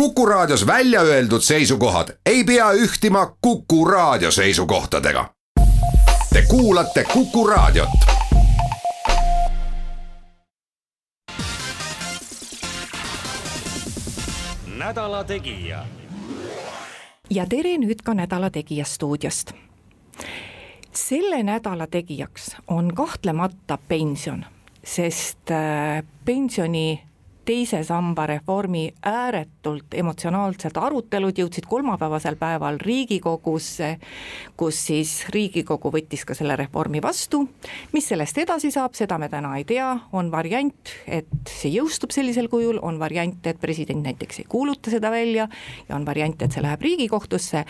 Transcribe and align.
Kuku 0.00 0.26
Raadios 0.26 0.66
välja 0.66 1.00
öeldud 1.00 1.40
seisukohad 1.40 2.08
ei 2.26 2.44
pea 2.44 2.72
ühtima 2.72 3.36
Kuku 3.40 3.84
Raadio 3.84 4.30
seisukohtadega. 4.30 5.30
Te 6.32 6.42
kuulate 6.48 7.04
Kuku 7.04 7.46
Raadiot. 7.46 7.88
nädala 14.76 15.24
Tegija. 15.24 15.86
ja 17.30 17.46
tere 17.46 17.78
nüüd 17.78 18.02
ka 18.04 18.14
Nädala 18.14 18.50
Tegija 18.50 18.84
stuudiost. 18.84 19.52
selle 20.92 21.42
nädala 21.42 21.86
tegijaks 21.86 22.56
on 22.68 22.94
kahtlemata 22.94 23.78
pension, 23.88 24.44
sest 24.84 25.50
äh, 25.50 26.04
pensioni 26.24 27.02
teise 27.46 27.82
samba 27.86 28.26
reformi 28.26 28.88
ääretult 29.06 29.94
emotsionaalsed 29.94 30.76
arutelud 30.80 31.38
jõudsid 31.38 31.68
kolmapäevasel 31.70 32.36
päeval 32.40 32.80
Riigikogusse, 32.82 33.92
kus 34.58 34.80
siis 34.88 35.14
Riigikogu 35.32 35.92
võttis 35.94 36.26
ka 36.26 36.34
selle 36.34 36.56
reformi 36.58 37.02
vastu. 37.02 37.44
mis 37.92 38.08
sellest 38.08 38.38
edasi 38.42 38.70
saab, 38.74 38.94
seda 38.98 39.18
me 39.18 39.28
täna 39.30 39.54
ei 39.56 39.64
tea, 39.64 39.92
on 40.12 40.30
variant, 40.30 40.92
et 41.06 41.30
see 41.46 41.70
jõustub 41.76 42.10
sellisel 42.14 42.50
kujul, 42.50 42.80
on 42.82 42.98
variant, 42.98 43.46
et 43.46 43.60
president 43.60 44.02
näiteks 44.02 44.42
ei 44.42 44.50
kuuluta 44.50 44.90
seda 44.90 45.10
välja 45.10 45.48
ja 45.88 45.96
on 45.96 46.06
variant, 46.06 46.42
et 46.42 46.52
see 46.52 46.62
läheb 46.62 46.82
Riigikohtusse. 46.82 47.64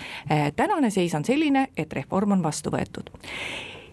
tänane 0.56 0.90
seis 0.90 1.14
on 1.14 1.24
selline, 1.24 1.68
et 1.76 1.92
reform 1.92 2.32
on 2.32 2.42
vastu 2.42 2.72
võetud 2.72 3.12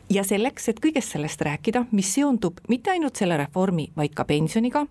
ja 0.09 0.23
selleks, 0.23 0.69
et 0.69 0.79
kõigest 0.83 1.15
sellest 1.15 1.41
rääkida, 1.41 1.85
mis 1.91 2.13
seondub 2.13 2.59
mitte 2.69 2.91
ainult 2.91 3.15
selle 3.19 3.37
reformi, 3.37 3.91
vaid 3.97 4.15
ka 4.15 4.25
pensioniga, 4.25 4.85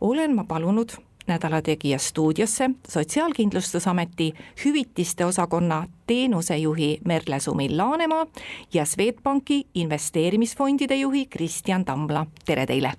olen 0.00 0.34
ma 0.36 0.44
palunud 0.48 0.96
nädala 1.26 1.62
Tegija 1.62 1.98
stuudiosse 1.98 2.70
Sotsiaalkindlustusameti 2.88 4.32
hüvitiste 4.64 5.24
osakonna 5.24 5.86
teenusejuhi 6.06 7.00
Merle 7.04 7.40
Sumil-Laanemaa 7.40 8.26
ja 8.74 8.84
Swedbanki 8.84 9.66
investeerimisfondide 9.74 10.96
juhi 10.96 11.26
Kristjan 11.26 11.84
Tambla, 11.84 12.26
tere 12.44 12.66
teile! 12.66 12.92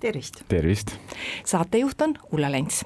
tervist! 0.00 0.42
tervist! 0.48 0.96
saatejuht 1.44 2.00
on 2.00 2.14
Ulla 2.32 2.52
Lents 2.52 2.84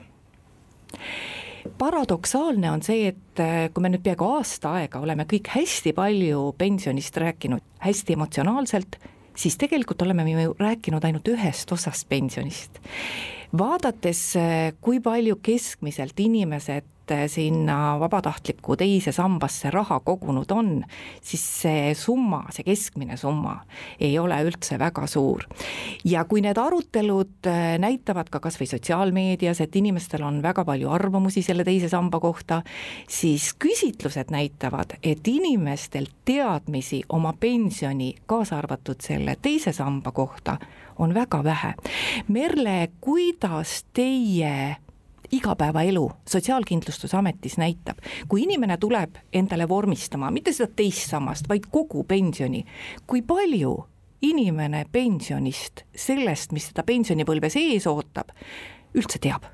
paradoksaalne 1.79 2.71
on 2.71 2.83
see, 2.85 3.11
et 3.13 3.43
äh, 3.43 3.69
kui 3.75 3.85
me 3.85 3.93
nüüd 3.93 4.05
peaaegu 4.05 4.29
aasta 4.37 4.75
aega 4.81 5.01
oleme 5.03 5.27
kõik 5.29 5.53
hästi 5.55 5.95
palju 5.97 6.51
pensionist 6.59 7.17
rääkinud, 7.21 7.65
hästi 7.85 8.17
emotsionaalselt, 8.17 9.01
siis 9.37 9.59
tegelikult 9.61 10.03
oleme 10.03 10.25
me 10.27 10.47
ju 10.47 10.55
rääkinud 10.59 11.05
ainult 11.05 11.29
ühest 11.33 11.73
osast 11.73 12.09
pensionist. 12.09 12.81
vaadates, 13.59 14.37
äh, 14.37 14.73
kui 14.81 15.01
palju 15.01 15.37
keskmiselt 15.43 16.21
inimesed 16.21 16.87
sinna 17.31 17.99
vabatahtlikku 18.01 18.77
teise 18.81 19.13
sambasse 19.13 19.71
raha 19.71 20.01
kogunud 20.05 20.51
on, 20.55 20.71
siis 21.23 21.45
see 21.63 21.95
summa, 21.99 22.45
see 22.55 22.65
keskmine 22.67 23.17
summa 23.21 23.57
ei 24.01 24.19
ole 24.19 24.39
üldse 24.47 24.79
väga 24.79 25.07
suur. 25.11 25.45
ja 26.05 26.25
kui 26.25 26.43
need 26.45 26.59
arutelud 26.59 27.49
eh, 27.51 27.79
näitavad 27.83 28.31
ka 28.31 28.41
kas 28.41 28.59
või 28.61 28.69
sotsiaalmeedias, 28.71 29.61
et 29.61 29.77
inimestel 29.77 30.25
on 30.27 30.43
väga 30.43 30.65
palju 30.65 30.91
arvamusi 30.91 31.43
selle 31.43 31.65
teise 31.65 31.89
samba 31.89 32.21
kohta, 32.21 32.63
siis 33.09 33.53
küsitlused 33.59 34.31
näitavad, 34.31 34.97
et 35.03 35.29
inimestel 35.29 36.07
teadmisi 36.25 37.03
oma 37.09 37.33
pensioni, 37.33 38.15
kaasa 38.27 38.59
arvatud 38.59 39.01
selle 39.03 39.37
teise 39.43 39.73
samba 39.73 40.13
kohta, 40.13 40.59
on 40.99 41.15
väga 41.15 41.45
vähe. 41.45 41.75
Merle, 42.29 42.89
kuidas 43.01 43.85
teie 43.93 44.77
igapäevaelu 45.33 46.11
Sotsiaalkindlustusametis 46.29 47.59
näitab, 47.59 47.99
kui 48.29 48.43
inimene 48.43 48.77
tuleb 48.77 49.17
endale 49.33 49.69
vormistama 49.69 50.31
mitte 50.31 50.53
seda 50.53 50.73
teist 50.77 51.11
sammast, 51.11 51.49
vaid 51.49 51.69
kogu 51.71 52.05
pensioni, 52.05 52.65
kui 53.07 53.23
palju 53.23 53.77
inimene 54.23 54.85
pensionist, 54.93 55.85
sellest, 55.97 56.53
mis 56.53 56.69
teda 56.71 56.85
pensionipõlves 56.87 57.57
ees 57.61 57.87
ootab, 57.91 58.35
üldse 58.95 59.19
teab? 59.23 59.49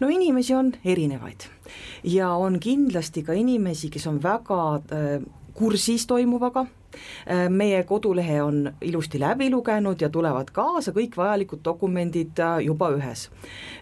no 0.00 0.08
inimesi 0.08 0.54
on 0.54 0.72
erinevaid. 0.84 1.48
Ja 2.06 2.30
on 2.38 2.60
kindlasti 2.62 3.24
ka 3.26 3.34
inimesi, 3.34 3.90
kes 3.90 4.06
on 4.06 4.20
väga 4.22 4.58
äh, 4.78 5.24
kursis 5.58 6.06
toimuvaga 6.06 6.66
meie 7.48 7.82
kodulehe 7.84 8.42
on 8.42 8.72
ilusti 8.80 9.20
läbi 9.20 9.50
lugenud 9.50 10.00
ja 10.00 10.08
tulevad 10.08 10.50
kaasa 10.52 10.92
kõik 10.96 11.16
vajalikud 11.16 11.62
dokumendid 11.64 12.38
äh, 12.40 12.58
juba 12.64 12.90
ühes. 12.96 13.28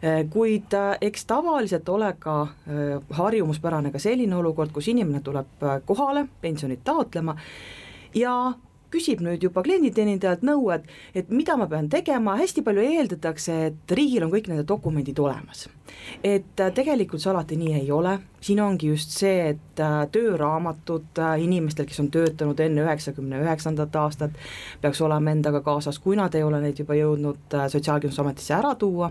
Äh, 0.03 0.25
kuid 0.31 0.75
eks 1.01 1.27
tavaliselt 1.27 1.89
ole 1.89 2.13
ka 2.19 2.37
harjumuspärane 3.11 3.93
ka 3.93 3.99
selline 4.03 4.37
olukord, 4.37 4.73
kus 4.73 4.89
inimene 4.89 5.21
tuleb 5.25 5.67
kohale 5.87 6.27
pensionit 6.41 6.85
taotlema 6.85 7.37
ja 8.15 8.37
küsib 8.93 9.23
nüüd 9.25 9.43
juba 9.43 9.63
klienditeenindajalt 9.67 10.45
nõu, 10.47 10.69
et, 10.75 10.87
et 11.17 11.31
mida 11.35 11.57
ma 11.59 11.67
pean 11.71 11.89
tegema, 11.93 12.37
hästi 12.41 12.63
palju 12.67 12.85
eeldatakse, 12.85 13.57
et 13.71 13.97
riigil 13.99 14.27
on 14.27 14.33
kõik 14.33 14.51
nende 14.51 14.67
dokumendid 14.69 15.19
olemas. 15.23 15.67
et 16.23 16.61
äh, 16.61 16.73
tegelikult 16.75 17.23
see 17.23 17.31
alati 17.31 17.57
nii 17.57 17.75
ei 17.81 17.91
ole, 17.95 18.17
siin 18.43 18.61
ongi 18.61 18.91
just 18.93 19.15
see, 19.17 19.51
et 19.55 19.83
äh, 19.83 19.97
tööraamatud 20.13 21.19
äh, 21.23 21.43
inimestel, 21.43 21.87
kes 21.89 22.01
on 22.03 22.11
töötanud 22.15 22.61
enne 22.61 22.85
üheksakümne 22.85 23.41
üheksandat 23.43 23.97
aastat, 23.97 24.39
peaks 24.81 25.01
olema 25.01 25.35
endaga 25.35 25.63
kaasas, 25.67 25.99
kui 26.03 26.19
nad 26.19 26.35
ei 26.35 26.45
ole 26.47 26.61
neid 26.63 26.79
juba 26.83 26.99
jõudnud 26.99 27.57
Sotsiaalkindlustusametisse 27.57 28.55
ära 28.55 28.75
tuua, 28.79 29.11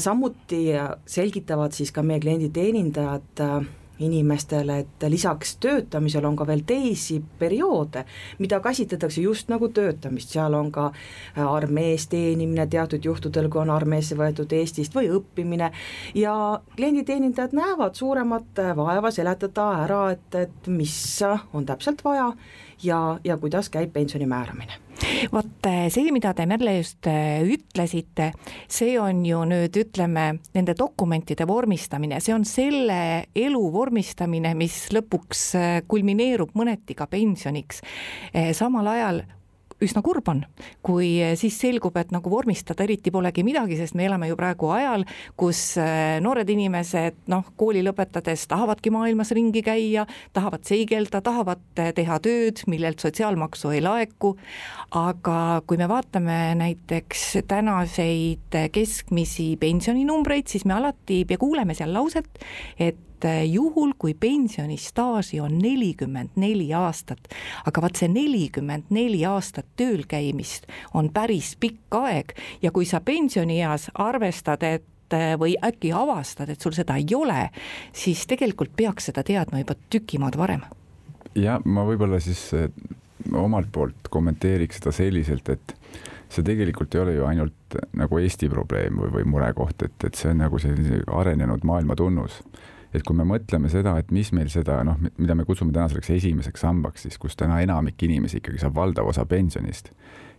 samuti 0.00 0.60
selgitavad 1.06 1.74
siis 1.76 1.92
ka 1.92 2.02
meie 2.02 2.20
klienditeenindajad 2.22 3.44
inimestele, 3.98 4.78
et 4.78 5.06
lisaks 5.08 5.56
töötamisel 5.62 6.24
on 6.24 6.36
ka 6.36 6.46
veel 6.46 6.62
teisi 6.66 7.20
perioode, 7.38 8.04
mida 8.38 8.60
käsitletakse 8.60 9.22
just 9.24 9.48
nagu 9.52 9.68
töötamist, 9.68 10.34
seal 10.34 10.54
on 10.54 10.70
ka 10.72 10.90
äh, 10.90 11.42
armees 11.46 12.08
teenimine 12.12 12.66
teatud 12.66 13.04
juhtudel, 13.04 13.48
kui 13.48 13.62
on 13.62 13.72
armeesse 13.72 14.18
võetud 14.18 14.52
Eestist 14.52 14.94
või 14.96 15.10
õppimine. 15.16 15.70
Ja 16.14 16.36
klienditeenindajad 16.76 17.56
näevad 17.56 17.96
suuremat 17.96 18.62
äh, 18.62 18.76
vaeva 18.76 19.10
seletada 19.10 19.70
ära, 19.86 20.02
et, 20.16 20.28
et 20.34 20.70
mis 20.70 20.96
on 21.54 21.66
täpselt 21.66 22.04
vaja 22.04 22.32
ja, 22.82 23.18
ja 23.24 23.36
kuidas 23.36 23.70
käib 23.72 23.92
pensioni 23.92 24.26
määramine 24.26 24.82
vot 25.32 25.66
eh, 25.68 25.86
see, 25.92 26.10
mida 26.14 26.32
te 26.36 26.46
Merle 26.48 26.76
just 26.78 27.06
eh, 27.10 27.42
ütlesite, 27.44 28.30
see 28.68 28.96
on 29.00 29.22
ju 29.26 29.42
nüüd 29.48 29.76
ütleme 29.80 30.26
nende 30.56 30.76
dokumentide 30.78 31.46
vormistamine, 31.48 32.20
see 32.24 32.34
on 32.34 32.46
selle 32.48 32.98
elu 33.36 33.62
vormistamine, 33.72 34.54
mis 34.58 34.86
lõpuks 34.94 35.46
eh, 35.58 35.78
kulmineerub 35.88 36.54
mõneti 36.56 36.96
ka 36.96 37.08
pensioniks. 37.10 37.82
samal 38.56 38.86
ajal 38.90 39.22
üsna 39.82 40.00
kurb 40.04 40.28
on, 40.32 40.42
kui 40.84 41.08
siis 41.36 41.58
selgub, 41.60 41.96
et 42.00 42.12
nagu 42.14 42.30
vormistada 42.32 42.84
eriti 42.86 43.12
polegi 43.12 43.44
midagi, 43.46 43.76
sest 43.76 43.96
me 43.98 44.06
elame 44.08 44.30
ju 44.30 44.36
praegu 44.38 44.70
ajal, 44.72 45.04
kus 45.36 45.60
äh, 45.82 46.16
noored 46.24 46.48
inimesed 46.52 47.26
noh, 47.32 47.44
kooli 47.60 47.82
lõpetades 47.84 48.46
tahavadki 48.48 48.92
maailmas 48.94 49.34
ringi 49.36 49.60
käia, 49.66 50.06
tahavad 50.36 50.64
seigelda, 50.68 51.20
tahavad 51.24 51.82
äh, 51.82 51.92
teha 51.96 52.18
tööd, 52.24 52.64
millelt 52.72 53.04
sotsiaalmaksu 53.04 53.74
ei 53.76 53.84
laeku, 53.84 54.34
aga 54.96 55.38
kui 55.68 55.80
me 55.80 55.90
vaatame 55.90 56.40
näiteks 56.56 57.42
tänaseid 57.48 58.60
keskmisi 58.72 59.52
pensioninumbreid, 59.60 60.48
siis 60.48 60.64
me 60.64 60.78
alati 60.78 61.24
kuuleme 61.36 61.76
seal 61.76 61.92
lauset, 61.92 62.30
et 62.80 63.02
et 63.16 63.24
eh, 63.24 63.44
juhul, 63.48 63.94
kui 63.98 64.14
pensionistaaži 64.14 65.40
on 65.40 65.56
nelikümmend 65.58 66.36
neli 66.36 66.68
aastat, 66.76 67.30
aga 67.64 67.82
vaat 67.84 67.96
see 67.96 68.10
nelikümmend 68.12 68.90
neli 68.92 69.22
aastat 69.24 69.68
tööl 69.76 70.04
käimist 70.08 70.68
on 70.94 71.08
päris 71.14 71.54
pikk 71.60 71.96
aeg 71.96 72.34
ja 72.62 72.72
kui 72.72 72.84
sa 72.84 73.00
pensionieas 73.00 73.88
arvestad, 73.94 74.62
et 74.62 75.16
eh, 75.16 75.32
või 75.40 75.56
äkki 75.64 75.94
avastad, 75.96 76.52
et 76.52 76.60
sul 76.60 76.76
seda 76.76 76.98
ei 77.00 77.08
ole, 77.16 77.48
siis 77.96 78.26
tegelikult 78.28 78.76
peaks 78.76 79.08
seda 79.10 79.24
teadma 79.24 79.64
juba 79.64 79.78
tüki 79.90 80.20
maad 80.20 80.36
varem. 80.36 80.66
ja 81.34 81.60
ma 81.64 81.86
võib-olla 81.88 82.20
siis 82.20 82.50
eh, 82.52 82.68
omalt 83.32 83.72
poolt 83.72 84.12
kommenteeriks 84.12 84.82
seda 84.82 84.92
selliselt, 84.92 85.48
et 85.48 85.76
see 86.28 86.44
tegelikult 86.44 86.94
ei 86.94 87.00
ole 87.00 87.16
ju 87.16 87.24
ainult 87.24 87.80
nagu 87.96 88.18
Eesti 88.18 88.48
probleem 88.52 89.00
või, 89.00 89.12
või 89.14 89.28
murekoht, 89.30 89.88
et, 89.88 90.04
et 90.04 90.14
see 90.14 90.34
on 90.34 90.42
nagu 90.44 90.58
selline 90.60 91.00
arenenud 91.08 91.64
maailma 91.64 91.96
tunnus 91.96 92.42
et 92.96 93.04
kui 93.04 93.16
me 93.16 93.26
mõtleme 93.28 93.68
seda, 93.72 93.96
et 94.00 94.12
mis 94.14 94.30
meil 94.36 94.48
seda 94.52 94.78
noh, 94.86 94.98
mida 95.18 95.36
me 95.36 95.44
kutsume 95.48 95.74
täna 95.74 95.90
selleks 95.92 96.14
esimeseks 96.16 96.64
sambaks, 96.64 97.04
siis 97.06 97.18
kus 97.20 97.36
täna 97.38 97.58
enamik 97.64 98.00
inimesi 98.06 98.40
ikkagi 98.40 98.62
saab 98.62 98.76
valdav 98.78 99.10
osa 99.12 99.26
pensionist, 99.28 99.90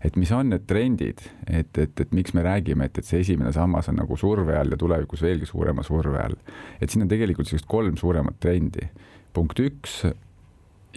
et 0.05 0.17
mis 0.17 0.31
on 0.33 0.51
need 0.53 0.65
trendid, 0.69 1.21
et, 1.45 1.71
et, 1.77 2.05
et 2.05 2.15
miks 2.17 2.33
me 2.37 2.45
räägime, 2.45 2.89
et, 2.89 2.97
et 2.97 3.07
see 3.07 3.21
esimene 3.25 3.53
sammas 3.55 3.89
on 3.91 3.99
nagu 4.01 4.17
surve 4.17 4.57
all 4.57 4.73
ja 4.73 4.79
tulevikus 4.79 5.21
veelgi 5.25 5.49
suurema 5.49 5.85
surve 5.85 6.21
all. 6.23 6.39
et 6.81 6.89
siin 6.89 7.05
on 7.05 7.11
tegelikult 7.11 7.49
sellist 7.49 7.69
kolm 7.69 7.97
suuremat 7.97 8.39
trendi. 8.41 8.89
punkt 9.33 9.59
üks, 9.61 10.01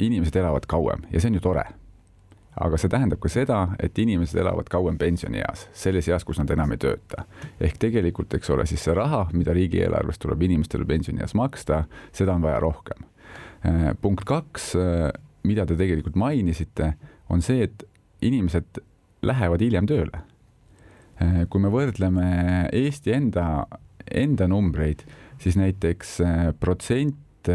inimesed 0.01 0.37
elavad 0.41 0.65
kauem 0.67 1.05
ja 1.12 1.21
see 1.21 1.29
on 1.29 1.41
ju 1.41 1.45
tore 1.45 1.67
aga 2.58 2.79
see 2.81 2.91
tähendab 2.91 3.20
ka 3.23 3.31
seda, 3.31 3.61
et 3.82 3.99
inimesed 3.99 4.38
elavad 4.43 4.69
kauem 4.73 4.99
pensionieas, 4.99 5.69
selles 5.76 6.08
eas, 6.11 6.25
kus 6.26 6.41
nad 6.41 6.50
enam 6.50 6.73
ei 6.75 6.81
tööta. 6.82 7.25
ehk 7.61 7.79
tegelikult, 7.79 8.35
eks 8.35 8.50
ole, 8.50 8.67
siis 8.67 8.82
see 8.85 8.94
raha, 8.97 9.29
mida 9.32 9.55
riigieelarvest 9.56 10.23
tuleb 10.23 10.43
inimestele 10.49 10.85
pensionieas 10.85 11.35
maksta, 11.38 11.85
seda 12.12 12.35
on 12.35 12.43
vaja 12.43 12.61
rohkem. 12.61 13.06
Äh, 13.67 13.93
punkt 14.00 14.25
kaks, 14.25 14.75
äh, 14.75 15.11
mida 15.44 15.67
te 15.67 15.76
tegelikult 15.76 16.17
mainisite, 16.19 16.94
on 17.31 17.43
see, 17.43 17.69
et 17.69 17.85
inimesed 18.25 18.82
lähevad 19.23 19.62
hiljem 19.62 19.87
tööle. 19.87 20.25
Äh, 21.20 21.44
kui 21.49 21.62
me 21.62 21.70
võrdleme 21.70 22.69
Eesti 22.73 23.14
enda, 23.14 23.67
enda 24.11 24.49
numbreid, 24.50 25.05
siis 25.41 25.56
näiteks 25.61 26.19
protsent 26.61 27.49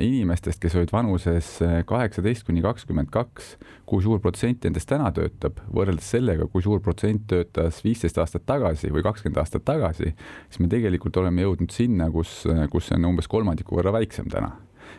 inimestest, 0.00 0.60
kes 0.62 0.74
olid 0.78 0.92
vanuses 0.92 1.58
kaheksateist 1.86 2.46
kuni 2.46 2.62
kakskümmend 2.64 3.10
kaks, 3.12 3.54
kui 3.88 4.00
suur 4.04 4.22
protsent 4.24 4.64
nendest 4.64 4.88
täna 4.88 5.10
töötab, 5.12 5.60
võrreldes 5.74 6.08
sellega, 6.14 6.46
kui 6.48 6.64
suur 6.64 6.80
protsent 6.84 7.26
töötas 7.28 7.82
viisteist 7.84 8.18
aastat 8.22 8.46
tagasi 8.48 8.88
või 8.94 9.04
kakskümmend 9.04 9.42
aastat 9.42 9.66
tagasi, 9.68 10.14
siis 10.48 10.62
me 10.62 10.70
tegelikult 10.72 11.20
oleme 11.20 11.44
jõudnud 11.44 11.76
sinna, 11.76 12.08
kus, 12.14 12.42
kus 12.72 12.88
see 12.88 12.96
on 12.96 13.10
umbes 13.12 13.28
kolmandiku 13.28 13.76
võrra 13.76 13.92
väiksem 13.98 14.32
täna. 14.32 14.54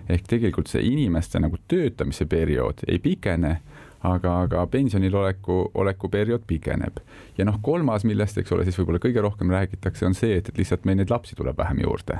Ehk 0.10 0.30
tegelikult 0.30 0.70
see 0.72 0.84
inimeste 0.88 1.40
nagu 1.42 1.58
töötamise 1.70 2.26
periood 2.30 2.86
ei 2.88 3.02
pikene, 3.02 3.58
aga, 4.04 4.34
aga 4.46 4.66
pensionil 4.68 5.16
oleku, 5.16 5.72
oleku 5.74 6.10
periood 6.10 6.44
pikeneb. 6.48 7.00
ja 7.38 7.46
noh, 7.46 7.60
kolmas, 7.62 8.04
millest, 8.08 8.38
eks 8.38 8.52
ole, 8.52 8.66
siis 8.66 8.78
võib-olla 8.80 9.02
kõige 9.02 9.22
rohkem 9.22 9.52
räägitakse, 9.54 10.06
on 10.06 10.16
see, 10.18 10.38
et, 10.40 10.50
et 10.50 10.58
lihtsalt 10.58 10.86
meil 10.86 10.98
neid 11.00 11.14
lapsi 11.14 11.36
tuleb 11.38 11.58
vähem 11.58 11.84
juurde. 11.84 12.18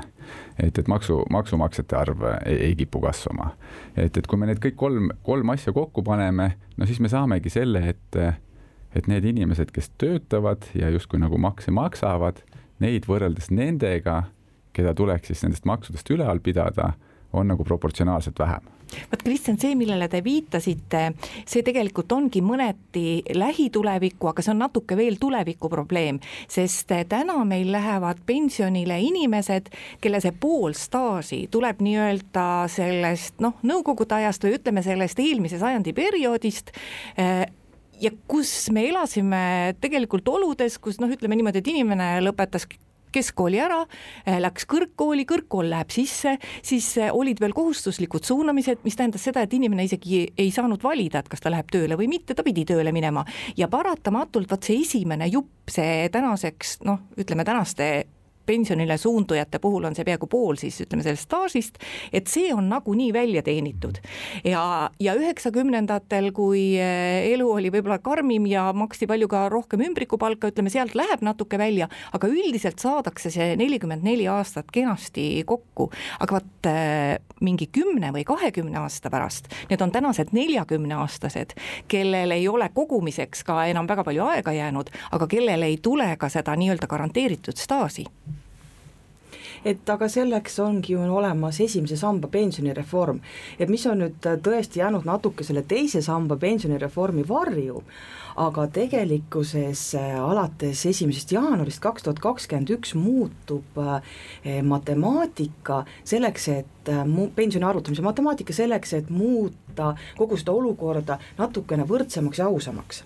et, 0.58 0.78
et 0.78 0.88
maksu, 0.88 1.22
maksumaksjate 1.30 1.98
arv 1.98 2.24
ei, 2.44 2.58
ei 2.70 2.76
kipu 2.78 3.02
kasvama. 3.02 3.52
et, 3.96 4.16
et 4.16 4.26
kui 4.26 4.38
me 4.38 4.50
need 4.50 4.62
kõik 4.62 4.78
kolm, 4.78 5.10
kolm 5.26 5.54
asja 5.54 5.72
kokku 5.72 6.04
paneme, 6.06 6.52
no 6.76 6.86
siis 6.86 7.00
me 7.00 7.10
saamegi 7.12 7.50
selle, 7.50 7.84
et, 7.94 8.20
et 8.94 9.08
need 9.10 9.26
inimesed, 9.34 9.72
kes 9.74 9.90
töötavad 9.98 10.68
ja 10.78 10.90
justkui 10.92 11.20
nagu 11.22 11.38
makse 11.38 11.74
maksavad, 11.74 12.44
neid 12.82 13.06
võrreldes 13.10 13.50
nendega, 13.50 14.24
keda 14.72 14.94
tuleks 14.96 15.28
siis 15.30 15.42
nendest 15.44 15.66
maksudest 15.68 16.10
üleval 16.10 16.40
pidada 16.40 16.94
on 17.32 17.48
nagu 17.48 17.64
proportsionaalselt 17.64 18.38
vähem 18.38 18.70
vot 19.10 19.22
Kristjan, 19.24 19.58
see, 19.60 19.76
millele 19.78 20.08
te 20.12 20.22
viitasite, 20.24 21.04
see 21.48 21.64
tegelikult 21.66 22.12
ongi 22.12 22.42
mõneti 22.44 23.22
lähituleviku, 23.36 24.32
aga 24.32 24.44
see 24.44 24.54
on 24.54 24.62
natuke 24.64 24.96
veel 24.98 25.18
tuleviku 25.20 25.70
probleem, 25.72 26.20
sest 26.50 26.92
täna 27.08 27.38
meil 27.48 27.72
lähevad 27.72 28.22
pensionile 28.26 28.98
inimesed, 29.02 29.72
kelle 30.02 30.20
see 30.22 30.34
pool 30.36 30.76
staaži 30.78 31.46
tuleb 31.52 31.82
nii-öelda 31.84 32.46
sellest 32.72 33.42
noh, 33.44 33.58
nõukogude 33.66 34.20
ajast 34.20 34.44
või 34.46 34.56
ütleme 34.58 34.84
sellest 34.84 35.20
eelmise 35.22 35.60
sajandi 35.62 35.94
perioodist 35.96 36.72
eh, 37.16 37.44
ja 38.02 38.10
kus 38.28 38.70
me 38.74 38.86
elasime 38.88 39.42
tegelikult 39.82 40.28
oludes, 40.32 40.78
kus 40.82 40.98
noh, 41.02 41.10
ütleme 41.12 41.38
niimoodi, 41.38 41.62
et 41.62 41.70
inimene 41.72 42.16
lõpetas 42.24 42.66
keskkooli 43.12 43.60
ära, 43.62 43.82
eh, 44.26 44.38
läks 44.42 44.66
kõrgkooli, 44.70 45.26
kõrgkool 45.28 45.70
läheb 45.72 45.92
sisse, 45.94 46.36
siis 46.62 46.88
eh, 46.98 47.12
olid 47.12 47.40
veel 47.42 47.54
kohustuslikud 47.56 48.24
suunamised, 48.26 48.82
mis 48.86 48.96
tähendas 48.98 49.26
seda, 49.28 49.44
et 49.44 49.52
inimene 49.56 49.86
isegi 49.88 50.24
ei 50.38 50.50
saanud 50.54 50.82
valida, 50.82 51.22
et 51.22 51.30
kas 51.32 51.44
ta 51.44 51.52
läheb 51.52 51.70
tööle 51.72 51.98
või 52.00 52.08
mitte, 52.12 52.34
ta 52.34 52.46
pidi 52.46 52.64
tööle 52.68 52.92
minema. 52.94 53.24
Ja 53.56 53.68
paratamatult 53.72 54.50
vot 54.50 54.64
see 54.64 54.80
esimene 54.82 55.28
jupp, 55.32 55.70
see 55.70 56.08
tänaseks 56.12 56.80
noh, 56.88 57.06
ütleme 57.20 57.46
tänaste 57.46 57.92
pensionile 58.46 58.96
suundujate 58.98 59.58
puhul 59.62 59.84
on 59.84 59.96
see 59.96 60.06
peaaegu 60.06 60.26
pool 60.30 60.58
siis 60.60 60.80
ütleme 60.84 61.04
sellest 61.04 61.28
staažist, 61.28 61.78
et 62.12 62.30
see 62.30 62.52
on 62.54 62.68
nagunii 62.70 63.12
välja 63.14 63.42
teenitud. 63.42 63.98
ja, 64.44 64.90
ja 65.00 65.14
üheksakümnendatel, 65.18 66.30
kui 66.36 66.76
eh, 66.80 67.32
elu 67.32 67.48
oli 67.52 67.70
võib-olla 67.72 67.98
karmim 68.02 68.46
ja 68.50 68.68
maksti 68.76 69.06
palju 69.10 69.28
ka 69.30 69.46
rohkem 69.52 69.84
ümbrikupalka, 69.88 70.52
ütleme 70.52 70.72
sealt 70.72 70.96
läheb 70.98 71.22
natuke 71.22 71.58
välja, 71.58 71.88
aga 72.12 72.30
üldiselt 72.30 72.82
saadakse 72.82 73.30
see 73.30 73.52
nelikümmend 73.60 74.04
neli 74.06 74.26
aastat 74.30 74.70
kenasti 74.72 75.44
kokku, 75.46 75.90
aga 76.20 76.40
vot 76.40 76.70
eh, 76.70 77.18
mingi 77.42 77.68
kümne 77.72 78.12
või 78.14 78.26
kahekümne 78.26 78.82
aasta 78.82 79.10
pärast, 79.12 79.50
need 79.70 79.82
on 79.82 79.94
tänased 79.94 80.34
neljakümneaastased, 80.36 81.56
kellel 81.88 82.36
ei 82.36 82.48
ole 82.48 82.70
kogumiseks 82.74 83.44
ka 83.46 83.64
enam 83.70 83.88
väga 83.90 84.06
palju 84.06 84.26
aega 84.30 84.54
jäänud, 84.56 84.92
aga 85.12 85.28
kellel 85.30 85.68
ei 85.68 85.78
tule 85.82 86.14
ka 86.18 86.30
seda 86.32 86.56
nii-öelda 86.58 86.90
garanteeritud 86.90 87.58
staaži 87.58 88.06
et 89.64 89.90
aga 89.94 90.08
selleks 90.08 90.58
ongi 90.62 90.96
ju 90.96 91.02
olemas 91.16 91.60
esimese 91.60 91.96
samba 91.96 92.28
pensionireform. 92.28 93.20
et 93.58 93.68
mis 93.68 93.86
on 93.86 94.02
nüüd 94.04 94.18
tõesti 94.42 94.82
jäänud 94.82 95.04
natuke 95.04 95.44
selle 95.44 95.62
teise 95.62 96.02
samba 96.02 96.36
pensionireformi 96.36 97.24
varju, 97.28 97.82
aga 98.36 98.66
tegelikkuses 98.72 99.82
äh, 99.98 100.16
alates 100.20 100.86
esimesest 100.88 101.32
jaanuarist 101.32 101.82
kaks 101.84 102.06
tuhat 102.06 102.20
kakskümmend 102.22 102.72
üks 102.76 102.94
muutub 102.96 103.78
äh, 103.78 104.00
matemaatika 104.64 105.82
selleks, 106.04 106.48
et 106.48 106.90
äh, 106.92 107.04
mu-, 107.08 107.30
pensioni 107.36 107.68
arvutamise 107.68 108.04
matemaatika 108.04 108.56
selleks, 108.56 108.96
et 108.98 109.10
muuta 109.10 109.92
kogu 110.18 110.36
seda 110.40 110.54
olukorda 110.56 111.18
natukene 111.38 111.86
võrdsemaks 111.88 112.42
ja 112.42 112.48
ausamaks. 112.48 113.04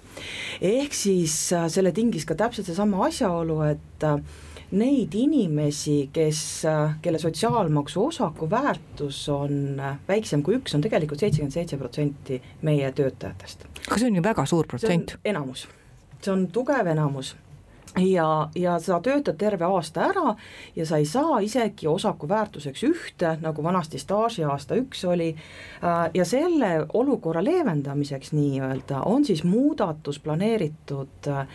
ehk 0.61 0.95
siis 0.95 1.37
selle 1.53 1.93
tingis 1.93 2.25
ka 2.27 2.35
täpselt 2.35 2.67
seesama 2.67 3.05
asjaolu, 3.07 3.61
et 3.69 4.07
neid 4.71 5.15
inimesi, 5.15 6.09
kes, 6.13 6.41
kelle 7.03 7.19
sotsiaalmaksu 7.23 8.07
osaku 8.07 8.51
väärtus 8.51 9.29
on 9.29 9.83
väiksem 10.09 10.43
kui 10.43 10.59
üks, 10.59 10.75
on 10.75 10.83
tegelikult 10.85 11.23
seitsekümmend 11.23 11.55
seitse 11.55 11.79
protsenti 11.79 12.41
meie 12.67 12.93
töötajatest. 12.93 13.67
aga 13.87 13.99
see 13.99 14.11
on 14.11 14.21
ju 14.21 14.23
väga 14.23 14.47
suur 14.47 14.67
protsent. 14.67 15.19
enamus, 15.25 15.69
see 16.21 16.33
on 16.33 16.49
tugev 16.53 16.91
enamus 16.91 17.37
ja, 17.97 18.49
ja 18.55 18.79
sa 18.79 19.01
töötad 19.01 19.37
terve 19.39 19.65
aasta 19.65 20.05
ära 20.11 20.35
ja 20.77 20.87
sa 20.87 20.97
ei 20.97 21.07
saa 21.07 21.41
isegi 21.41 21.87
osaku 21.89 22.29
väärtuseks 22.29 22.85
ühte, 22.85 23.37
nagu 23.41 23.63
vanasti 23.65 23.99
staažiaasta 23.99 24.77
üks 24.81 25.05
oli, 25.09 25.31
äh, 25.85 26.11
ja 26.15 26.25
selle 26.25 26.87
olukorra 26.95 27.45
leevendamiseks 27.45 28.33
nii-öelda 28.37 29.03
on 29.07 29.25
siis 29.25 29.45
muudatus 29.45 30.19
planeeritud 30.21 31.29
äh, 31.29 31.47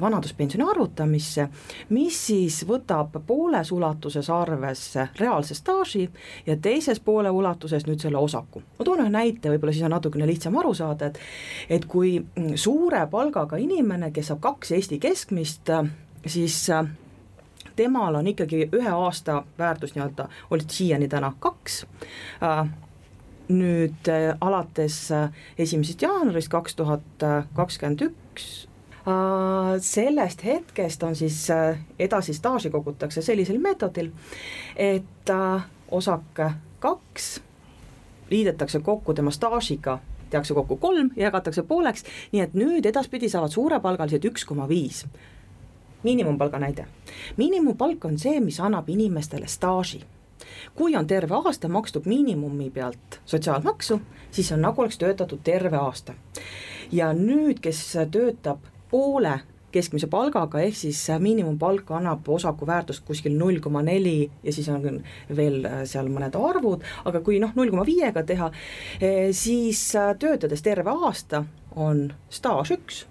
vanaduspensioni 0.00 0.70
arvutamisse, 0.70 1.48
mis 1.88 2.26
siis 2.26 2.62
võtab 2.68 3.18
pooles 3.26 3.72
ulatuses 3.72 4.30
arvesse 4.30 5.08
reaalse 5.18 5.54
staaži 5.54 6.08
ja 6.46 6.56
teises 6.56 7.00
poole 7.00 7.30
ulatuses 7.30 7.86
nüüd 7.86 8.00
selle 8.00 8.18
osaku. 8.18 8.62
ma 8.78 8.84
toon 8.84 9.04
ühe 9.04 9.10
näite, 9.10 9.50
võib-olla 9.50 9.72
siis 9.72 9.86
on 9.86 9.96
natukene 9.96 10.26
lihtsam 10.26 10.56
aru 10.58 10.74
saada, 10.74 11.06
et 11.06 11.18
et 11.70 11.86
kui 11.86 12.18
suure 12.54 13.06
palgaga 13.10 13.56
inimene, 13.60 14.10
kes 14.12 14.30
saab 14.30 14.40
kaks 14.44 14.72
Eesti 14.76 14.98
keskmist, 15.02 15.71
siis 16.26 16.70
äh, 16.70 16.86
temal 17.76 18.14
on 18.14 18.26
ikkagi 18.26 18.68
ühe 18.72 18.90
aasta 18.90 19.42
väärtus 19.58 19.94
nii-öelda, 19.94 20.28
olid 20.50 20.70
siiani 20.70 21.08
täna 21.08 21.32
kaks, 21.40 21.86
äh, 22.42 22.68
nüüd 23.48 24.08
äh, 24.08 24.36
alates 24.40 25.08
esimesest 25.58 26.02
jaanuarist 26.02 26.48
kaks 26.52 26.76
tuhat 26.76 27.26
kakskümmend 27.54 28.06
üks 28.10 28.52
sellest 29.82 30.44
hetkest 30.46 31.02
on 31.02 31.16
siis 31.18 31.48
edasi 31.98 32.34
staaži 32.36 32.70
kogutakse 32.70 33.22
sellisel 33.22 33.58
meetodil, 33.58 34.12
et 34.78 35.32
osak 35.90 36.38
kaks 36.78 37.32
liidetakse 38.30 38.78
kokku 38.78 39.14
tema 39.14 39.34
staažiga 39.34 39.98
tehakse 40.30 40.54
kokku 40.54 40.76
kolm 40.76 41.10
ja 41.16 41.28
jagatakse 41.28 41.62
pooleks, 41.62 42.04
nii 42.32 42.42
et 42.46 42.54
nüüd 42.54 42.86
edaspidi 42.88 43.28
saavad 43.28 43.50
suurepalgalised 43.50 44.24
üks 44.30 44.46
koma 44.48 44.68
viis 44.70 45.02
miinimumpalga 46.02 46.58
näide. 46.58 46.86
miinimumpalk 47.36 48.04
on 48.04 48.18
see, 48.18 48.40
mis 48.40 48.60
annab 48.60 48.88
inimestele 48.88 49.46
staaži. 49.46 50.02
kui 50.74 50.96
on 50.96 51.06
terve 51.06 51.34
aasta 51.34 51.68
makstud 51.68 52.06
miinimumi 52.06 52.70
pealt 52.70 53.20
sotsiaalmaksu, 53.24 54.00
siis 54.30 54.52
on 54.52 54.60
nagu 54.60 54.80
oleks 54.80 54.98
töötatud 54.98 55.40
terve 55.44 55.76
aasta. 55.76 56.14
ja 56.92 57.12
nüüd, 57.12 57.60
kes 57.60 57.96
töötab 58.10 58.58
poole 58.90 59.40
keskmise 59.72 60.06
palgaga, 60.06 60.60
ehk 60.60 60.76
siis 60.76 61.06
miinimumpalk 61.18 61.90
annab 61.96 62.28
osaku 62.28 62.66
väärtust 62.66 63.04
kuskil 63.08 63.38
null 63.38 63.60
koma 63.60 63.82
neli 63.82 64.30
ja 64.42 64.52
siis 64.52 64.68
on 64.68 65.02
veel 65.36 65.68
seal 65.88 66.10
mõned 66.12 66.36
arvud, 66.36 66.84
aga 67.04 67.22
kui 67.24 67.40
noh, 67.40 67.54
null 67.56 67.72
koma 67.72 67.86
viiega 67.88 68.22
teha, 68.22 68.50
eh, 69.00 69.30
siis 69.32 69.86
töötades 70.18 70.62
terve 70.62 70.92
aasta 70.92 71.44
on 71.76 72.10
staaž 72.30 72.74
üks, 72.76 73.06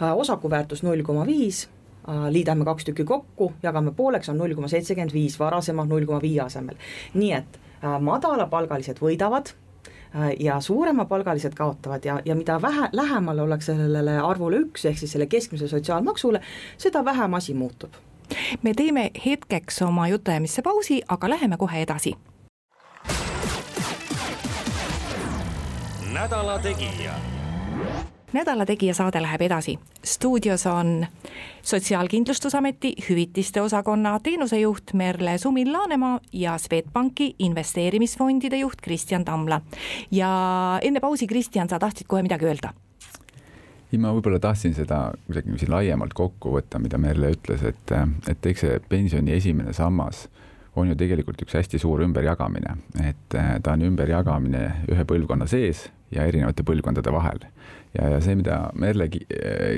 osaku 0.00 0.50
väärtus 0.50 0.82
null 0.82 1.06
koma 1.06 1.26
viis 1.26 1.68
Äh, 1.68 1.81
liidame 2.30 2.64
kaks 2.64 2.84
tükki 2.84 3.04
kokku, 3.04 3.52
jagame 3.62 3.92
pooleks, 3.96 4.28
on 4.28 4.38
null 4.38 4.54
koma 4.54 4.68
seitsekümmend 4.68 5.12
viis 5.14 5.38
varasema 5.38 5.84
null 5.84 6.06
koma 6.06 6.20
viie 6.22 6.40
asemel. 6.42 6.76
nii 7.14 7.32
et 7.32 7.58
äh, 7.84 7.98
madalapalgalised 8.00 8.98
võidavad 9.02 9.52
äh, 9.52 10.32
ja 10.40 10.60
suuremapalgalised 10.60 11.54
kaotavad 11.54 12.04
ja, 12.04 12.20
ja 12.24 12.34
mida 12.34 12.62
vähe, 12.62 12.88
lähemal 12.92 13.38
ollakse 13.38 13.76
sellele 13.76 14.18
arvule 14.18 14.64
üks, 14.66 14.86
ehk 14.86 14.98
siis 14.98 15.12
selle 15.12 15.26
keskmise 15.26 15.68
sotsiaalmaksule, 15.68 16.40
seda 16.78 17.04
vähem 17.04 17.34
asi 17.34 17.54
muutub. 17.54 17.94
me 18.62 18.74
teeme 18.74 19.10
hetkeks 19.26 19.82
oma 19.82 20.08
jutuajamisse 20.08 20.62
pausi, 20.62 21.02
aga 21.08 21.30
läheme 21.30 21.56
kohe 21.56 21.82
edasi. 21.82 22.16
nädala 26.12 26.58
Tegija 26.58 27.14
nädala 28.32 28.66
Tegija 28.66 28.94
saade 28.94 29.22
läheb 29.22 29.40
edasi. 29.40 29.78
stuudios 30.04 30.66
on 30.66 31.06
Sotsiaalkindlustusameti 31.62 32.94
hüvitiste 33.08 33.62
osakonna 33.62 34.20
teenusejuht 34.22 34.92
Merle 34.92 35.38
Sumil-Laanemaa 35.38 36.20
ja 36.32 36.58
Swedbanki 36.58 37.34
investeerimisfondide 37.38 38.56
juht 38.56 38.80
Kristjan 38.82 39.24
Tamla. 39.24 39.60
ja 40.10 40.78
enne 40.82 41.00
pausi, 41.00 41.26
Kristjan, 41.26 41.68
sa 41.68 41.78
tahtsid 41.78 42.06
kohe 42.08 42.22
midagi 42.22 42.44
öelda? 42.44 42.72
ei, 43.92 43.98
ma 43.98 44.12
võib-olla 44.12 44.38
tahtsin 44.40 44.74
seda 44.74 45.12
kuidagi 45.26 45.58
siin 45.58 45.70
laiemalt 45.70 46.14
kokku 46.14 46.56
võtta, 46.56 46.78
mida 46.78 46.98
Merle 46.98 47.34
ütles, 47.34 47.62
et, 47.62 47.92
et 48.28 48.46
eks 48.46 48.60
see 48.60 48.80
pensioni 48.88 49.32
esimene 49.32 49.72
sammas 49.72 50.28
on 50.76 50.88
ju 50.88 50.96
tegelikult 50.96 51.42
üks 51.44 51.52
hästi 51.52 51.78
suur 51.78 52.00
ümberjagamine, 52.00 52.76
et 53.04 53.36
ta 53.62 53.72
on 53.72 53.82
ümberjagamine 53.90 54.62
ühe 54.88 55.04
põlvkonna 55.04 55.46
sees 55.46 55.90
ja 56.10 56.24
erinevate 56.24 56.64
põlvkondade 56.64 57.12
vahel 57.12 57.44
ja, 57.96 58.08
ja 58.14 58.20
see, 58.24 58.36
mida 58.38 58.58
Merle 58.78 59.08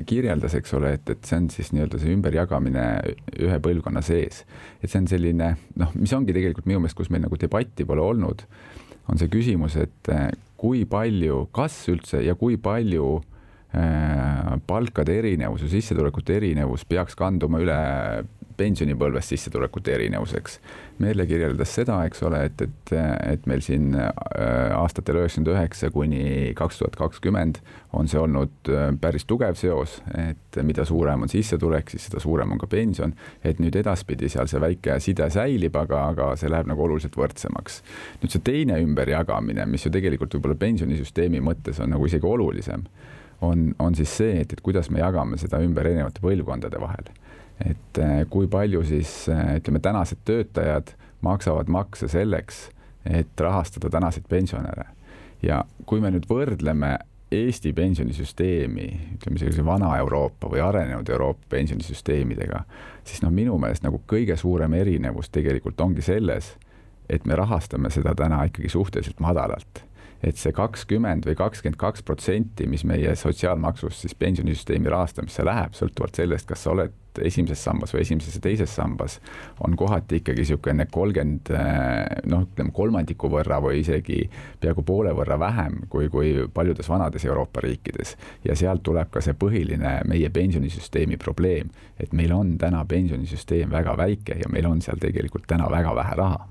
kirjeldas, 0.07 0.55
eks 0.59 0.75
ole, 0.79 0.95
et, 0.99 1.11
et 1.11 1.27
see 1.27 1.41
on 1.41 1.51
siis 1.53 1.73
nii-öelda 1.75 2.01
see 2.03 2.15
ümberjagamine 2.15 2.87
ühe 3.43 3.59
põlvkonna 3.65 4.05
sees. 4.07 4.45
et 4.81 4.91
see 4.91 5.03
on 5.03 5.11
selline 5.11 5.55
noh, 5.81 5.93
mis 5.99 6.15
ongi 6.17 6.37
tegelikult 6.37 6.69
minu 6.71 6.83
meelest, 6.85 6.99
kus 6.99 7.11
meil 7.11 7.27
nagu 7.27 7.39
debatti 7.41 7.87
pole 7.89 8.05
olnud, 8.05 8.47
on 9.11 9.21
see 9.21 9.29
küsimus, 9.33 9.77
et 9.81 10.13
eh, 10.13 10.29
kui 10.61 10.85
palju, 10.89 11.49
kas 11.55 11.77
üldse 11.93 12.23
ja 12.25 12.37
kui 12.41 12.57
palju 12.57 13.19
äh, 13.19 14.55
palkade 14.67 15.19
erinevus 15.19 15.67
ja 15.67 15.69
sissetulekute 15.73 16.39
erinevus 16.39 16.87
peaks 16.89 17.19
kanduma 17.19 17.61
üle 17.61 17.79
pensionipõlves 18.57 19.29
sissetulekute 19.33 19.95
erinevuseks. 19.97 20.59
Merle 21.03 21.27
kirjeldas 21.27 21.73
seda, 21.75 21.99
eks 22.07 22.23
ole, 22.27 22.45
et, 22.49 22.61
et, 22.63 22.93
et 23.35 23.47
meil 23.51 23.63
siin 23.65 23.95
äh, 23.99 24.11
aastatel 24.77 25.19
üheksakümmend 25.23 25.51
üheksa 25.55 25.91
kuni 25.95 26.53
kaks 26.57 26.79
tuhat 26.79 26.99
kakskümmend 26.99 27.59
on 27.95 28.11
see 28.11 28.21
olnud 28.21 28.71
äh, 28.71 28.87
päris 29.01 29.27
tugev 29.29 29.59
seos, 29.59 29.97
et 30.19 30.61
mida 30.63 30.87
suurem 30.87 31.27
on 31.27 31.31
sissetulek, 31.31 31.91
siis 31.91 32.09
seda 32.09 32.23
suurem 32.23 32.55
on 32.55 32.63
ka 32.63 32.69
pension. 32.71 33.15
et 33.45 33.59
nüüd 33.63 33.77
edaspidi 33.77 34.29
seal 34.31 34.49
see 34.51 34.61
väike 34.63 34.99
side 35.03 35.29
säilib, 35.31 35.77
aga, 35.77 36.07
aga 36.15 36.31
see 36.39 36.51
läheb 36.51 36.71
nagu 36.71 36.87
oluliselt 36.87 37.17
võrdsemaks. 37.19 37.83
nüüd 38.23 38.35
see 38.35 38.47
teine 38.47 38.79
ümberjagamine, 38.83 39.67
mis 39.67 39.87
ju 39.87 39.93
tegelikult 39.95 40.35
võib-olla 40.37 40.59
pensionisüsteemi 40.63 41.43
mõttes 41.43 41.83
on 41.83 41.95
nagu 41.95 42.07
isegi 42.07 42.27
olulisem, 42.27 42.87
on, 43.43 43.73
on 43.79 43.95
siis 43.99 44.15
see, 44.23 44.41
et, 44.41 44.53
et 44.53 44.63
kuidas 44.65 44.91
me 44.91 45.03
jagame 45.03 45.39
seda 45.41 45.61
ümber 45.63 45.91
erinevate 45.91 46.23
põlvkondade 46.25 46.81
vahel 46.81 47.11
et 47.61 47.99
äh, 47.99 48.25
kui 48.31 48.49
palju 48.51 48.83
siis 48.87 49.29
äh, 49.29 49.57
ütleme, 49.61 49.81
tänased 49.81 50.25
töötajad 50.25 50.95
maksavad 51.25 51.69
makse 51.69 52.09
selleks, 52.09 52.69
et 53.05 53.41
rahastada 53.41 53.91
tänaseid 53.91 54.29
pensionäre. 54.29 54.85
ja 55.43 55.65
kui 55.87 56.01
me 56.01 56.11
nüüd 56.11 56.25
võrdleme 56.29 56.97
Eesti 57.35 57.73
pensionisüsteemi, 57.73 58.87
ütleme 59.17 59.41
sellise 59.41 59.65
vana 59.65 59.91
Euroopa 59.99 60.49
või 60.49 60.61
arenenud 60.63 61.09
Euroopa 61.09 61.43
pensionisüsteemidega, 61.51 62.63
siis 63.05 63.23
noh, 63.25 63.33
minu 63.35 63.59
meelest 63.59 63.83
nagu 63.85 64.01
kõige 64.09 64.37
suurem 64.37 64.73
erinevus 64.79 65.33
tegelikult 65.35 65.81
ongi 65.81 66.05
selles, 66.05 66.53
et 67.11 67.27
me 67.27 67.37
rahastame 67.37 67.91
seda 67.91 68.15
täna 68.15 68.45
ikkagi 68.49 68.71
suhteliselt 68.73 69.21
madalalt 69.21 69.85
et 70.25 70.41
see 70.41 70.55
kakskümmend 70.57 71.27
või 71.29 71.37
kakskümmend 71.37 71.77
kaks 71.77 72.05
protsenti, 72.07 72.67
mis 72.71 72.85
meie 72.89 73.13
sotsiaalmaksust 73.19 74.07
siis 74.07 74.15
pensionisüsteemi 74.17 74.89
rahastamisse 74.89 75.45
läheb, 75.45 75.75
sõltuvalt 75.77 76.17
sellest, 76.17 76.49
kas 76.49 76.65
sa 76.65 76.73
oled 76.73 76.95
esimeses 77.23 77.65
sambas 77.65 77.95
või 77.95 78.03
esimeses 78.05 78.35
ja 78.39 78.43
teises 78.45 78.75
sambas, 78.75 79.19
on 79.65 79.77
kohati 79.77 80.21
ikkagi 80.21 80.45
niisugune 80.45 80.87
kolmkümmend 80.91 81.51
noh, 82.31 82.47
ütleme 82.47 82.73
kolmandiku 82.75 83.31
võrra 83.33 83.61
või 83.63 83.83
isegi 83.83 84.23
peaaegu 84.61 84.83
poole 84.87 85.13
võrra 85.17 85.39
vähem 85.41 85.85
kui, 85.93 86.09
kui 86.13 86.35
paljudes 86.55 86.89
vanades 86.89 87.25
Euroopa 87.25 87.61
riikides. 87.65 88.17
ja 88.45 88.57
sealt 88.57 88.83
tuleb 88.83 89.11
ka 89.11 89.21
see 89.21 89.35
põhiline 89.39 90.01
meie 90.09 90.31
pensionisüsteemi 90.31 91.17
probleem, 91.17 91.71
et 92.01 92.13
meil 92.13 92.33
on 92.33 92.57
täna 92.59 92.85
pensionisüsteem 92.85 93.71
väga 93.71 93.97
väike 93.97 94.41
ja 94.43 94.51
meil 94.51 94.67
on 94.67 94.83
seal 94.83 94.99
tegelikult 95.01 95.47
täna 95.47 95.71
väga 95.71 95.95
vähe 95.95 96.17
raha 96.17 96.49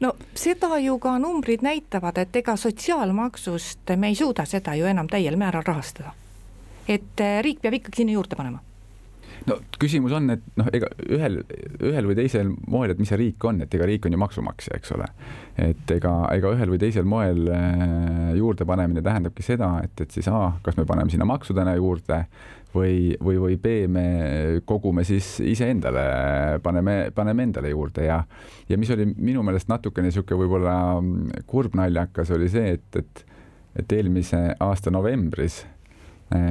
no 0.00 0.12
seda 0.34 0.78
ju 0.78 0.98
ka 0.98 1.18
numbrid 1.18 1.62
näitavad, 1.62 2.18
et 2.18 2.36
ega 2.36 2.56
sotsiaalmaksust 2.56 3.96
me 3.96 4.12
ei 4.12 4.14
suuda 4.14 4.44
seda 4.44 4.74
ju 4.74 4.86
enam 4.86 5.08
täiel 5.08 5.36
määral 5.36 5.66
rahastada. 5.66 6.14
et 6.88 7.20
eh, 7.20 7.42
riik 7.42 7.60
peab 7.62 7.74
ikkagi 7.74 8.02
sinna 8.02 8.12
juurde 8.12 8.36
panema 8.36 8.67
no 9.46 9.58
küsimus 9.78 10.14
on, 10.16 10.30
et 10.34 10.44
noh, 10.58 10.68
ega 10.74 10.90
ühel, 11.06 11.40
ühel 11.84 12.10
või 12.10 12.16
teisel 12.18 12.50
moel, 12.66 12.92
et 12.92 13.00
mis 13.00 13.10
see 13.12 13.20
riik 13.20 13.44
on, 13.48 13.62
et 13.64 13.74
ega 13.74 13.86
riik 13.88 14.08
on 14.08 14.16
ju 14.16 14.20
maksumaksja, 14.20 14.78
eks 14.78 14.94
ole. 14.96 15.08
et 15.58 15.94
ega, 15.94 16.12
ega 16.34 16.52
ühel 16.56 16.72
või 16.74 16.80
teisel 16.82 17.08
moel 17.08 17.48
eh, 17.52 18.36
juurdepanemine 18.38 19.02
tähendabki 19.04 19.46
seda, 19.46 19.76
et, 19.84 19.94
et 20.04 20.14
siis 20.14 20.28
A, 20.32 20.52
kas 20.64 20.78
me 20.78 20.86
paneme 20.88 21.12
sinna 21.12 21.28
maksudena 21.28 21.76
juurde 21.78 22.24
või, 22.74 23.16
või, 23.24 23.38
või 23.40 23.56
B, 23.60 23.78
me 23.90 24.06
kogume 24.68 25.04
siis 25.08 25.38
iseendale, 25.40 26.60
paneme, 26.62 26.98
paneme 27.14 27.48
endale 27.48 27.72
juurde 27.72 28.08
ja, 28.08 28.20
ja 28.68 28.78
mis 28.78 28.90
oli 28.94 29.08
minu 29.16 29.42
meelest 29.46 29.70
natukene 29.70 30.10
niisugune 30.10 30.42
võib-olla 30.42 30.76
kurb 31.48 31.78
naljakas, 31.78 32.32
oli 32.36 32.50
see, 32.52 32.76
et, 32.78 33.02
et, 33.02 33.24
et 33.82 33.98
eelmise 33.98 34.44
aasta 34.60 34.92
novembris 34.94 35.62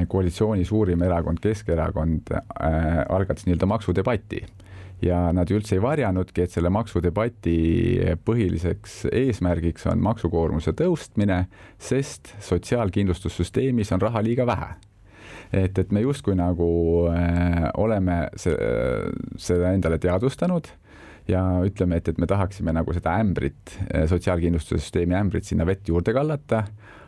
koalitsiooni 0.09 0.65
suurim 0.65 1.03
erakond, 1.05 1.41
Keskerakond 1.41 2.31
äh, 2.33 3.03
algatas 3.09 3.45
nii-öelda 3.45 3.69
maksudebati. 3.69 4.41
Ja 5.01 5.27
nad 5.29 5.51
üldse 5.53 5.75
ei 5.77 5.81
varjanudki, 5.81 6.41
et 6.41 6.53
selle 6.55 6.71
maksudebati 6.73 7.57
põhiliseks 8.25 9.03
eesmärgiks 9.11 9.85
on 9.91 10.01
maksukoormuse 10.01 10.73
tõustmine, 10.73 11.43
sest 11.77 12.33
sotsiaalkindlustussüsteemis 12.41 13.93
on 13.93 14.01
raha 14.01 14.23
liiga 14.25 14.47
vähe. 14.49 14.71
Et, 15.53 15.77
et 15.77 15.93
me 15.93 16.01
justkui 16.01 16.33
nagu 16.35 16.71
äh, 17.11 17.69
oleme 17.77 18.23
see, 18.35 18.57
seda 19.37 19.69
endale 19.77 20.01
teadvustanud 20.01 20.71
ja 21.29 21.43
ütleme, 21.67 22.01
et, 22.01 22.09
et 22.09 22.17
me 22.17 22.27
tahaksime 22.27 22.73
nagu 22.73 22.93
seda 22.95 23.17
ämbrit, 23.21 23.77
sotsiaalkindlustussüsteemi 24.09 25.15
ämbrit 25.15 25.45
sinna 25.45 25.67
vett 25.67 25.87
juurde 25.87 26.15
kallata, 26.15 26.63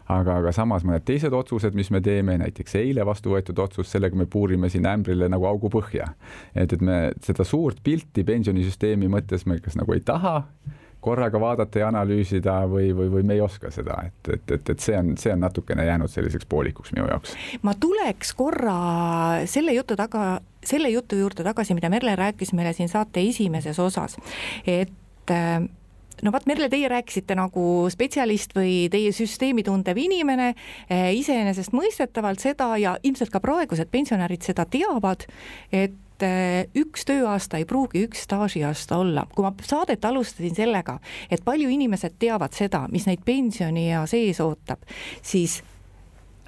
aga, 0.10 0.40
aga 0.42 0.54
samas 0.56 0.86
mõned 0.88 1.06
teised 1.08 1.34
otsused, 1.36 1.78
mis 1.78 1.92
me 1.94 2.02
teeme, 2.06 2.38
näiteks 2.42 2.76
eile 2.82 3.06
vastu 3.08 3.34
võetud 3.36 3.60
otsus, 3.62 3.92
sellega 3.92 4.18
me 4.18 4.28
puurime 4.30 4.70
sinna 4.70 4.96
ämbrile 4.98 5.30
nagu 5.32 5.48
augu 5.50 5.72
põhja. 5.74 6.14
et, 6.56 6.74
et 6.74 6.82
me 6.82 7.00
seda 7.26 7.46
suurt 7.46 7.84
pilti 7.84 8.26
pensionisüsteemi 8.28 9.10
mõttes 9.12 9.46
me 9.46 9.60
kas 9.64 9.78
nagu 9.80 9.94
ei 9.94 10.06
taha 10.06 10.42
korraga 11.00 11.40
vaadata 11.40 11.80
ja 11.80 11.88
analüüsida 11.88 12.56
või, 12.68 12.90
või, 12.96 13.08
või 13.14 13.24
me 13.24 13.38
ei 13.38 13.42
oska 13.42 13.72
seda, 13.72 14.02
et, 14.10 14.32
et, 14.34 14.52
et, 14.52 14.72
et 14.74 14.84
see 14.84 14.98
on, 15.00 15.14
see 15.20 15.32
on 15.32 15.40
natukene 15.46 15.86
jäänud 15.88 16.12
selliseks 16.12 16.48
poolikuks 16.50 16.92
minu 16.96 17.08
jaoks. 17.08 17.36
ma 17.64 17.74
tuleks 17.80 18.34
korra 18.36 18.80
selle 19.48 19.76
jutu 19.78 19.96
taga, 20.00 20.42
selle 20.66 20.92
jutu 20.92 21.20
juurde 21.22 21.46
tagasi, 21.48 21.78
mida 21.78 21.92
Merle 21.92 22.18
rääkis 22.20 22.52
meile 22.58 22.74
siin 22.76 22.92
saate 22.92 23.24
esimeses 23.24 23.80
osas, 23.80 24.18
et 24.68 24.92
no 26.24 26.34
vot, 26.34 26.46
Merle, 26.50 26.70
teie 26.72 26.90
rääkisite 26.92 27.38
nagu 27.38 27.64
spetsialist 27.92 28.56
või 28.58 28.74
teie 28.92 29.14
süsteemi 29.16 29.64
tundev 29.68 29.98
inimene, 30.00 30.54
äh, 30.90 31.10
iseenesestmõistetavalt 31.20 32.44
seda 32.44 32.72
ja 32.82 32.98
ilmselt 33.04 33.34
ka 33.34 33.42
praegused 33.44 33.90
pensionärid 33.92 34.46
seda 34.46 34.66
teavad, 34.70 35.26
et 35.72 36.26
eh, 36.26 36.68
üks 36.76 37.06
tööaasta 37.08 37.62
ei 37.62 37.68
pruugi 37.70 38.04
üks 38.08 38.26
staažiaasta 38.28 38.98
olla. 39.00 39.26
kui 39.36 39.46
ma 39.46 39.54
saadet 39.64 40.06
alustasin 40.06 40.56
sellega, 40.56 41.00
et 41.32 41.46
palju 41.46 41.70
inimesed 41.70 42.20
teavad 42.20 42.54
seda, 42.58 42.86
mis 42.92 43.08
neid 43.08 43.24
pensioniea 43.26 44.06
sees 44.10 44.42
ootab, 44.44 44.84
siis 45.22 45.62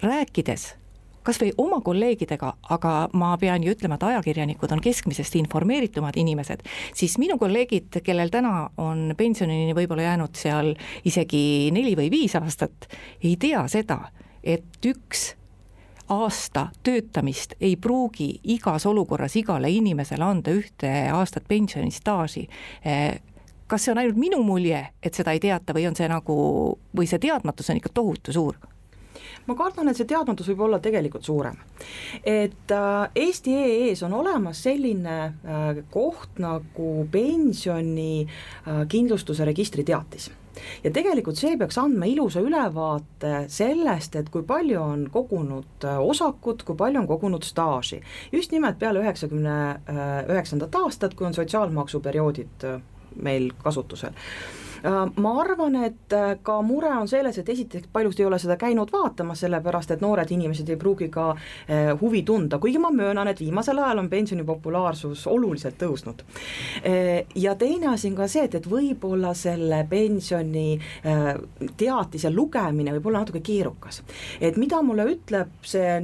rääkides 0.03 0.80
kas 1.23 1.39
või 1.41 1.51
oma 1.61 1.81
kolleegidega, 1.85 2.53
aga 2.73 2.93
ma 3.13 3.33
pean 3.41 3.63
ju 3.63 3.75
ütlema, 3.75 3.97
et 3.97 4.07
ajakirjanikud 4.11 4.71
on 4.73 4.81
keskmisest 4.83 5.35
informeeritumad 5.41 6.17
inimesed, 6.17 6.63
siis 6.97 7.17
minu 7.21 7.37
kolleegid, 7.41 8.01
kellel 8.03 8.33
täna 8.33 8.69
on 8.81 9.11
pensionini 9.17 9.75
võib-olla 9.77 10.09
jäänud 10.09 10.37
seal 10.37 10.73
isegi 11.05 11.69
neli 11.73 11.95
või 11.99 12.09
viis 12.13 12.35
aastat, 12.39 12.89
ei 13.23 13.35
tea 13.39 13.65
seda, 13.71 13.99
et 14.43 14.85
üks 14.85 15.31
aasta 16.11 16.67
töötamist 16.83 17.53
ei 17.61 17.77
pruugi 17.79 18.33
igas 18.51 18.85
olukorras 18.85 19.37
igale 19.39 19.69
inimesele 19.71 20.25
anda 20.25 20.51
ühte 20.51 20.89
aastat 21.13 21.47
pensionistaaži 21.47 22.47
kas 23.71 23.85
see 23.85 23.93
on 23.93 24.01
ainult 24.01 24.19
minu 24.19 24.41
mulje, 24.43 24.81
et 24.99 25.15
seda 25.15 25.31
ei 25.31 25.39
teata 25.39 25.71
või 25.75 25.85
on 25.87 25.95
see 25.95 26.09
nagu, 26.11 26.35
või 26.97 27.07
see 27.07 27.21
teadmatus 27.23 27.71
on 27.71 27.79
ikka 27.79 27.93
tohutu 27.95 28.35
suur? 28.35 28.57
Ma 29.47 29.55
kardan, 29.57 29.87
et 29.89 29.97
see 29.97 30.05
teadmatus 30.09 30.49
võib 30.51 30.61
olla 30.67 30.79
tegelikult 30.83 31.23
suurem. 31.25 31.55
et 32.23 32.71
äh, 32.71 33.09
Eesti 33.15 33.55
EE-s 33.57 34.03
on 34.07 34.13
olemas 34.13 34.63
selline 34.63 35.17
äh, 35.25 35.33
koht 35.91 36.39
nagu 36.41 37.07
pensionikindlustuse 37.11 39.43
äh, 39.43 39.47
registriteatis 39.51 40.31
ja 40.83 40.91
tegelikult 40.93 41.37
see 41.39 41.57
peaks 41.57 41.77
andma 41.81 42.05
ilusa 42.05 42.39
ülevaate 42.43 43.45
sellest, 43.49 44.15
et 44.19 44.29
kui 44.29 44.43
palju 44.45 44.81
on 44.81 45.09
kogunud 45.11 45.85
osakut, 46.03 46.63
kui 46.67 46.75
palju 46.77 46.99
on 47.01 47.07
kogunud 47.07 47.43
staaži. 47.47 48.01
just 48.31 48.51
nimelt 48.51 48.79
peale 48.79 48.99
üheksakümne 48.99 49.75
üheksandat 50.29 50.75
aastat, 50.75 51.13
kui 51.15 51.27
on 51.27 51.33
sotsiaalmaksuperioodid 51.33 52.63
meil 53.23 53.51
kasutusel 53.63 54.11
ma 54.83 55.31
arvan, 55.41 55.75
et 55.85 56.15
ka 56.43 56.57
mure 56.65 56.91
on 56.97 57.07
selles, 57.07 57.37
et 57.37 57.49
esiteks 57.49 57.89
paljud 57.93 58.19
ei 58.19 58.25
ole 58.25 58.39
seda 58.41 58.57
käinud 58.61 58.91
vaatamas, 58.93 59.43
sellepärast 59.45 59.91
et 59.95 60.01
noored 60.01 60.31
inimesed 60.31 60.69
ei 60.69 60.79
pruugi 60.79 61.09
ka 61.13 61.27
huvi 62.01 62.23
tunda, 62.27 62.59
kuigi 62.59 62.81
ma 62.81 62.91
möönan, 62.93 63.29
et 63.31 63.39
viimasel 63.39 63.79
ajal 63.81 64.01
on 64.03 64.09
pensioni 64.09 64.45
populaarsus 64.47 65.27
oluliselt 65.27 65.77
tõusnud. 65.81 66.23
ja 67.35 67.55
teine 67.55 67.91
asi 67.93 68.09
on 68.09 68.15
ka 68.15 68.27
see, 68.31 68.45
et, 68.49 68.55
et 68.55 68.69
võib-olla 68.69 69.33
selle 69.37 69.83
pensioni 69.89 70.79
teatise 71.77 72.33
lugemine 72.33 72.95
võib 72.97 73.11
olla 73.11 73.25
natuke 73.25 73.43
keerukas. 73.45 74.03
et 74.41 74.57
mida 74.57 74.81
mulle 74.81 75.05
ütleb 75.13 75.53
see 75.61 76.01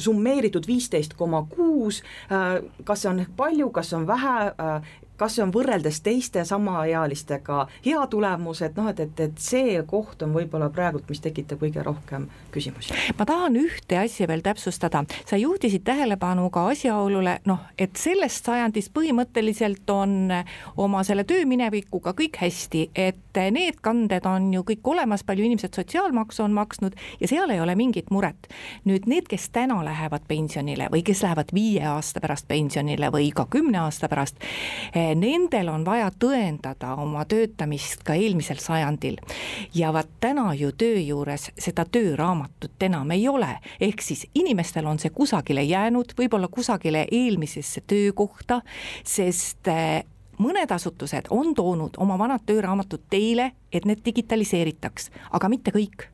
summeeritud 0.00 0.66
viisteist 0.66 1.14
koma 1.18 1.42
kuus, 1.50 2.02
kas 2.84 3.02
see 3.02 3.10
on 3.10 3.24
palju, 3.36 3.70
kas 3.74 3.92
on 3.96 4.06
vähe, 4.08 4.36
kas 5.20 5.36
see 5.36 5.44
on 5.44 5.52
võrreldes 5.52 6.00
teiste 6.00 6.44
samaealistega 6.48 7.66
hea 7.84 8.06
tulemus, 8.12 8.62
et 8.64 8.78
noh, 8.80 8.88
et, 8.88 9.00
et, 9.04 9.24
et 9.26 9.42
see 9.42 9.76
koht 9.90 10.24
on 10.24 10.32
võib-olla 10.36 10.70
praegult, 10.72 11.08
mis 11.12 11.20
tekitab 11.20 11.60
kõige 11.60 11.84
rohkem 11.84 12.28
küsimusi. 12.50 12.94
ma 13.18 13.26
tahan 13.26 13.56
ühte 13.60 13.98
asja 14.00 14.28
veel 14.28 14.42
täpsustada, 14.44 15.04
sa 15.26 15.36
juhtisid 15.36 15.84
tähelepanu 15.86 16.50
ka 16.50 16.66
asjaolule, 16.72 17.38
noh, 17.46 17.60
et 17.78 17.96
sellest 17.96 18.48
sajandist 18.48 18.92
põhimõtteliselt 18.96 19.90
on 19.90 20.32
oma 20.76 21.02
selle 21.06 21.24
tööminevikuga 21.28 22.14
kõik 22.18 22.40
hästi, 22.42 22.90
et 22.94 23.40
need 23.54 23.80
kanded 23.82 24.26
on 24.26 24.50
ju 24.54 24.64
kõik 24.66 24.92
olemas, 24.94 25.24
palju 25.26 25.46
inimesed 25.46 25.76
sotsiaalmaksu 25.76 26.44
on 26.44 26.54
maksnud 26.56 26.96
ja 27.20 27.28
seal 27.30 27.50
ei 27.50 27.60
ole 27.60 27.74
mingit 27.78 28.10
muret. 28.10 28.48
nüüd 28.84 29.06
need, 29.06 29.28
kes 29.28 29.50
täna 29.54 29.80
lähevad 29.84 30.26
pensionile 30.28 30.88
või 30.92 31.02
kes 31.06 31.22
lähevad 31.22 31.54
viie 31.54 31.84
aasta 31.86 32.20
pärast 32.20 32.48
pensionile 32.48 33.10
või 33.12 33.30
ka 33.34 33.46
kümne 33.50 33.78
aasta 33.84 34.08
pärast, 34.08 34.40
nendel 34.94 35.68
on 35.68 35.84
vaja 35.84 36.10
tõendada 36.10 36.96
oma 36.98 37.24
töötamist 37.24 38.04
ka 38.04 38.14
eelmisel 38.14 38.58
sajandil. 38.58 39.16
ja 39.74 39.92
vaat 39.92 40.08
täna 40.20 40.54
ju 40.54 40.72
töö 40.72 40.98
juures 40.98 41.50
seda 41.58 41.84
tööraamatut 41.84 42.39
enam 42.80 43.10
ei 43.10 43.28
ole, 43.28 43.58
ehk 43.80 44.02
siis 44.02 44.26
inimestel 44.34 44.86
on 44.86 44.98
see 44.98 45.10
kusagile 45.14 45.62
jäänud, 45.62 46.14
võib-olla 46.18 46.48
kusagile 46.48 47.06
eelmisesse 47.10 47.82
töökohta, 47.86 48.60
sest 49.04 49.68
eh, 49.68 50.04
mõned 50.40 50.72
asutused 50.72 51.28
on 51.30 51.54
toonud 51.54 51.98
oma 51.98 52.18
vanad 52.18 52.46
tööraamatud 52.46 53.08
teile, 53.10 53.52
et 53.72 53.84
need 53.84 54.04
digitaliseeritaks, 54.04 55.10
aga 55.30 55.52
mitte 55.52 55.74
kõik 55.74 56.08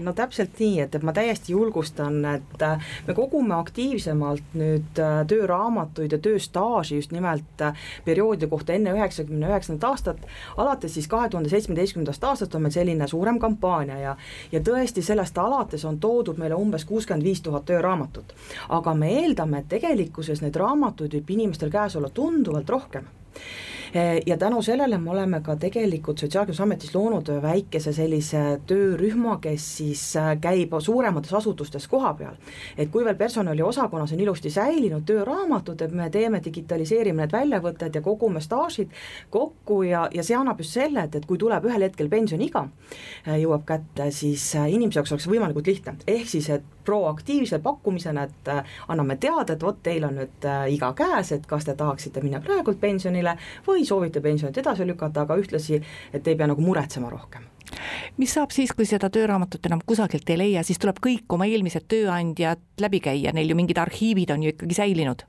no 0.00 0.12
täpselt 0.12 0.58
nii, 0.58 0.80
et, 0.84 0.94
et 0.94 1.02
ma 1.06 1.12
täiesti 1.14 1.52
julgustan, 1.52 2.18
et 2.34 2.62
äh, 2.62 2.82
me 3.06 3.14
kogume 3.14 3.54
aktiivsemalt 3.56 4.56
nüüd 4.58 5.00
äh, 5.00 5.20
tööraamatuid 5.30 6.16
ja 6.16 6.18
tööstaaži 6.22 6.98
just 6.98 7.14
nimelt 7.14 7.62
äh, 7.62 7.78
perioodi 8.04 8.48
kohta 8.50 8.74
enne 8.74 8.94
üheksakümne 8.96 9.50
üheksandat 9.50 9.88
aastat, 9.90 10.26
alates 10.56 10.94
siis 10.94 11.08
kahe 11.10 11.28
tuhande 11.30 11.52
seitsmeteistkümnendast 11.52 12.24
aastast 12.24 12.54
on 12.54 12.66
meil 12.66 12.74
selline 12.74 13.08
suurem 13.08 13.38
kampaania 13.38 13.98
ja 13.98 14.16
ja 14.52 14.60
tõesti, 14.60 15.02
sellest 15.02 15.38
alates 15.38 15.84
on 15.84 15.98
toodud 16.00 16.38
meile 16.38 16.58
umbes 16.58 16.84
kuuskümmend 16.84 17.24
viis 17.24 17.42
tuhat 17.42 17.64
tööraamatut. 17.70 18.34
aga 18.68 18.94
me 18.94 19.12
eeldame, 19.20 19.58
et 19.58 19.68
tegelikkuses 19.68 20.42
neid 20.42 20.56
raamatuid 20.56 21.14
võib 21.14 21.36
inimestel 21.38 21.70
käes 21.70 21.96
olla 21.96 22.10
tunduvalt 22.10 22.70
rohkem 22.70 23.06
ja 24.26 24.36
tänu 24.36 24.62
sellele 24.62 24.98
me 24.98 25.10
oleme 25.10 25.40
ka 25.40 25.56
tegelikult 25.56 26.18
Sotsiaalkindlustusametis 26.18 26.94
loonud 26.94 27.28
väikese 27.42 27.92
sellise 27.92 28.42
töörühma, 28.66 29.36
kes 29.40 29.66
siis 29.76 30.02
äh, 30.16 30.32
käib 30.40 30.74
suuremates 30.80 31.34
asutustes 31.34 31.86
koha 31.88 32.14
peal. 32.14 32.34
et 32.78 32.90
kui 32.90 33.04
veel 33.04 33.14
personaliosakonnas 33.14 34.12
on 34.12 34.20
ilusti 34.20 34.50
säilinud 34.50 35.06
tööraamatud, 35.06 35.80
et 35.80 35.92
me 35.92 36.10
teeme, 36.10 36.40
digitaliseerime 36.44 37.22
need 37.22 37.32
väljavõtted 37.32 37.94
ja 37.94 38.02
kogume 38.02 38.40
staažid 38.40 38.90
kokku 39.30 39.82
ja, 39.82 40.08
ja 40.14 40.22
see 40.22 40.36
annab 40.36 40.58
just 40.58 40.74
selle, 40.74 41.06
et, 41.06 41.14
et 41.14 41.26
kui 41.26 41.38
tuleb 41.38 41.64
ühel 41.70 41.86
hetkel 41.86 42.10
pensioniiga, 42.10 42.66
äh, 43.28 43.38
jõuab 43.44 43.66
kätte, 43.68 44.10
siis 44.10 44.54
äh, 44.58 44.72
inimese 44.74 44.98
jaoks 44.98 45.14
oleks 45.14 45.30
võimalikult 45.30 45.70
lihtne, 45.70 45.98
ehk 46.06 46.28
siis, 46.28 46.50
et 46.50 46.73
proaktiivse 46.84 47.58
pakkumisena, 47.64 48.22
et 48.22 48.52
anname 48.88 49.16
teada, 49.20 49.54
et 49.54 49.62
vot 49.62 49.78
teil 49.82 50.04
on 50.08 50.18
nüüd 50.20 50.48
iga 50.72 50.92
käes, 50.96 51.32
et 51.36 51.46
kas 51.46 51.68
te 51.68 51.74
tahaksite 51.78 52.22
minna 52.24 52.40
praegult 52.44 52.80
pensionile 52.80 53.36
või 53.66 53.74
või 53.74 53.88
soovite 53.88 54.20
pensionit 54.20 54.58
edasi 54.58 54.86
lükata, 54.86 55.24
aga 55.24 55.36
ühtlasi, 55.40 55.80
et 56.12 56.28
ei 56.28 56.38
pea 56.38 56.48
nagu 56.50 56.62
muretsema 56.62 57.10
rohkem 57.10 57.50
mis 58.20 58.30
saab 58.30 58.52
siis, 58.54 58.70
kui 58.76 58.86
seda 58.86 59.08
tööraamatut 59.10 59.64
enam 59.66 59.80
kusagilt 59.86 60.28
ei 60.30 60.38
leia, 60.38 60.62
siis 60.62 60.78
tuleb 60.78 61.00
kõik 61.02 61.32
oma 61.34 61.48
eelmised 61.50 61.88
tööandjad 61.90 62.62
läbi 62.80 63.00
käia, 63.02 63.32
neil 63.34 63.50
ju 63.50 63.56
mingid 63.58 63.80
arhiivid 63.82 64.30
on 64.30 64.44
ju 64.46 64.54
ikkagi 64.54 64.78
säilinud? 64.78 65.24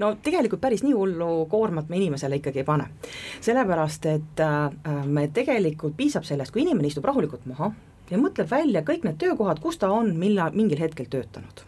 no 0.00 0.14
tegelikult 0.24 0.60
päris 0.60 0.82
nii 0.84 0.94
hullu 0.96 1.46
koormat 1.52 1.90
me 1.92 1.98
inimesele 2.00 2.40
ikkagi 2.40 2.62
ei 2.62 2.68
pane. 2.68 2.88
sellepärast, 3.40 4.08
et 4.08 4.40
äh, 4.40 5.04
me 5.04 5.28
tegelikult 5.28 5.96
piisab 5.96 6.24
sellest, 6.28 6.52
kui 6.54 6.64
inimene 6.64 6.88
istub 6.88 7.04
rahulikult 7.04 7.44
maha 7.50 7.70
ja 8.10 8.18
mõtleb 8.18 8.50
välja 8.50 8.82
kõik 8.86 9.04
need 9.06 9.18
töökohad, 9.20 9.60
kus 9.62 9.78
ta 9.78 9.90
on 9.92 10.14
millal, 10.18 10.54
mingil 10.56 10.80
hetkel 10.80 11.08
töötanud. 11.10 11.64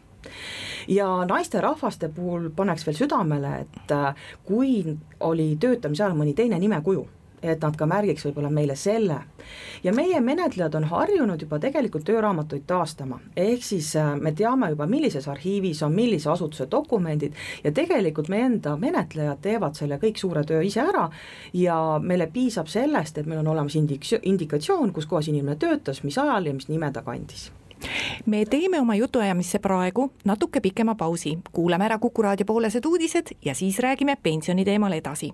Ja 0.88 1.08
naisterahvaste 1.28 2.10
puhul 2.12 2.50
paneks 2.56 2.86
veel 2.86 2.96
südamele, 2.96 3.52
et 3.64 3.92
äh, 3.92 4.26
kui 4.44 4.96
oli 5.20 5.54
töötamise 5.60 6.04
ajal 6.04 6.16
mõni 6.18 6.34
teine 6.36 6.58
nimekuju, 6.60 7.06
et 7.44 7.62
nad 7.62 7.76
ka 7.76 7.86
märgiks 7.86 8.24
võib-olla 8.28 8.50
meile 8.50 8.76
selle. 8.76 9.18
ja 9.84 9.92
meie 9.92 10.20
menetlejad 10.20 10.74
on 10.74 10.84
harjunud 10.88 11.42
juba 11.42 11.58
tegelikult 11.60 12.04
tööraamatuid 12.08 12.64
taastama, 12.66 13.20
ehk 13.36 13.64
siis 13.64 13.94
äh, 14.00 14.14
me 14.20 14.32
teame 14.32 14.70
juba, 14.72 14.86
millises 14.86 15.28
arhiivis 15.28 15.82
on 15.82 15.92
millise 15.94 16.30
asutuse 16.30 16.66
dokumendid 16.70 17.34
ja 17.64 17.72
tegelikult 17.72 18.28
meie 18.32 18.46
enda 18.48 18.76
menetlejad 18.80 19.42
teevad 19.44 19.76
selle 19.76 19.98
kõik 20.02 20.20
suure 20.20 20.44
töö 20.44 20.62
ise 20.64 20.80
ära 20.80 21.08
ja 21.52 21.80
meile 22.00 22.30
piisab 22.32 22.70
sellest, 22.72 23.18
et 23.18 23.26
meil 23.26 23.42
on 23.44 23.52
olemas 23.52 23.76
indik-, 23.76 24.08
indikatsioon, 24.22 24.92
kus 24.92 25.06
kohas 25.10 25.28
inimene 25.28 25.60
töötas, 25.60 26.02
mis 26.04 26.18
ajal 26.18 26.50
ja 26.50 26.56
mis 26.56 26.68
nime 26.72 26.92
ta 26.92 27.04
kandis 27.04 27.50
me 28.26 28.44
teeme 28.44 28.80
oma 28.80 28.94
jutuajamisse 28.94 29.58
praegu 29.58 30.10
natuke 30.24 30.60
pikema 30.60 30.94
pausi, 30.94 31.38
kuulame 31.52 31.84
ära 31.84 31.98
Kuku 31.98 32.22
raadio 32.22 32.46
poolesed 32.46 32.84
uudised 32.84 33.36
ja 33.44 33.54
siis 33.54 33.78
räägime 33.78 34.16
pensioni 34.22 34.64
teemal 34.64 34.92
edasi. 34.92 35.32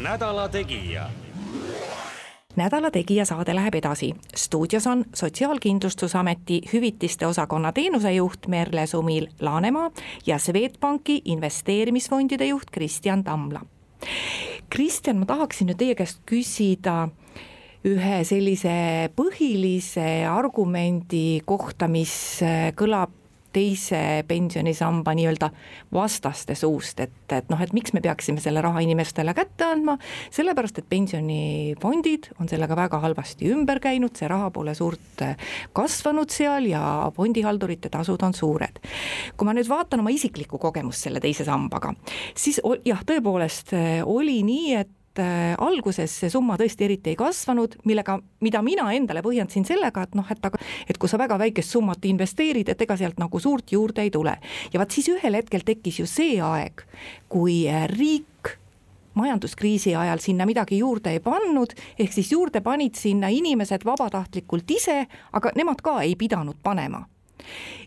Nädala 0.00 0.48
Tegija 0.48 1.10
nädala 2.56 2.90
Tegija 2.90 3.24
saade 3.24 3.54
läheb 3.54 3.74
edasi. 3.74 4.14
stuudios 4.36 4.86
on 4.86 5.04
Sotsiaalkindlustusameti 5.14 6.60
hüvitiste 6.72 7.26
osakonna 7.26 7.72
teenusejuht 7.72 8.46
Merle 8.46 8.86
Sumil-Laanemaa 8.86 9.90
ja 10.26 10.38
Swedbanki 10.38 11.22
investeerimisfondide 11.24 12.46
juht 12.46 12.70
Kristjan 12.72 13.24
Tamla. 13.24 13.60
Kristjan, 14.70 15.16
ma 15.16 15.26
tahaksin 15.26 15.68
nüüd 15.70 15.78
teie 15.78 15.94
käest 15.94 16.20
küsida 16.26 17.08
ühe 17.84 18.24
sellise 18.24 19.10
põhilise 19.16 20.26
argumendi 20.28 21.40
kohta, 21.44 21.88
mis 21.88 22.40
kõlab 22.76 23.19
teise 23.52 24.24
pensionisamba 24.28 25.14
nii-öelda 25.16 25.50
vastaste 25.94 26.54
suust, 26.58 27.00
et, 27.00 27.32
et 27.34 27.48
noh, 27.50 27.60
et 27.60 27.72
miks 27.76 27.94
me 27.96 28.02
peaksime 28.04 28.42
selle 28.42 28.62
raha 28.64 28.82
inimestele 28.84 29.34
kätte 29.36 29.66
andma, 29.66 29.96
sellepärast 30.34 30.82
et 30.82 30.88
pensionifondid 30.90 32.30
on 32.40 32.50
sellega 32.50 32.76
väga 32.78 33.00
halvasti 33.02 33.50
ümber 33.50 33.82
käinud, 33.82 34.14
see 34.18 34.30
raha 34.30 34.50
pole 34.54 34.74
suurt 34.78 35.24
äh, 35.26 35.50
kasvanud 35.76 36.30
seal 36.32 36.70
ja 36.70 36.82
fondihaldurite 37.16 37.90
tasud 37.92 38.22
on 38.26 38.36
suured. 38.36 38.80
kui 39.36 39.46
ma 39.46 39.54
nüüd 39.56 39.68
vaatan 39.68 40.02
oma 40.02 40.12
isiklikku 40.14 40.58
kogemust 40.58 41.06
selle 41.06 41.20
teise 41.20 41.44
sambaga, 41.46 41.92
siis 42.38 42.60
jah, 42.86 43.04
tõepoolest 43.06 43.74
äh, 43.76 44.00
oli 44.06 44.40
nii, 44.46 44.74
et 44.80 44.96
et 45.10 45.18
äh, 45.18 45.54
alguses 45.58 46.12
see 46.22 46.30
summa 46.30 46.56
tõesti 46.58 46.86
eriti 46.86 47.10
ei 47.10 47.18
kasvanud, 47.18 47.76
millega, 47.88 48.18
mida 48.44 48.62
mina 48.62 48.86
endale 48.94 49.22
põhjendasin 49.24 49.66
sellega, 49.66 50.04
et 50.06 50.14
noh, 50.14 50.26
et 50.30 50.44
aga, 50.46 50.60
et 50.86 50.98
kui 50.98 51.10
sa 51.10 51.18
väga 51.18 51.38
väikest 51.40 51.74
summat 51.74 52.04
investeerid, 52.06 52.70
et 52.70 52.84
ega 52.86 52.96
sealt 52.96 53.18
nagu 53.18 53.40
suurt 53.42 53.72
juurde 53.72 54.04
ei 54.06 54.10
tule. 54.14 54.36
ja 54.72 54.78
vaat 54.78 54.94
siis 54.94 55.10
ühel 55.10 55.34
hetkel 55.34 55.66
tekkis 55.66 55.98
ju 56.00 56.06
see 56.06 56.38
aeg, 56.40 56.84
kui 57.28 57.64
äh, 57.68 57.88
riik 57.90 58.54
majanduskriisi 59.18 59.96
ajal 59.98 60.22
sinna 60.22 60.46
midagi 60.46 60.78
juurde 60.78 61.10
ei 61.10 61.20
pannud, 61.20 61.74
ehk 61.98 62.14
siis 62.14 62.30
juurde 62.30 62.62
panid 62.62 62.94
sinna 62.94 63.28
inimesed 63.34 63.82
vabatahtlikult 63.84 64.70
ise, 64.70 65.02
aga 65.32 65.50
nemad 65.58 65.82
ka 65.82 66.00
ei 66.06 66.14
pidanud 66.14 66.62
panema 66.62 67.02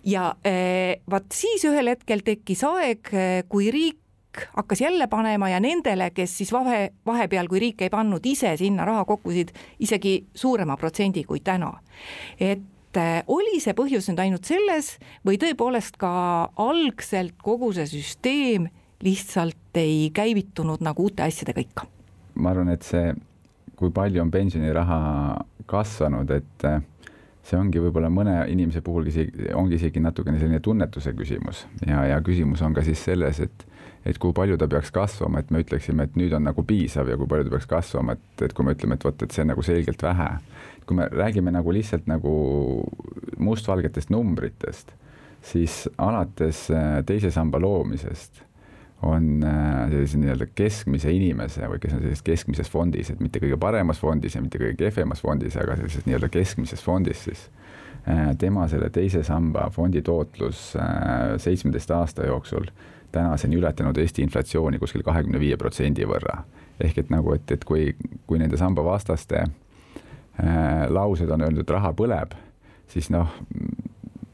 ja 0.04 0.34
äh, 0.44 1.00
vaat 1.08 1.32
siis 1.32 1.64
ühel 1.70 1.94
hetkel 1.94 2.24
tekkis 2.26 2.66
aeg, 2.68 3.12
kui 3.48 3.72
riik 3.72 4.03
riik 4.34 4.48
hakkas 4.56 4.82
jälle 4.82 5.08
panema 5.08 5.50
ja 5.50 5.60
nendele, 5.60 6.12
kes 6.12 6.38
siis 6.38 6.52
vahe, 6.52 6.92
vahepeal, 7.06 7.48
kui 7.48 7.60
riik 7.60 7.82
ei 7.82 7.90
pannud 7.90 8.26
ise 8.26 8.58
sinna 8.58 8.86
raha 8.86 9.06
kokkusid, 9.06 9.50
isegi 9.80 10.26
suurema 10.36 10.78
protsendi 10.78 11.24
kui 11.24 11.40
täna. 11.40 11.80
et 12.40 12.98
äh, 12.98 13.24
oli 13.28 13.60
see 13.60 13.74
põhjus 13.74 14.10
nüüd 14.10 14.20
ainult 14.20 14.46
selles 14.46 14.98
või 15.26 15.38
tõepoolest 15.38 15.98
ka 15.98 16.50
algselt 16.58 17.36
kogu 17.42 17.74
see 17.74 17.86
süsteem 17.86 18.70
lihtsalt 19.04 19.76
ei 19.76 20.10
käivitunud 20.14 20.82
nagu 20.82 21.04
uute 21.04 21.24
asjadega 21.24 21.62
ikka? 21.62 21.88
ma 22.36 22.50
arvan, 22.50 22.70
et 22.70 22.84
see, 22.84 23.14
kui 23.76 23.92
palju 23.92 24.22
on 24.22 24.32
pensioniraha 24.32 25.46
kasvanud, 25.66 26.30
et 26.32 26.66
see 27.44 27.60
ongi 27.60 27.82
võib-olla 27.84 28.10
mõne 28.14 28.38
inimese 28.52 28.82
puhul 28.82 29.10
isegi, 29.12 29.50
ongi 29.58 29.76
isegi 29.76 30.00
natukene 30.04 30.40
selline 30.40 30.62
tunnetuse 30.64 31.14
küsimus 31.18 31.66
ja, 31.86 32.06
ja 32.08 32.22
küsimus 32.24 32.64
on 32.64 32.76
ka 32.76 32.86
siis 32.86 33.04
selles, 33.04 33.42
et 33.44 33.68
et 34.04 34.18
kui 34.20 34.34
palju 34.36 34.58
ta 34.60 34.68
peaks 34.68 34.92
kasvama, 34.92 35.40
et 35.40 35.52
me 35.52 35.62
ütleksime, 35.64 36.04
et 36.04 36.18
nüüd 36.20 36.34
on 36.36 36.44
nagu 36.44 36.66
piisav 36.68 37.08
ja 37.08 37.16
kui 37.16 37.28
palju 37.30 37.48
ta 37.48 37.54
peaks 37.54 37.70
kasvama, 37.72 38.18
et, 38.18 38.44
et 38.44 38.56
kui 38.56 38.66
me 38.68 38.74
ütleme, 38.76 38.98
et 39.00 39.06
vot, 39.08 39.24
et 39.24 39.32
see 39.32 39.46
on 39.46 39.54
nagu 39.54 39.64
selgelt 39.64 40.04
vähe. 40.04 40.30
kui 40.84 40.98
me 41.00 41.06
räägime 41.08 41.52
nagu 41.56 41.72
lihtsalt 41.72 42.10
nagu 42.12 42.34
mustvalgetest 43.40 44.10
numbritest, 44.12 44.92
siis 45.42 45.86
alates 45.98 46.66
äh, 46.72 46.98
teise 47.08 47.32
samba 47.32 47.62
loomisest 47.64 48.44
on 49.04 49.44
äh, 49.44 49.90
sellise 49.92 50.22
nii-öelda 50.22 50.48
keskmise 50.56 51.12
inimese 51.12 51.68
või 51.70 51.82
kes 51.84 51.98
on 51.98 52.02
sellises 52.04 52.26
keskmises 52.26 52.72
fondis, 52.72 53.12
et 53.12 53.20
mitte 53.24 53.42
kõige 53.44 53.60
paremas 53.60 54.00
fondis 54.00 54.38
ja 54.38 54.42
mitte 54.44 54.62
kõige 54.62 54.78
kehvemas 54.80 55.22
fondis, 55.24 55.58
aga 55.60 55.78
sellises 55.80 56.08
nii-öelda 56.08 56.32
keskmises 56.34 56.84
fondis 56.84 57.26
siis 57.28 57.46
äh, 58.08 58.32
tema 58.40 58.68
selle 58.72 58.90
teise 58.94 59.24
samba 59.28 59.70
fondi 59.76 60.02
tootlus 60.02 60.72
seitsmeteist 61.44 61.92
aasta 61.92 62.28
jooksul 62.30 62.70
tänaseni 63.14 63.56
ületanud 63.56 63.98
Eesti 63.98 64.22
inflatsiooni 64.26 64.80
kuskil 64.80 65.04
kahekümne 65.06 65.40
viie 65.40 65.58
protsendi 65.58 66.06
võrra. 66.10 66.44
ehk 66.82 66.98
et 66.98 67.10
nagu, 67.14 67.36
et, 67.36 67.52
et 67.52 67.64
kui, 67.64 67.92
kui 68.28 68.40
nende 68.42 68.58
samba 68.58 68.84
vastaste 68.84 69.44
äh, 69.44 70.88
laused 70.90 71.30
on 71.30 71.46
öeldud, 71.46 71.70
raha 71.70 71.94
põleb, 71.94 72.34
siis 72.90 73.12
noh, 73.14 73.30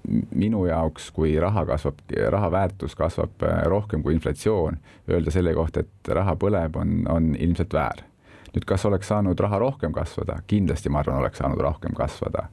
minu 0.10 0.66
jaoks, 0.68 1.12
kui 1.16 1.36
raha 1.40 1.66
kasvab, 1.70 2.04
raha 2.36 2.52
väärtus 2.52 2.96
kasvab 3.00 3.46
äh, 3.46 3.64
rohkem 3.72 4.04
kui 4.04 4.16
inflatsioon, 4.18 4.80
öelda 5.10 5.34
selle 5.34 5.54
kohta, 5.58 5.86
et 5.86 6.14
raha 6.14 6.36
põleb, 6.40 6.78
on, 6.80 7.02
on 7.10 7.34
ilmselt 7.38 7.74
väär 7.74 8.06
nüüd, 8.54 8.66
kas 8.68 8.86
oleks 8.90 9.10
saanud 9.10 9.40
raha 9.40 9.60
rohkem 9.62 9.94
kasvada, 9.94 10.40
kindlasti 10.50 10.92
ma 10.92 11.04
arvan, 11.04 11.20
oleks 11.22 11.40
saanud 11.42 11.60
rohkem 11.62 11.94
kasvada. 11.98 12.48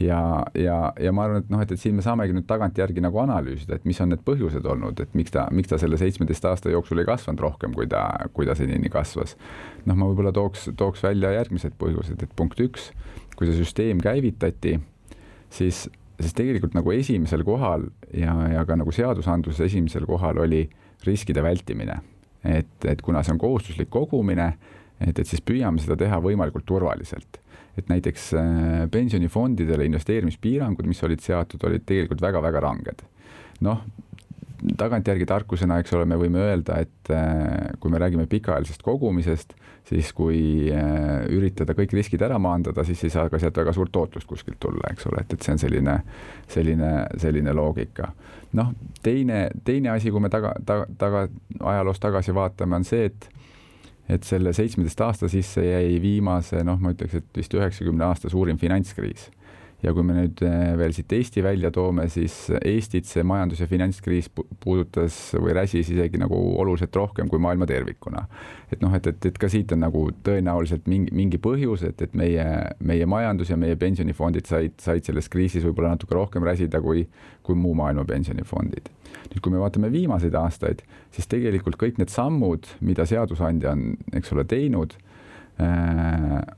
ja, 0.00 0.20
ja, 0.58 0.92
ja 1.00 1.12
ma 1.12 1.26
arvan, 1.26 1.42
et 1.44 1.50
noh, 1.52 1.62
et, 1.62 1.72
et 1.72 1.80
siin 1.80 1.96
me 1.96 2.04
saamegi 2.04 2.36
nüüd 2.36 2.46
tagantjärgi 2.48 3.04
nagu 3.04 3.20
analüüsida, 3.22 3.76
et 3.76 3.88
mis 3.88 4.00
on 4.00 4.12
need 4.12 4.24
põhjused 4.26 4.66
olnud, 4.68 5.00
et 5.04 5.14
miks 5.18 5.34
ta, 5.34 5.46
miks 5.52 5.72
ta 5.72 5.78
selle 5.80 5.98
seitsmeteist 6.00 6.46
aasta 6.48 6.72
jooksul 6.72 7.02
ei 7.02 7.08
kasvanud 7.08 7.42
rohkem, 7.44 7.74
kui 7.76 7.88
ta, 7.90 8.04
kui 8.32 8.48
ta 8.48 8.56
senini 8.58 8.92
kasvas. 8.92 9.36
noh, 9.84 9.96
ma 9.96 10.08
võib-olla 10.08 10.32
tooks, 10.32 10.70
tooks 10.76 11.04
välja 11.04 11.34
järgmised 11.36 11.76
põhjused, 11.80 12.22
et 12.22 12.36
punkt 12.36 12.60
üks, 12.62 12.90
kui 13.36 13.48
see 13.48 13.58
süsteem 13.60 14.00
käivitati, 14.02 14.78
siis 15.52 15.88
siis 16.20 16.34
tegelikult 16.36 16.74
nagu 16.76 16.92
esimesel 16.94 17.44
kohal 17.46 17.86
ja, 18.14 18.34
ja 18.52 18.64
ka 18.68 18.76
nagu 18.78 18.92
seadusandluses 18.94 19.66
esimesel 19.68 20.06
kohal 20.08 20.42
oli 20.44 20.64
riskide 21.06 21.42
vältimine. 21.42 22.00
et, 22.44 22.84
et 22.84 23.02
kuna 23.02 23.22
see 23.22 23.32
on 23.32 23.38
kohustuslik 23.38 23.90
kogumine, 23.90 24.48
et, 24.98 25.18
et 25.18 25.26
siis 25.26 25.42
püüame 25.46 25.78
seda 25.82 25.96
teha 25.96 26.18
võimalikult 26.22 26.66
turvaliselt. 26.66 27.38
et 27.78 27.88
näiteks 27.88 28.32
äh, 28.36 28.90
pensionifondidele 28.92 29.86
investeerimispiirangud, 29.88 30.86
mis 30.86 31.02
olid 31.02 31.22
seatud, 31.24 31.62
olid 31.64 31.86
tegelikult 31.88 32.20
väga-väga 32.20 32.60
ranged. 32.60 33.04
noh, 33.60 33.84
tagantjärgi 34.78 35.26
tarkusena, 35.26 35.78
eks 35.82 35.94
ole, 35.96 36.06
me 36.08 36.18
võime 36.20 36.42
öelda, 36.42 36.78
et 36.82 37.10
äh, 37.12 37.72
kui 37.80 37.92
me 37.92 38.00
räägime 38.02 38.26
pikaajalisest 38.30 38.82
kogumisest, 38.86 39.54
siis 39.88 40.12
kui 40.16 40.70
äh, 40.70 41.24
üritada 41.32 41.74
kõik 41.78 41.94
riskid 41.96 42.22
ära 42.22 42.38
maandada, 42.42 42.84
siis 42.86 43.02
ei 43.06 43.14
saa 43.14 43.28
ka 43.32 43.40
sealt 43.42 43.58
väga 43.58 43.74
suurt 43.76 43.92
tootlust 43.94 44.28
kuskilt 44.30 44.60
tulla, 44.62 44.92
eks 44.92 45.08
ole, 45.10 45.24
et, 45.24 45.34
et 45.34 45.42
see 45.42 45.56
on 45.56 45.62
selline, 45.62 45.98
selline, 46.52 46.92
selline 47.22 47.54
loogika. 47.56 48.12
noh, 48.58 48.72
teine, 49.02 49.48
teine 49.64 49.94
asi, 49.96 50.12
kui 50.12 50.22
me 50.22 50.30
taga, 50.32 50.54
taga, 50.66 50.86
taga, 50.98 51.26
ajaloos 51.60 52.02
tagasi 52.02 52.34
vaatame, 52.36 52.82
on 52.82 52.88
see, 52.88 53.06
et 53.10 53.30
et 54.10 54.24
selle 54.26 54.50
seitsmeteist 54.52 55.00
aasta 55.00 55.28
sisse 55.30 55.62
jäi 55.62 55.94
viimase 56.02 56.60
noh, 56.66 56.80
ma 56.82 56.90
ütleks, 56.92 57.14
et 57.20 57.38
vist 57.38 57.54
üheksakümne 57.54 58.04
aasta 58.04 58.28
suurim 58.32 58.58
finantskriis. 58.60 59.28
Ja 59.82 59.92
kui 59.94 60.04
me 60.06 60.14
nüüd 60.16 60.42
eh, 60.46 60.72
veel 60.78 60.94
siit 60.94 61.12
Eesti 61.16 61.42
välja 61.44 61.72
toome, 61.74 62.06
siis 62.12 62.36
Eestit 62.60 63.08
see 63.10 63.24
majandus- 63.26 63.62
ja 63.62 63.68
finantskriis 63.70 64.30
puudutas 64.32 65.18
või 65.34 65.56
räsis 65.58 65.90
isegi 65.90 66.20
nagu 66.22 66.38
oluliselt 66.62 66.94
rohkem 66.96 67.30
kui 67.30 67.42
maailma 67.42 67.66
tervikuna. 67.66 68.26
et 68.72 68.80
noh, 68.80 68.94
et, 68.94 69.06
et, 69.06 69.26
et 69.26 69.38
ka 69.38 69.50
siit 69.52 69.72
on 69.74 69.82
nagu 69.84 70.06
tõenäoliselt 70.24 70.86
mingi, 70.88 71.12
mingi 71.12 71.38
põhjus, 71.42 71.84
et, 71.88 72.02
et 72.02 72.14
meie, 72.16 72.46
meie 72.80 73.06
majandus 73.06 73.50
ja 73.50 73.58
meie 73.60 73.76
pensionifondid 73.76 74.48
said, 74.48 74.78
said 74.80 75.04
selles 75.04 75.28
kriisis 75.28 75.66
võib-olla 75.66 75.92
natuke 75.96 76.16
rohkem 76.16 76.46
räsida 76.46 76.80
kui, 76.80 77.04
kui 77.42 77.58
muu 77.58 77.74
maailma 77.76 78.06
pensionifondid 78.08 78.88
nüüd, 79.32 79.40
kui 79.42 79.52
me 79.52 79.60
vaatame 79.60 79.90
viimaseid 79.92 80.34
aastaid, 80.36 80.82
siis 81.14 81.28
tegelikult 81.30 81.78
kõik 81.80 81.98
need 82.00 82.12
sammud, 82.12 82.68
mida 82.80 83.06
seadusandja 83.08 83.74
on, 83.74 83.92
eks 84.16 84.32
ole, 84.34 84.44
teinud 84.48 84.96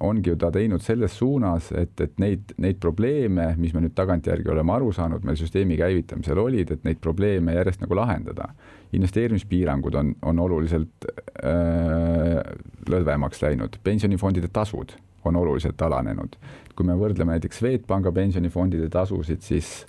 ongi 0.05 0.31
ju 0.31 0.37
ta 0.41 0.51
teinud 0.55 0.83
selles 0.83 1.17
suunas, 1.19 1.71
et, 1.77 1.95
et 2.01 2.19
neid, 2.23 2.55
neid 2.61 2.81
probleeme, 2.83 3.51
mis 3.61 3.75
me 3.75 3.85
nüüd 3.85 3.95
tagantjärgi 3.97 4.51
oleme 4.53 4.75
aru 4.77 4.93
saanud, 4.95 5.25
meil 5.27 5.39
süsteemi 5.41 5.79
käivitamisel 5.81 6.41
olid, 6.41 6.75
et 6.75 6.85
neid 6.87 7.01
probleeme 7.05 7.57
järjest 7.57 7.85
nagu 7.85 7.99
lahendada. 7.99 8.53
investeerimispiirangud 8.95 9.95
on, 9.99 10.13
on 10.23 10.39
oluliselt 10.39 11.07
äh, 11.43 12.39
lõdvemaks 12.89 13.43
läinud, 13.43 13.81
pensionifondide 13.83 14.49
tasud 14.55 14.95
on 15.25 15.37
oluliselt 15.37 15.83
alanenud. 15.83 16.37
kui 16.75 16.87
me 16.87 16.95
võrdleme 16.99 17.37
näiteks 17.37 17.61
Swedbanka 17.63 18.11
pensionifondide 18.13 18.89
tasusid, 18.91 19.43
siis 19.47 19.87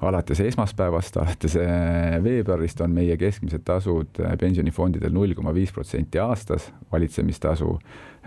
alates 0.00 0.40
esmaspäevast, 0.40 1.16
alates 1.16 1.56
äh, 1.56 2.16
veebruarist 2.24 2.80
on 2.84 2.92
meie 2.94 3.16
keskmised 3.16 3.64
tasud 3.64 4.20
äh, 4.20 4.34
pensionifondidel 4.38 5.14
null 5.14 5.34
koma 5.34 5.54
viis 5.56 5.72
protsenti 5.72 6.20
aastas, 6.20 6.68
valitsemistasu. 6.92 7.70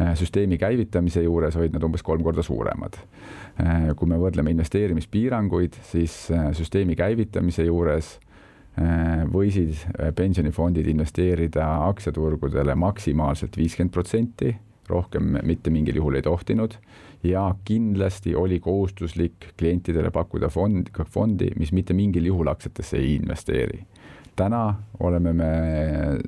Äh, 0.02 0.16
süsteemi 0.18 0.58
käivitamise 0.58 1.24
juures 1.24 1.58
olid 1.60 1.76
nad 1.76 1.86
umbes 1.86 2.04
kolm 2.04 2.24
korda 2.26 2.46
suuremad. 2.46 2.98
kui 4.00 4.08
me 4.08 4.16
võrdleme 4.16 4.54
investeerimispiiranguid, 4.54 5.74
siis 5.84 6.14
süsteemi 6.56 6.94
käivitamise 6.96 7.66
juures 7.66 8.14
võisid 9.34 9.82
pensionifondid 10.16 10.88
investeerida 10.88 11.66
aktsiaturgudele 11.90 12.72
maksimaalselt 12.80 13.58
viiskümmend 13.60 13.92
protsenti, 13.92 14.54
rohkem 14.88 15.42
mitte 15.44 15.74
mingil 15.76 16.00
juhul 16.00 16.22
ei 16.22 16.24
tohtinud 16.24 16.78
ja 17.24 17.56
kindlasti 17.66 18.36
oli 18.36 18.60
kohustuslik 18.60 19.54
klientidele 19.60 20.12
pakkuda 20.12 20.50
fond, 20.50 20.92
fondi, 21.10 21.52
mis 21.60 21.72
mitte 21.72 21.94
mingil 21.94 22.26
juhul 22.26 22.48
aktsiatesse 22.48 22.98
ei 22.98 23.16
investeeri 23.16 23.84
täna 24.40 24.64
oleme 25.00 25.34
me 25.34 25.50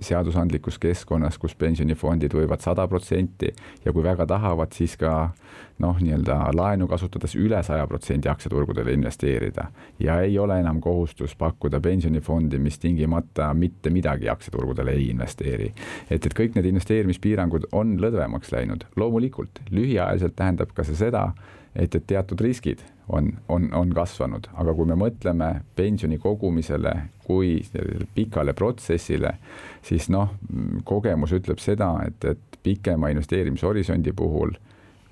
seadusandlikus 0.04 0.78
keskkonnas, 0.80 1.38
kus 1.40 1.56
pensionifondid 1.60 2.34
võivad 2.36 2.64
sada 2.64 2.86
protsenti 2.92 3.52
ja 3.86 3.94
kui 3.94 4.04
väga 4.04 4.26
tahavad, 4.28 4.72
siis 4.76 4.98
ka 5.00 5.14
noh, 5.82 6.00
nii-öelda 6.00 6.38
laenu 6.56 6.88
kasutades 6.92 7.36
üle 7.40 7.62
saja 7.66 7.88
protsendi 7.88 8.30
aktsiaturgudele 8.32 8.94
investeerida. 8.96 9.68
ja 10.00 10.20
ei 10.22 10.38
ole 10.40 10.60
enam 10.60 10.82
kohustus 10.82 11.36
pakkuda 11.36 11.80
pensionifondi, 11.80 12.60
mis 12.60 12.80
tingimata 12.80 13.54
mitte 13.54 13.90
midagi 13.90 14.30
aktsiaturgudele 14.30 14.92
ei 14.92 15.10
investeeri. 15.10 15.74
et, 16.10 16.26
et 16.26 16.34
kõik 16.40 16.56
need 16.56 16.66
investeerimispiirangud 16.74 17.72
on 17.72 17.98
lõdvemaks 18.00 18.52
läinud, 18.52 18.86
loomulikult 18.96 19.64
lühiajaliselt 19.72 20.36
tähendab 20.36 20.76
ka 20.76 20.84
see 20.84 20.96
seda, 20.96 21.32
et, 21.76 21.96
et 21.96 22.08
teatud 22.08 22.42
riskid 22.42 22.84
on, 23.12 23.32
on, 23.50 23.68
on 23.74 23.94
kasvanud, 23.96 24.48
aga 24.54 24.74
kui 24.76 24.88
me 24.88 24.98
mõtleme 25.00 25.52
pensioni 25.76 26.18
kogumisele 26.22 26.94
kui 27.26 27.58
pikale 28.16 28.54
protsessile, 28.58 29.36
siis 29.86 30.10
noh, 30.12 30.36
kogemus 30.88 31.36
ütleb 31.36 31.62
seda, 31.64 31.94
et, 32.08 32.26
et 32.26 32.60
pikema 32.64 33.12
investeerimishorisondi 33.12 34.14
puhul 34.16 34.56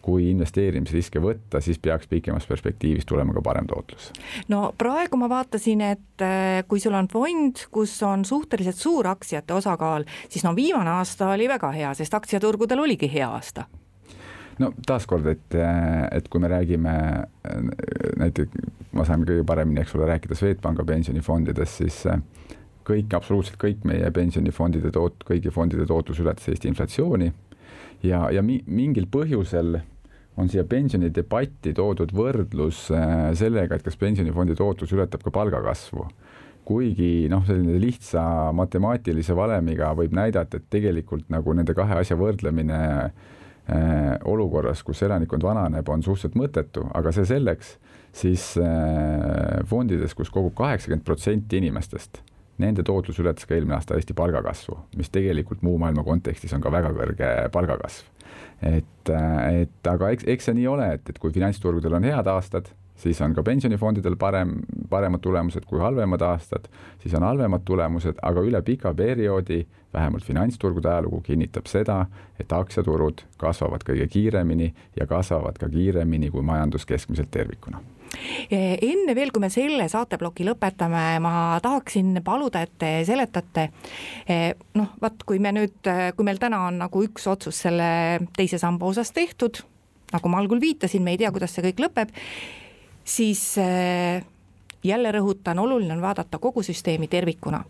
kui 0.01 0.29
investeerimisriske 0.31 1.19
võtta, 1.21 1.59
siis 1.61 1.79
peaks 1.83 2.07
pikemas 2.07 2.47
perspektiivis 2.47 3.05
tulema 3.05 3.33
ka 3.35 3.43
parem 3.43 3.67
tootlus. 3.67 4.11
no 4.47 4.71
praegu 4.77 5.19
ma 5.19 5.27
vaatasin, 5.29 5.83
et 5.83 6.23
äh, 6.23 6.63
kui 6.67 6.79
sul 6.79 6.95
on 6.95 7.09
fond, 7.11 7.65
kus 7.71 7.97
on 8.07 8.23
suhteliselt 8.25 8.79
suur 8.79 9.11
aktsiate 9.11 9.53
osakaal, 9.53 10.07
siis 10.29 10.47
no 10.47 10.55
viimane 10.55 10.95
aasta 10.95 11.33
oli 11.35 11.49
väga 11.51 11.71
hea, 11.75 11.93
sest 11.99 12.15
aktsiaturgudel 12.15 12.79
oligi 12.87 13.11
hea 13.11 13.27
aasta 13.27 13.67
no 14.59 14.71
taaskord, 14.87 15.27
et, 15.31 15.55
et 16.11 16.29
kui 16.31 16.41
me 16.43 16.49
räägime 16.51 16.93
näiteks, 18.19 18.63
ma 18.95 19.05
saan 19.07 19.25
kõige 19.27 19.45
paremini, 19.47 19.83
eks 19.83 19.95
ole, 19.97 20.07
rääkida 20.09 20.37
Swedbanka 20.37 20.85
pensionifondidest, 20.87 21.83
siis 21.83 22.01
kõik, 22.89 23.13
absoluutselt 23.15 23.59
kõik 23.61 23.85
meie 23.87 24.09
pensionifondide 24.13 24.91
toot-, 24.95 25.23
kõigi 25.27 25.53
fondide 25.53 25.85
tootlus 25.89 26.19
ületas 26.23 26.49
Eesti 26.51 26.71
inflatsiooni. 26.71 27.31
Ja, 28.03 28.27
ja 28.33 28.43
mi-, 28.45 28.63
mingil 28.65 29.09
põhjusel 29.11 29.79
on 30.39 30.47
siia 30.51 30.63
pensionidebatti 30.67 31.73
toodud 31.75 32.13
võrdlus 32.15 32.87
äh, 32.95 33.29
sellega, 33.37 33.75
et 33.75 33.85
kas 33.85 33.99
pensionifondi 33.99 34.55
tootlus 34.59 34.93
ületab 34.95 35.23
ka 35.25 35.33
palgakasvu. 35.35 36.05
Kuigi 36.69 37.27
noh, 37.31 37.41
selline 37.47 37.79
lihtsa 37.81 38.21
matemaatilise 38.55 39.35
valemiga 39.35 39.89
võib 39.97 40.13
näidata, 40.15 40.59
et 40.59 40.69
tegelikult 40.71 41.25
nagu 41.33 41.55
nende 41.57 41.73
kahe 41.75 41.97
asja 42.03 42.17
võrdlemine 42.19 42.79
Äh, 42.79 43.38
olukorras, 44.25 44.83
kus 44.83 45.03
elanikkond 45.05 45.43
vananeb, 45.45 45.89
on 45.89 46.03
suhteliselt 46.03 46.37
mõttetu, 46.39 46.85
aga 46.97 47.11
see 47.15 47.27
selleks, 47.29 47.75
siis 48.15 48.51
äh, 48.57 49.61
fondides, 49.69 50.15
kus 50.17 50.31
kogub 50.33 50.55
kaheksakümmend 50.57 51.05
protsenti 51.05 51.59
inimestest, 51.61 52.21
nende 52.59 52.83
tootlus 52.85 53.19
ületas 53.21 53.47
ka 53.47 53.55
eelmine 53.55 53.77
aasta 53.77 53.97
Eesti 53.97 54.15
palgakasvu, 54.17 54.77
mis 54.99 55.11
tegelikult 55.13 55.63
muu 55.65 55.77
maailma 55.81 56.03
kontekstis 56.07 56.53
on 56.55 56.63
ka 56.63 56.71
väga 56.73 56.91
kõrge 56.95 57.31
palgakasv. 57.53 58.09
et, 58.61 59.09
äh, 59.09 59.61
et 59.61 59.87
aga 59.87 60.11
eks, 60.15 60.27
eks 60.27 60.49
see 60.49 60.59
nii 60.59 60.67
ole, 60.67 60.93
et, 60.97 61.09
et 61.09 61.19
kui 61.19 61.31
finantsturgudel 61.35 61.95
on 61.99 62.07
head 62.09 62.27
aastad, 62.27 62.71
siis 62.99 63.21
on 63.21 63.33
ka 63.35 63.43
pensionifondidel 63.47 64.17
parem, 64.19 64.57
paremad 64.89 65.21
tulemused 65.23 65.65
kui 65.69 65.79
halvemad 65.79 66.21
aastad, 66.21 66.69
siis 67.01 67.13
on 67.17 67.23
halvemad 67.27 67.65
tulemused, 67.65 68.17
aga 68.21 68.41
üle 68.45 68.61
pika 68.65 68.93
perioodi 68.93 69.63
vähemalt 69.93 70.25
finantsturgude 70.25 70.89
ajalugu 70.89 71.21
kinnitab 71.25 71.69
seda, 71.69 72.03
et 72.39 72.51
aktsiaturud 72.53 73.23
kasvavad 73.41 73.85
kõige 73.87 74.05
kiiremini 74.11 74.67
ja 74.99 75.07
kasvavad 75.09 75.57
ka 75.57 75.69
kiiremini 75.69 76.29
kui 76.29 76.45
majandus 76.45 76.85
keskmiselt 76.85 77.31
tervikuna. 77.33 77.81
Enne 78.49 79.13
veel, 79.15 79.29
kui 79.33 79.41
me 79.41 79.51
selle 79.53 79.85
saateploki 79.89 80.45
lõpetame, 80.47 81.03
ma 81.21 81.33
tahaksin 81.61 82.21
paluda, 82.25 82.63
et 82.65 82.73
te 82.81 82.91
seletate 83.05 83.67
noh, 84.77 84.95
vaat 85.01 85.25
kui 85.29 85.41
me 85.41 85.53
nüüd, 85.55 85.77
kui 86.17 86.25
meil 86.25 86.41
täna 86.41 86.63
on 86.67 86.81
nagu 86.81 87.03
üks 87.05 87.27
otsus 87.29 87.61
selle 87.65 87.91
teise 88.37 88.57
samba 88.61 88.89
osas 88.89 89.13
tehtud, 89.13 89.61
nagu 90.13 90.33
ma 90.33 90.41
algul 90.41 90.61
viitasin, 90.61 91.05
me 91.05 91.13
ei 91.13 91.21
tea, 91.21 91.31
kuidas 91.33 91.53
see 91.53 91.65
kõik 91.69 91.85
lõpeb, 91.85 92.13
siis 93.05 93.45
jälle 94.83 95.11
rõhutan, 95.11 95.59
oluline 95.59 95.93
on 95.93 96.01
vaadata 96.01 96.39
kogu 96.39 96.63
süsteemi 96.63 97.07
tervikuna. 97.07 97.63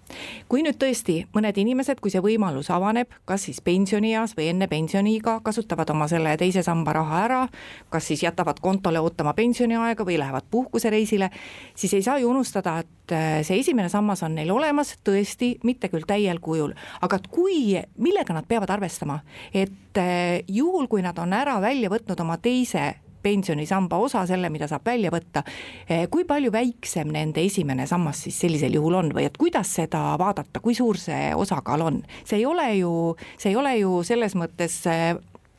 kui 0.49 0.63
nüüd 0.63 0.77
tõesti 0.77 1.25
mõned 1.33 1.57
inimesed, 1.57 1.99
kui 1.99 2.11
see 2.11 2.21
võimalus 2.21 2.69
avaneb, 2.73 3.11
kas 3.25 3.47
siis 3.47 3.61
pensionieas 3.61 4.35
või 4.37 4.49
enne 4.49 4.67
pensioniiga, 4.67 5.39
kasutavad 5.43 5.89
oma 5.89 6.07
selle 6.07 6.37
teise 6.37 6.63
samba 6.63 6.93
raha 6.93 7.23
ära, 7.23 7.41
kas 7.89 8.07
siis 8.07 8.23
jätavad 8.23 8.59
kontole 8.61 8.99
ootama 8.99 9.33
pensioniaega 9.33 10.05
või 10.05 10.19
lähevad 10.19 10.49
puhkusereisile, 10.51 11.29
siis 11.75 11.93
ei 11.93 12.01
saa 12.05 12.19
ju 12.19 12.29
unustada, 12.29 12.79
et 12.79 13.11
äh, 13.11 13.41
see 13.43 13.59
esimene 13.59 13.89
sammas 13.89 14.23
on 14.23 14.35
neil 14.35 14.51
olemas, 14.51 14.95
tõesti, 15.03 15.55
mitte 15.63 15.89
küll 15.89 16.07
täiel 16.07 16.39
kujul, 16.39 16.73
aga 17.01 17.19
et 17.19 17.27
kui, 17.27 17.75
millega 17.97 18.33
nad 18.33 18.47
peavad 18.47 18.69
arvestama, 18.69 19.19
et 19.53 19.97
äh, 19.97 20.41
juhul, 20.47 20.87
kui 20.87 21.01
nad 21.01 21.17
on 21.17 21.33
ära 21.33 21.59
välja 21.61 21.89
võtnud 21.89 22.19
oma 22.21 22.37
teise 22.37 22.95
pensionisamba 23.21 23.97
osa, 23.97 24.25
selle, 24.29 24.49
mida 24.49 24.67
saab 24.67 24.85
välja 24.85 25.11
võtta. 25.13 25.43
Eh, 25.89 26.07
kui 26.11 26.25
palju 26.27 26.51
väiksem 26.51 27.11
nende 27.13 27.43
esimene 27.45 27.87
sammas 27.87 28.23
siis 28.25 28.39
sellisel 28.39 28.77
juhul 28.79 28.99
on 29.01 29.13
või 29.15 29.27
et 29.29 29.37
kuidas 29.37 29.75
seda 29.81 30.03
vaadata, 30.19 30.61
kui 30.63 30.75
suur 30.77 30.97
see 30.97 31.33
osakaal 31.35 31.85
on? 31.85 32.01
see 32.25 32.39
ei 32.39 32.45
ole 32.45 32.67
ju, 32.77 32.91
see 33.37 33.51
ei 33.51 33.59
ole 33.59 33.75
ju 33.77 33.99
selles 34.07 34.35
mõttes 34.39 34.79
eh, 34.89 35.13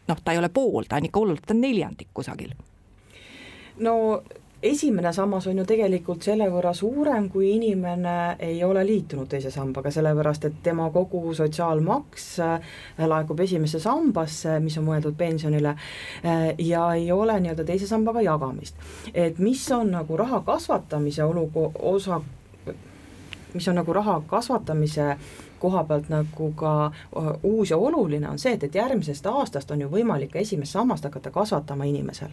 noh, 0.09 0.21
ta 0.25 0.35
ei 0.35 0.41
ole 0.41 0.51
pool, 0.53 0.87
ta 0.89 0.99
on 0.99 1.09
ikka 1.09 1.23
hullult, 1.23 1.47
ta 1.47 1.55
on 1.55 1.65
neljandik 1.65 2.11
kusagil. 2.15 2.55
no 3.81 4.23
esimene 4.63 5.13
sammas 5.13 5.47
on 5.47 5.59
ju 5.59 5.65
tegelikult 5.65 6.25
selle 6.25 6.47
võrra 6.53 6.73
suurem, 6.77 7.29
kui 7.33 7.51
inimene 7.55 8.37
ei 8.45 8.59
ole 8.65 8.83
liitunud 8.87 9.29
teise 9.31 9.51
sambaga, 9.53 9.93
sellepärast 9.93 10.45
et 10.49 10.59
tema 10.63 10.91
kogu 10.93 11.35
sotsiaalmaks 11.37 12.27
äh, 12.45 12.73
laekub 13.09 13.41
esimesse 13.41 13.81
sambasse, 13.81 14.59
mis 14.61 14.77
on 14.81 14.89
mõeldud 14.91 15.17
pensionile, 15.19 15.75
äh, 16.25 16.47
ja 16.59 16.91
ei 16.95 17.09
ole 17.13 17.39
nii-öelda 17.41 17.65
teise 17.65 17.89
sambaga 17.89 18.23
jagamist. 18.25 18.77
et 19.15 19.39
mis 19.39 19.65
on 19.73 19.91
nagu 19.91 20.17
raha 20.17 20.43
kasvatamise 20.47 21.25
oluko-, 21.25 21.73
osa, 21.93 22.21
mis 23.55 23.69
on 23.69 23.81
nagu 23.81 23.93
raha 23.93 24.21
kasvatamise 24.27 25.17
koha 25.61 25.85
pealt 25.85 26.09
nagu 26.13 26.51
ka 26.57 26.75
uus 27.43 27.71
ja 27.71 27.77
oluline 27.77 28.29
on 28.29 28.39
see, 28.39 28.55
et, 28.57 28.65
et 28.67 28.75
järgmisest 28.75 29.27
aastast 29.31 29.71
on 29.71 29.85
ju 29.85 29.91
võimalik 29.93 30.33
ka 30.35 30.43
esimest 30.43 30.77
sammast 30.77 31.07
hakata 31.07 31.31
kasvatama 31.35 31.87
inimesel. 31.89 32.33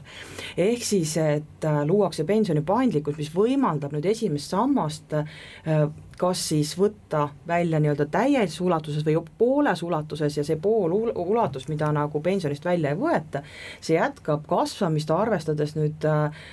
ehk 0.58 0.84
siis, 0.84 1.18
et 1.18 1.66
äh, 1.66 1.82
luuakse 1.88 2.24
pensioni 2.24 2.62
paindlikkus, 2.66 3.18
mis 3.18 3.34
võimaldab 3.36 3.96
nüüd 3.96 4.06
esimest 4.06 4.54
sammast 4.56 5.14
äh, 5.14 5.88
kas 6.18 6.42
siis 6.50 6.74
võtta 6.80 7.28
välja 7.48 7.80
nii-öelda 7.82 8.08
täies 8.12 8.60
ulatuses 8.62 9.06
või 9.06 9.18
pooles 9.38 9.84
ulatuses 9.84 10.38
ja 10.38 10.46
see 10.46 10.58
pool 10.62 10.94
ulatus, 11.14 11.68
mida 11.72 11.90
nagu 11.96 12.22
pensionist 12.24 12.66
välja 12.66 12.94
ei 12.94 13.00
võeta, 13.00 13.44
see 13.82 13.98
jätkab 13.98 14.46
kasvamist, 14.50 15.12
arvestades 15.14 15.76
nüüd 15.78 16.08
äh, 16.10 16.48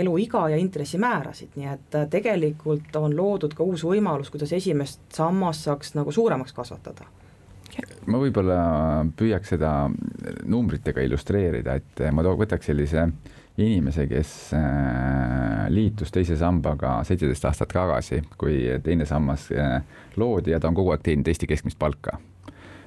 eluiga 0.00 0.48
ja 0.52 0.60
intressimäärasid, 0.60 1.54
nii 1.58 1.70
et 1.72 1.98
äh, 2.00 2.08
tegelikult 2.10 2.96
on 3.00 3.16
loodud 3.16 3.54
ka 3.54 3.66
uus 3.66 3.84
võimalus, 3.86 4.32
kuidas 4.34 4.52
esimest 4.56 5.04
sammast 5.14 5.68
saaks 5.68 5.94
nagu 5.98 6.12
suuremaks 6.12 6.56
kasvatada. 6.56 7.06
Ma 8.06 8.20
võib-olla 8.20 8.58
püüaks 9.18 9.54
seda 9.56 9.70
numbritega 10.46 11.02
illustreerida, 11.02 11.74
et 11.80 12.02
ma 12.14 12.22
võtaks 12.22 12.68
sellise 12.70 13.00
äh, 13.02 13.32
inimese, 13.62 14.06
kes 14.10 14.30
äh, 14.56 15.66
liitus 15.70 16.10
teise 16.14 16.36
sambaga 16.38 16.96
seitseteist 17.06 17.44
aastat 17.46 17.70
tagasi, 17.70 18.20
kui 18.38 18.56
teine 18.82 19.06
sammas 19.06 19.46
äh, 19.54 19.76
loodi 20.18 20.54
ja 20.54 20.60
ta 20.60 20.70
on 20.70 20.78
kogu 20.78 20.94
aeg 20.94 21.04
teeninud 21.06 21.30
Eesti 21.30 21.46
keskmist 21.50 21.78
palka, 21.78 22.18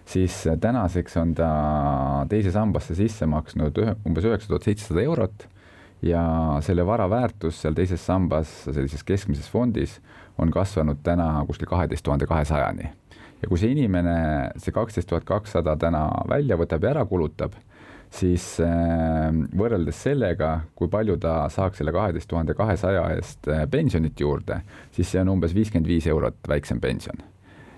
siis 0.08 0.42
äh, 0.48 0.58
tänaseks 0.60 1.16
on 1.22 1.32
ta 1.38 1.52
teise 2.32 2.52
sambasse 2.52 2.98
sisse 3.00 3.30
maksnud 3.32 3.80
ühe, 3.80 3.96
umbes 4.08 4.28
üheksa 4.28 4.52
tuhat 4.52 4.68
seitsesada 4.68 5.06
eurot 5.08 5.48
ja 6.04 6.22
selle 6.62 6.86
vara 6.86 7.08
väärtus 7.10 7.62
seal 7.64 7.78
teises 7.78 8.04
sambas, 8.04 8.52
sellises 8.68 9.08
keskmises 9.08 9.48
fondis, 9.50 9.98
on 10.38 10.52
kasvanud 10.54 11.00
täna 11.04 11.32
kuskil 11.48 11.70
kaheteist 11.72 12.04
tuhande 12.06 12.28
kahesajani. 12.28 12.92
ja 13.42 13.48
kui 13.48 13.58
see 13.62 13.72
inimene 13.72 14.52
see 14.58 14.76
kaksteist 14.76 15.08
tuhat 15.08 15.24
kakssada 15.24 15.78
täna 15.80 16.10
välja 16.28 16.58
võtab 16.60 16.84
ja 16.84 16.92
ära 16.92 17.06
kulutab 17.06 17.56
siis 18.14 18.46
äh, 18.64 19.30
võrreldes 19.58 20.00
sellega, 20.08 20.52
kui 20.76 20.90
palju 20.92 21.18
ta 21.22 21.40
saaks 21.54 21.82
selle 21.82 21.94
kaheteist 21.96 22.30
tuhande 22.32 22.56
kahesaja 22.58 23.04
eest 23.16 23.50
äh, 23.52 23.66
pensionit 23.72 24.20
juurde, 24.20 24.62
siis 24.96 25.12
see 25.12 25.22
on 25.22 25.36
umbes 25.36 25.56
viiskümmend 25.58 25.90
viis 25.90 26.08
eurot 26.08 26.40
väiksem 26.48 26.82
pension. 26.84 27.24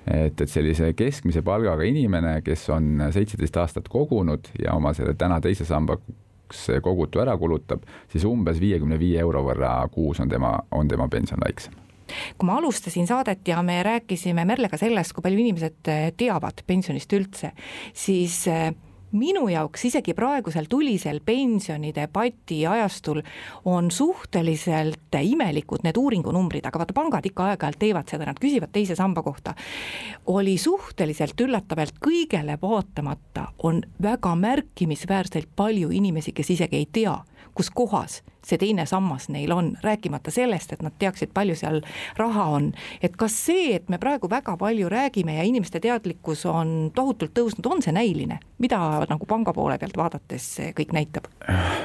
et, 0.09 0.41
et 0.41 0.49
sellise 0.49 0.93
keskmise 0.97 1.41
palgaga 1.45 1.85
inimene, 1.85 2.39
kes 2.41 2.63
on 2.73 3.03
seitseteist 3.13 3.57
aastat 3.61 3.89
kogunud 3.91 4.47
ja 4.57 4.73
oma 4.73 4.93
selle 4.97 5.13
täna 5.13 5.37
teise 5.41 5.67
sambaks 5.67 6.63
kogutu 6.81 7.21
ära 7.21 7.35
kulutab, 7.37 7.83
siis 8.09 8.25
umbes 8.25 8.57
viiekümne 8.61 8.97
viie 8.97 9.19
euro 9.21 9.43
võrra 9.45 9.75
kuus 9.93 10.19
on 10.23 10.29
tema, 10.31 10.55
on 10.71 10.87
tema 10.89 11.07
pension 11.11 11.39
väiksem 11.45 11.77
kui 12.09 12.47
ma 12.47 12.55
alustasin 12.57 13.05
saadet 13.05 13.45
ja 13.47 13.59
me 13.61 13.83
rääkisime 13.85 14.41
Merlega 14.49 14.79
sellest, 14.81 15.13
kui 15.13 15.21
palju 15.21 15.43
inimesed 15.43 15.91
teavad 16.17 16.63
pensionist 16.65 17.13
üldse, 17.13 17.51
siis 17.93 18.47
minu 19.11 19.47
jaoks 19.49 19.85
isegi 19.89 20.13
praegusel 20.13 20.65
tulisel 20.69 21.19
pensionidebati 21.25 22.61
ajastul 22.67 23.21
on 23.65 23.91
suhteliselt 23.91 25.15
imelikud 25.21 25.83
need 25.83 25.97
uuringunumbrid, 25.97 26.65
aga 26.65 26.81
vaata, 26.81 26.93
pangad 26.93 27.25
ikka 27.25 27.49
aeg-ajalt 27.51 27.79
teevad 27.79 28.11
seda, 28.11 28.27
nad 28.29 28.39
küsivad 28.41 28.73
teise 28.73 28.95
samba 28.95 29.23
kohta. 29.23 29.53
oli 30.27 30.57
suhteliselt 30.57 31.41
üllatav, 31.41 31.79
et 31.79 31.93
kõigele 32.05 32.57
vaatamata 32.61 33.47
on 33.63 33.81
väga 34.01 34.35
märkimisväärselt 34.35 35.49
palju 35.55 35.89
inimesi, 35.89 36.31
kes 36.31 36.49
isegi 36.49 36.75
ei 36.75 36.87
tea, 36.91 37.17
kus 37.53 37.69
kohas 37.69 38.21
see 38.45 38.59
teine 38.61 38.85
sammas 38.89 39.29
neil 39.29 39.51
on, 39.51 39.73
rääkimata 39.83 40.31
sellest, 40.31 40.73
et 40.73 40.83
nad 40.85 40.95
teaksid, 40.99 41.33
palju 41.33 41.55
seal 41.59 41.81
raha 42.17 42.45
on. 42.55 42.71
et 43.01 43.15
kas 43.19 43.35
see, 43.45 43.73
et 43.75 43.89
me 43.89 43.97
praegu 43.97 44.29
väga 44.29 44.57
palju 44.57 44.89
räägime 44.89 45.35
ja 45.35 45.43
inimeste 45.43 45.79
teadlikkus 45.79 46.45
on 46.45 46.91
tohutult 46.95 47.33
tõusnud, 47.35 47.67
on 47.71 47.81
see 47.81 47.93
näiline, 47.95 48.39
mida 48.57 48.79
nagu 49.09 49.25
panga 49.29 49.53
poole 49.53 49.77
pealt 49.79 49.97
vaadates 49.97 50.47
see 50.55 50.73
kõik 50.77 50.93
näitab? 50.95 51.29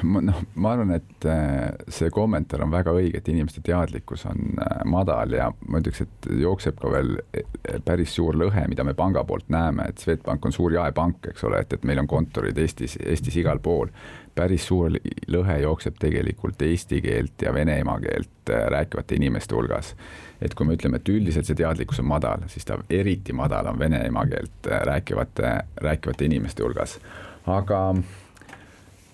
noh, 0.03 0.41
ma 0.55 0.75
arvan, 0.75 0.95
et 0.99 1.29
äh, 1.29 1.75
see 1.89 2.11
kommentaar 2.15 2.65
on 2.65 2.73
väga 2.75 2.95
õige, 2.95 3.19
et 3.19 3.29
inimeste 3.29 3.63
teadlikkus 3.65 4.27
on 4.31 4.59
äh, 4.59 4.83
madal 4.91 5.37
ja 5.37 5.51
ma 5.69 5.83
ütleks, 5.83 6.05
et 6.05 6.31
jookseb 6.41 6.79
ka 6.81 6.93
veel 6.93 7.17
äh, 7.37 7.79
päris 7.85 8.15
suur 8.15 8.37
lõhe, 8.39 8.67
mida 8.71 8.85
me 8.87 8.95
panga 8.95 9.25
poolt 9.25 9.49
näeme, 9.53 9.89
et 9.91 10.03
Swedbank 10.03 10.47
on 10.47 10.55
suur 10.55 10.75
jaepank, 10.77 11.31
eks 11.33 11.47
ole, 11.49 11.65
et, 11.65 11.73
et 11.73 11.89
meil 11.89 12.03
on 12.03 12.11
kontorid 12.11 12.59
Eestis, 12.59 12.99
Eestis 13.03 13.41
igal 13.41 13.63
pool 13.65 13.91
päris 14.35 14.67
suur 14.67 14.95
lõhe 15.31 15.59
jookseb 15.63 15.99
tegelikult 16.03 16.44
eesti 16.63 17.01
keelt 17.05 17.43
ja 17.43 17.53
vene 17.55 17.79
emakeelt 17.81 18.51
äh, 18.51 18.67
rääkivate 18.75 19.17
inimeste 19.17 19.55
hulgas. 19.55 19.95
et 20.43 20.55
kui 20.55 20.67
me 20.67 20.75
ütleme, 20.77 20.99
et 21.01 21.09
üldiselt 21.09 21.47
see 21.47 21.57
teadlikkus 21.57 22.03
on 22.03 22.09
madal, 22.11 22.45
siis 22.53 22.67
ta 22.69 22.77
eriti 22.91 23.33
madal 23.33 23.71
on 23.71 23.79
vene 23.79 24.03
emakeelt 24.07 24.69
äh, 24.69 24.83
rääkivate, 24.91 25.55
rääkivate 25.81 26.25
inimeste 26.25 26.63
hulgas. 26.63 26.99
aga 27.47 27.81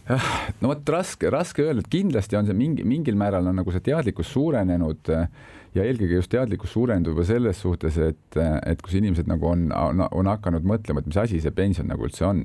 jah, 0.09 0.29
no 0.61 0.73
vot 0.73 0.88
raske, 0.88 1.31
raske 1.31 1.62
öelda, 1.62 1.85
et 1.85 1.93
kindlasti 1.93 2.37
on 2.37 2.47
see 2.51 2.57
mingi, 2.57 2.85
mingil 2.85 3.19
määral 3.19 3.47
on 3.47 3.61
nagu 3.62 3.73
see 3.73 3.85
teadlikkus 3.90 4.33
suurenenud 4.33 5.12
äh, 5.14 5.29
ja 5.75 5.85
eelkõige 5.87 6.19
just 6.19 6.33
teadlikkus 6.33 6.73
suureneb 6.75 7.12
juba 7.12 7.25
selles 7.29 7.61
suhtes, 7.62 7.99
et, 8.03 8.40
et 8.66 8.83
kus 8.83 8.97
inimesed 8.99 9.31
nagu 9.31 9.53
on, 9.53 9.69
on, 9.77 10.03
on 10.11 10.31
hakanud 10.31 10.66
mõtlema, 10.66 11.03
et 11.03 11.11
mis 11.11 11.21
asi 11.21 11.40
see 11.43 11.55
pension 11.55 11.87
nagu 11.90 12.09
üldse 12.09 12.27
on 12.27 12.45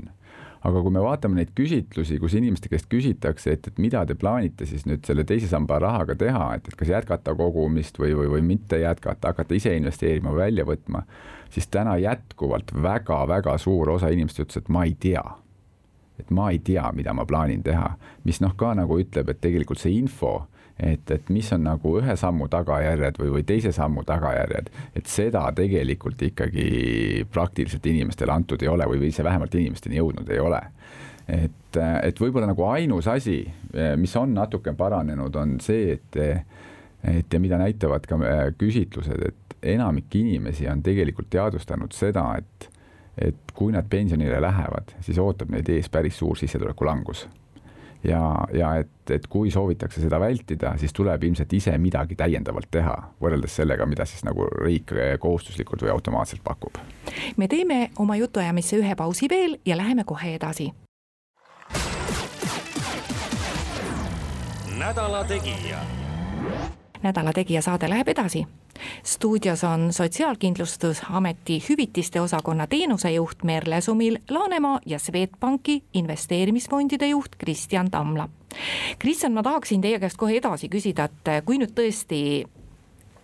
aga 0.65 0.81
kui 0.81 0.93
me 0.93 1.01
vaatame 1.03 1.37
neid 1.37 1.51
küsitlusi, 1.57 2.17
kus 2.21 2.35
inimeste 2.37 2.69
käest 2.71 2.87
küsitakse, 2.89 3.53
et, 3.53 3.67
et 3.69 3.81
mida 3.81 4.01
te 4.07 4.15
plaanite 4.17 4.65
siis 4.69 4.85
nüüd 4.89 5.05
selle 5.05 5.25
teise 5.27 5.49
samba 5.51 5.77
rahaga 5.83 6.15
teha, 6.17 6.47
et, 6.57 6.69
et 6.69 6.77
kas 6.79 6.89
jätkata 6.89 7.35
kogumist 7.37 7.99
või, 8.01 8.15
või, 8.17 8.31
või 8.33 8.45
mitte 8.53 8.79
jätkata, 8.81 9.33
hakata 9.33 9.57
ise 9.57 9.75
investeerima, 9.77 10.33
välja 10.35 10.65
võtma, 10.65 11.03
siis 11.53 11.69
täna 11.71 11.97
jätkuvalt 12.01 12.73
väga-väga 12.81 13.57
suur 13.61 13.93
osa 13.97 14.09
inimestest 14.13 14.47
ütles, 14.47 14.63
et 14.63 14.73
ma 14.73 14.85
ei 14.89 14.95
tea. 14.99 15.25
Et 16.15 16.29
ma 16.31 16.47
ei 16.53 16.61
tea, 16.63 16.87
mida 16.95 17.13
ma 17.13 17.25
plaanin 17.27 17.61
teha, 17.63 17.89
mis 18.23 18.39
noh, 18.41 18.53
ka 18.55 18.71
nagu 18.77 18.97
ütleb, 19.01 19.29
et 19.29 19.41
tegelikult 19.43 19.81
see 19.81 19.97
info 19.99 20.45
et, 20.79 21.11
et 21.11 21.29
mis 21.29 21.47
on 21.55 21.63
nagu 21.63 21.95
ühe 22.01 22.15
sammu 22.19 22.47
tagajärjed 22.51 23.19
või, 23.21 23.31
või 23.37 23.45
teise 23.47 23.71
sammu 23.75 24.03
tagajärjed, 24.07 24.69
et 24.95 25.07
seda 25.09 25.45
tegelikult 25.55 26.21
ikkagi 26.27 26.67
praktiliselt 27.31 27.85
inimestele 27.91 28.33
antud 28.35 28.63
ei 28.63 28.71
ole 28.71 28.87
või, 28.89 28.99
või 29.05 29.13
see 29.15 29.25
vähemalt 29.25 29.55
inimesteni 29.55 29.99
jõudnud 30.01 30.29
ei 30.33 30.41
ole. 30.43 30.61
Et, 31.25 31.79
et 31.79 32.19
võib-olla 32.21 32.51
nagu 32.51 32.67
ainus 32.69 33.07
asi, 33.09 33.39
mis 33.97 34.13
on 34.19 34.35
natuke 34.35 34.75
paranenud, 34.77 35.35
on 35.35 35.57
see, 35.63 35.97
et 35.97 36.21
et 37.05 37.33
ja 37.33 37.37
mida 37.37 37.57
näitavad 37.61 38.05
ka 38.09 38.17
küsitlused, 38.57 39.21
et 39.27 39.57
enamik 39.75 40.15
inimesi 40.17 40.65
on 40.69 40.81
tegelikult 40.85 41.29
teadvustanud 41.33 41.93
seda, 41.93 42.31
et 42.39 42.71
et 43.15 43.51
kui 43.55 43.71
nad 43.71 43.85
pensionile 43.87 44.41
lähevad, 44.43 44.89
siis 45.05 45.15
ootab 45.23 45.53
neid 45.53 45.69
ees 45.71 45.87
päris 45.87 46.17
suur 46.19 46.35
sissetuleku 46.35 46.83
langus 46.85 47.21
ja, 48.07 48.21
ja 48.53 48.75
et, 48.81 49.11
et 49.11 49.27
kui 49.31 49.51
soovitakse 49.51 50.01
seda 50.01 50.19
vältida, 50.19 50.75
siis 50.81 50.93
tuleb 50.93 51.23
ilmselt 51.23 51.53
ise 51.53 51.75
midagi 51.81 52.17
täiendavalt 52.19 52.69
teha, 52.71 52.95
võrreldes 53.21 53.55
sellega, 53.61 53.87
mida 53.89 54.05
siis 54.09 54.25
nagu 54.27 54.47
riik 54.61 54.93
kohustuslikult 55.19 55.85
või 55.85 55.93
automaatselt 55.95 56.43
pakub. 56.43 56.79
me 57.37 57.47
teeme 57.47 57.89
oma 57.99 58.15
jutuajamisse 58.15 58.79
ühe 58.81 58.95
pausi 58.95 59.29
veel 59.29 59.59
ja 59.65 59.77
läheme 59.77 60.03
kohe 60.03 60.35
edasi. 60.35 60.71
nädala 64.79 65.23
Tegija 65.23 65.79
nädala 67.05 67.33
Tegija 67.33 67.61
saade 67.61 67.89
läheb 67.89 68.07
edasi. 68.07 68.45
stuudios 69.03 69.63
on 69.63 69.93
Sotsiaalkindlustusameti 69.93 71.63
hüvitiste 71.69 72.21
osakonna 72.21 72.67
teenusejuht 72.67 73.43
Merle 73.43 73.79
Sumil-Laanemaa 73.81 74.79
ja 74.85 74.99
Swedbanki 74.99 75.83
investeerimisfondide 75.93 77.07
juht 77.07 77.35
Kristjan 77.37 77.91
Tamla. 77.91 78.29
Kristjan, 78.99 79.33
ma 79.33 79.43
tahaksin 79.43 79.81
teie 79.81 79.99
käest 79.99 80.17
kohe 80.17 80.37
edasi 80.37 80.69
küsida, 80.69 81.05
et 81.05 81.45
kui 81.45 81.59
nüüd 81.59 81.75
tõesti 81.75 82.21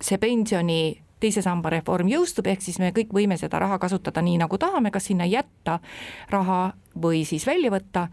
see 0.02 0.17
pensioni 0.17 1.02
teise 1.20 1.41
samba 1.41 1.70
reform 1.70 2.10
jõustub, 2.10 2.48
ehk 2.48 2.62
siis 2.62 2.80
me 2.80 2.91
kõik 2.96 3.13
võime 3.13 3.38
seda 3.38 3.60
raha 3.62 3.78
kasutada 3.80 4.22
nii, 4.26 4.39
nagu 4.41 4.58
tahame, 4.58 4.91
kas 4.91 5.10
sinna 5.12 5.26
jätta 5.30 5.80
raha 6.30 6.74
või 7.02 7.26
siis 7.26 7.46
välja 7.48 7.72
võtta 7.72 8.08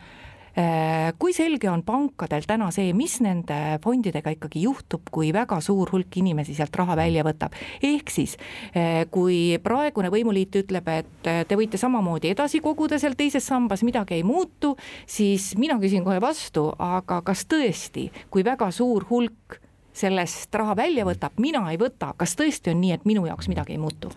kui 1.18 1.34
selge 1.37 1.68
on 1.70 1.82
pankadel 1.87 2.46
täna 2.48 2.70
see, 2.74 2.92
mis 2.96 3.18
nende 3.22 3.78
fondidega 3.84 4.32
ikkagi 4.34 4.64
juhtub, 4.64 5.04
kui 5.12 5.30
väga 5.34 5.61
suur 5.64 5.90
hulk 5.92 6.18
inimesi 6.20 6.56
sealt 6.56 6.74
raha 6.78 6.96
välja 6.98 7.24
võtab, 7.26 7.54
ehk 7.84 8.11
siis 8.12 8.37
äh, 8.72 9.04
kui 9.12 9.58
praegune 9.62 10.11
võimuliit 10.12 10.58
ütleb, 10.62 10.90
et 10.92 11.30
äh, 11.30 11.44
te 11.48 11.58
võite 11.58 11.80
samamoodi 11.80 12.32
edasi 12.32 12.62
koguda 12.64 12.98
seal 12.98 13.16
teises 13.18 13.46
sambas, 13.46 13.84
midagi 13.87 14.18
ei 14.18 14.26
muutu, 14.26 14.74
siis 15.06 15.52
mina 15.61 15.78
küsin 15.82 16.06
kohe 16.06 16.20
vastu, 16.22 16.68
aga 16.78 17.22
kas 17.26 17.46
tõesti, 17.48 18.08
kui 18.32 18.46
väga 18.46 18.70
suur 18.74 19.06
hulk 19.11 19.61
sellest 19.98 20.54
raha 20.54 20.76
välja 20.78 21.04
võtab, 21.06 21.34
mina 21.42 21.64
ei 21.72 21.78
võta, 21.80 22.12
kas 22.18 22.37
tõesti 22.38 22.70
on 22.72 22.78
nii, 22.82 22.92
et 22.94 23.06
minu 23.08 23.24
jaoks 23.26 23.48
midagi 23.50 23.74
ei 23.74 23.82
muutu? 23.82 24.12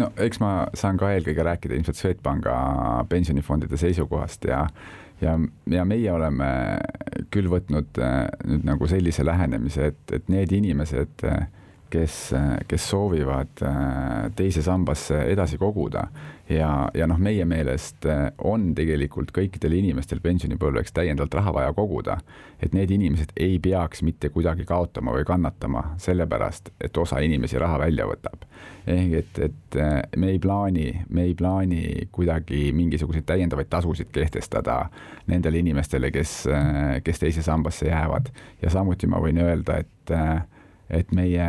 no 0.00 0.10
eks 0.20 0.40
ma 0.42 0.66
saan 0.76 0.98
ka 1.00 1.12
eelkõige 1.14 1.46
rääkida 1.46 1.78
ilmselt 1.78 1.96
Swedbanka 1.96 2.56
pensionifondide 3.08 3.78
seisukohast 3.80 4.44
ja 4.50 4.66
ja, 5.24 5.34
ja 5.70 5.84
meie 5.88 6.12
oleme 6.12 6.48
küll 7.34 7.50
võtnud 7.52 8.00
äh, 8.02 8.24
nüüd 8.48 8.66
nagu 8.68 8.88
sellise 8.90 9.26
lähenemise, 9.26 9.92
et, 9.92 10.16
et 10.16 10.32
need 10.32 10.52
inimesed, 10.54 11.24
äh, 11.28 11.46
kes, 11.94 12.20
äh, 12.36 12.54
kes 12.68 12.90
soovivad 12.90 13.64
teise 14.36 14.62
sambasse 14.66 15.22
edasi 15.32 15.58
koguda 15.60 16.08
ja, 16.48 16.90
ja 16.94 17.06
noh, 17.08 17.18
meie 17.18 17.44
meelest 17.48 18.06
äh, 18.08 18.26
on 18.44 18.72
tegelikult 18.76 19.32
kõikidel 19.34 19.76
inimestel 19.78 20.20
pensionipõlveks 20.24 20.92
täiendavalt 20.96 21.34
raha 21.40 21.54
vaja 21.56 21.72
koguda. 21.76 22.18
et 22.62 22.72
need 22.72 22.90
inimesed 22.90 23.32
ei 23.36 23.58
peaks 23.58 24.02
mitte 24.02 24.28
kuidagi 24.32 24.64
kaotama 24.64 25.12
või 25.12 25.24
kannatama 25.24 25.82
sellepärast, 26.00 26.70
et 26.80 26.96
osa 26.96 27.18
inimesi 27.20 27.58
raha 27.58 27.78
välja 27.78 28.06
võtab. 28.06 28.44
ehk 28.86 29.12
et, 29.18 29.38
et 29.38 29.76
äh, 29.80 30.02
me 30.16 30.30
ei 30.30 30.38
plaani, 30.38 31.04
me 31.08 31.22
ei 31.22 31.34
plaani 31.34 32.08
kuidagi 32.12 32.72
mingisuguseid 32.72 33.24
täiendavaid 33.24 33.68
tasusid 33.70 34.12
kehtestada 34.12 34.88
nendele 35.26 35.58
inimestele, 35.58 36.10
kes, 36.10 36.46
äh, 36.46 37.00
kes 37.04 37.18
teise 37.18 37.42
sambasse 37.42 37.88
jäävad 37.88 38.28
ja 38.62 38.70
samuti 38.70 39.06
ma 39.06 39.20
võin 39.20 39.40
öelda, 39.40 39.80
et 39.80 40.12
et 40.90 41.12
meie 41.12 41.44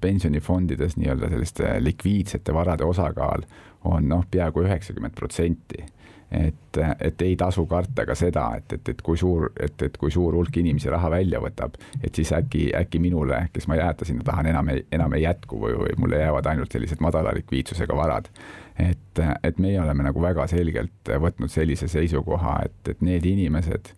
pensionifondides 0.00 0.96
nii-öelda 0.96 1.30
selliste 1.30 1.76
likviidsete 1.80 2.54
varade 2.54 2.84
osakaal 2.84 3.46
on 3.84 4.08
noh, 4.08 4.24
peaaegu 4.30 4.64
üheksakümmend 4.66 5.14
protsenti 5.18 5.84
et, 6.32 6.78
et 7.00 7.22
ei 7.22 7.36
tasu 7.36 7.64
karta 7.66 8.06
ka 8.08 8.14
seda, 8.16 8.46
et, 8.56 8.72
et, 8.72 8.88
et 8.94 9.02
kui 9.04 9.18
suur, 9.20 9.50
et, 9.60 9.84
et 9.84 9.96
kui 10.00 10.12
suur 10.12 10.34
hulk 10.38 10.56
inimesi 10.62 10.90
raha 10.92 11.10
välja 11.12 11.40
võtab, 11.42 11.76
et 12.00 12.14
siis 12.14 12.32
äkki, 12.36 12.70
äkki 12.76 13.00
minule, 13.02 13.44
kes 13.52 13.68
ma 13.68 13.78
jääda 13.78 14.08
sinna 14.08 14.24
tahan, 14.26 14.48
enam 14.52 14.72
ei, 14.72 14.84
enam 14.92 15.16
ei 15.18 15.26
jätku 15.26 15.60
või, 15.60 15.76
või 15.82 15.98
mulle 16.04 16.22
jäävad 16.22 16.48
ainult 16.52 16.72
sellised 16.72 17.04
madala 17.04 17.34
likviidsusega 17.36 17.96
varad. 17.96 18.30
et, 18.80 19.20
et 19.44 19.58
meie 19.60 19.80
oleme 19.80 20.06
nagu 20.06 20.22
väga 20.22 20.46
selgelt 20.48 21.12
võtnud 21.20 21.52
sellise 21.52 21.88
seisukoha, 21.88 22.60
et, 22.64 22.94
et 22.94 23.02
need 23.04 23.26
inimesed, 23.28 23.92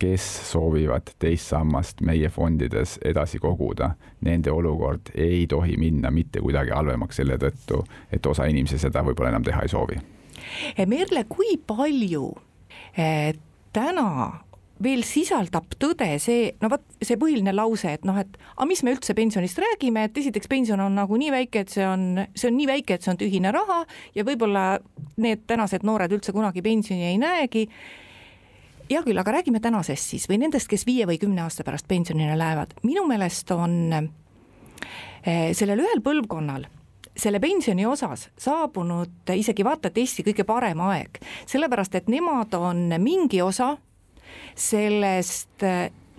kes 0.00 0.26
soovivad 0.50 1.12
teist 1.20 1.52
sammast 1.52 2.00
meie 2.06 2.30
fondides 2.32 2.96
edasi 3.04 3.38
koguda, 3.38 3.92
nende 4.24 4.52
olukord 4.52 5.12
ei 5.14 5.44
tohi 5.48 5.76
minna 5.80 6.10
mitte 6.10 6.40
kuidagi 6.40 6.72
halvemaks 6.74 7.20
selle 7.20 7.36
tõttu, 7.40 7.82
et 8.12 8.26
osa 8.26 8.48
inimesi 8.48 8.80
seda 8.80 9.04
võib-olla 9.04 9.34
enam 9.34 9.44
teha 9.44 9.64
ei 9.66 9.72
soovi. 9.72 9.98
Eh, 10.76 10.86
Merle, 10.88 11.26
kui 11.28 11.58
palju 11.66 12.30
eh, 12.96 13.34
täna 13.76 14.08
veel 14.80 15.02
sisaldab 15.04 15.74
tõde 15.80 16.08
see, 16.22 16.50
no 16.62 16.70
vot 16.72 16.84
see 17.04 17.18
põhiline 17.20 17.52
lause, 17.52 17.92
et 17.98 18.06
noh, 18.08 18.16
et 18.16 18.38
aga 18.54 18.68
mis 18.68 18.80
me 18.86 18.94
üldse 18.94 19.12
pensionist 19.16 19.60
räägime, 19.60 20.06
et 20.08 20.20
esiteks 20.22 20.48
pension 20.48 20.80
on 20.80 20.96
nagu 20.96 21.18
nii 21.20 21.32
väike, 21.34 21.66
et 21.66 21.74
see 21.74 21.84
on, 21.84 22.22
see 22.32 22.48
on 22.48 22.56
nii 22.56 22.70
väike, 22.70 22.96
et 22.96 23.04
see 23.04 23.12
on 23.12 23.20
tühine 23.20 23.52
raha 23.52 23.82
ja 24.16 24.24
võib-olla 24.24 24.64
need 25.20 25.44
tänased 25.50 25.84
noored 25.84 26.16
üldse 26.16 26.32
kunagi 26.32 26.64
pensioni 26.64 27.10
ei 27.10 27.20
näegi 27.20 27.66
hea 28.90 29.02
küll, 29.06 29.18
aga 29.18 29.36
räägime 29.38 29.60
tänasest 29.62 30.14
siis 30.14 30.26
või 30.30 30.40
nendest, 30.42 30.68
kes 30.70 30.86
viie 30.86 31.06
või 31.06 31.20
kümne 31.22 31.44
aasta 31.44 31.64
pärast 31.66 31.88
pensionile 31.88 32.38
lähevad. 32.38 32.74
minu 32.82 33.06
meelest 33.06 33.50
on 33.54 33.76
eh, 33.92 35.52
sellel 35.54 35.84
ühel 35.84 36.02
põlvkonnal 36.04 36.66
selle 37.16 37.40
pensioni 37.40 37.86
osas 37.86 38.28
saabunud 38.38 39.32
isegi 39.34 39.64
vaata 39.64 39.90
et 39.90 39.98
Eesti 39.98 40.24
kõige 40.24 40.44
parem 40.48 40.80
aeg, 40.80 41.20
sellepärast 41.46 41.94
et 41.98 42.08
nemad 42.08 42.54
on 42.54 42.88
mingi 42.98 43.42
osa 43.42 43.76
sellest 44.54 45.64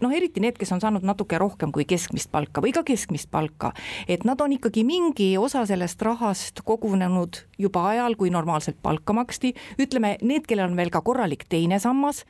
noh, 0.01 0.13
eriti 0.13 0.41
need, 0.43 0.57
kes 0.59 0.71
on 0.75 0.81
saanud 0.83 1.05
natuke 1.07 1.39
rohkem 1.41 1.73
kui 1.75 1.85
keskmist 1.89 2.31
palka 2.33 2.63
või 2.63 2.73
ka 2.75 2.83
keskmist 2.87 3.31
palka, 3.31 3.73
et 4.07 4.25
nad 4.27 4.41
on 4.41 4.55
ikkagi 4.55 4.83
mingi 4.87 5.33
osa 5.41 5.63
sellest 5.69 6.01
rahast 6.05 6.63
kogunenud 6.67 7.43
juba 7.61 7.87
ajal, 7.93 8.17
kui 8.19 8.33
normaalselt 8.33 8.81
palka 8.81 9.15
maksti, 9.15 9.53
ütleme, 9.81 10.15
need, 10.21 10.47
kellel 10.49 10.71
on 10.71 10.79
veel 10.79 10.93
ka 10.93 11.03
korralik 11.05 11.45
teine 11.49 11.79
sammas, 11.81 12.25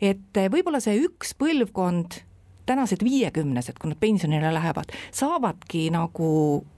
et 0.00 0.44
võib-olla 0.52 0.80
see 0.82 0.98
üks 1.06 1.34
põlvkond 1.38 2.20
tänased 2.66 3.02
viiekümnesed, 3.04 3.78
kui 3.80 3.90
nad 3.90 3.98
pensionile 4.00 4.50
lähevad, 4.54 4.92
saavadki 5.14 5.86
nagu 5.94 6.28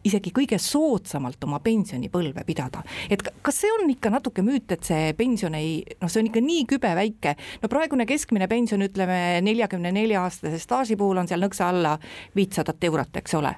isegi 0.09 0.33
kõige 0.37 0.59
soodsamalt 0.63 1.43
oma 1.45 1.61
pensionipõlve 1.65 2.45
pidada. 2.47 2.83
et 3.11 3.23
kas 3.43 3.61
see 3.63 3.71
on 3.73 3.91
ikka 3.91 4.11
natuke 4.13 4.43
müüt, 4.45 4.73
et 4.73 4.85
see 4.85 5.13
pension 5.19 5.55
ei, 5.55 5.83
noh, 6.01 6.09
see 6.11 6.21
on 6.23 6.29
ikka 6.31 6.41
nii 6.45 6.67
kübe 6.69 6.95
väike, 6.99 7.35
no 7.63 7.69
praegune 7.73 8.07
keskmine 8.09 8.49
pension, 8.49 8.83
ütleme 8.85 9.41
neljakümne 9.45 9.93
nelja 9.95 10.23
aastase 10.27 10.59
staaži 10.63 10.97
puhul 10.97 11.19
on 11.23 11.29
seal 11.31 11.43
nõksa 11.43 11.69
alla 11.73 11.99
viitsadat 12.37 12.85
eurot, 12.91 13.17
eks 13.23 13.35
ole. 13.39 13.55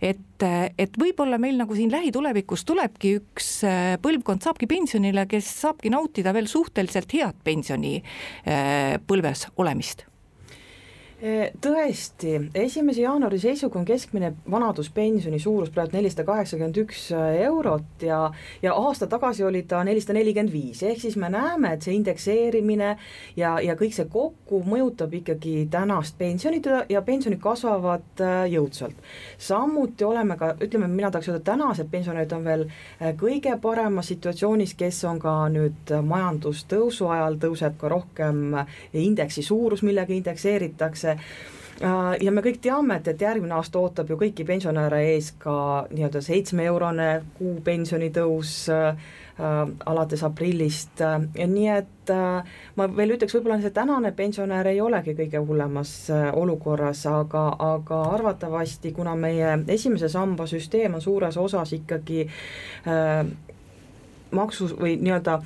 et, 0.00 0.42
et 0.78 0.98
võib-olla 1.00 1.38
meil 1.40 1.56
nagu 1.60 1.74
siin 1.76 1.92
lähitulevikus 1.92 2.64
tulebki 2.68 3.16
üks 3.20 3.50
äh, 3.68 3.94
põlvkond 4.02 4.42
saabki 4.44 4.66
pensionile, 4.70 5.26
kes 5.30 5.46
saabki 5.64 5.92
nautida 5.92 6.32
veel 6.34 6.48
suhteliselt 6.50 7.12
head 7.14 7.36
pensionipõlves 7.44 9.40
äh, 9.48 9.50
olemist 9.60 10.06
tõesti, 11.64 12.34
esimese 12.54 13.04
jaanuari 13.04 13.38
seisuga 13.38 13.78
on 13.78 13.84
keskmine 13.88 14.32
vanaduspensioni 14.50 15.38
suurus 15.38 15.70
praegu 15.70 15.96
nelisada 15.96 16.24
kaheksakümmend 16.26 16.80
üks 16.82 17.06
eurot 17.14 18.02
ja 18.02 18.18
ja 18.62 18.74
aasta 18.74 19.06
tagasi 19.06 19.44
oli 19.44 19.62
ta 19.62 19.84
nelisada 19.84 20.18
nelikümmend 20.18 20.52
viis, 20.52 20.82
ehk 20.82 21.00
siis 21.00 21.16
me 21.16 21.30
näeme, 21.30 21.72
et 21.74 21.86
see 21.86 21.94
indekseerimine 21.94 22.96
ja, 23.36 23.54
ja 23.62 23.76
kõik 23.78 23.94
see 23.94 24.08
kokku 24.10 24.60
mõjutab 24.66 25.14
ikkagi 25.14 25.68
tänast 25.70 26.18
pensionit 26.18 26.66
ja 26.88 27.02
pensionid 27.02 27.40
kasvavad 27.40 28.20
äh, 28.20 28.44
jõudsalt. 28.52 28.96
samuti 29.38 30.04
oleme 30.04 30.36
ka, 30.36 30.54
ütleme, 30.60 30.88
mina 30.88 31.10
tahaks 31.10 31.28
öelda, 31.30 31.44
tänased 31.44 31.90
pensionärid 31.90 32.32
on 32.32 32.44
veel 32.44 32.66
kõige 33.20 33.54
paremas 33.62 34.10
situatsioonis, 34.12 34.74
kes 34.74 35.04
on 35.08 35.18
ka 35.22 35.34
nüüd 35.52 35.94
majandustõusu 36.02 37.08
ajal, 37.12 37.38
tõuseb 37.42 37.76
ka 37.80 37.88
rohkem 37.92 38.58
indeksi 38.92 39.42
suurus, 39.42 39.82
millega 39.86 40.12
indekseeritakse, 40.14 41.03
Äh, 41.82 42.22
ja 42.22 42.30
me 42.30 42.42
kõik 42.44 42.60
teame, 42.62 43.00
et, 43.00 43.08
et 43.10 43.22
järgmine 43.24 43.56
aasta 43.56 43.80
ootab 43.82 44.10
ju 44.12 44.18
kõiki 44.20 44.46
pensionäre 44.46 45.00
ees 45.10 45.32
ka 45.42 45.56
nii-öelda 45.90 46.22
seitsme-eurone 46.22 47.08
kuu 47.38 47.56
pensionitõus 47.66 48.52
äh, 48.70 49.08
alates 49.90 50.22
aprillist. 50.22 51.02
Äh,, 51.02 51.26
nii 51.50 51.68
et 51.74 52.14
äh, 52.14 52.54
ma 52.78 52.86
veel 52.94 53.16
ütleks, 53.16 53.34
võib-olla 53.34 53.58
see 53.62 53.74
tänane 53.74 54.14
pensionär 54.14 54.70
ei 54.70 54.78
olegi 54.84 55.16
kõige 55.18 55.42
hullemas 55.42 55.96
äh, 56.14 56.28
olukorras, 56.38 57.02
aga, 57.10 57.48
aga 57.58 58.02
arvatavasti, 58.20 58.94
kuna 58.94 59.16
meie 59.18 59.56
esimese 59.74 60.12
samba 60.12 60.46
süsteem 60.46 60.94
on 60.94 61.02
suures 61.02 61.40
osas 61.42 61.74
ikkagi 61.74 62.28
äh, 62.86 63.24
maksus 64.34 64.78
või 64.78 64.94
nii-öelda 65.02 65.40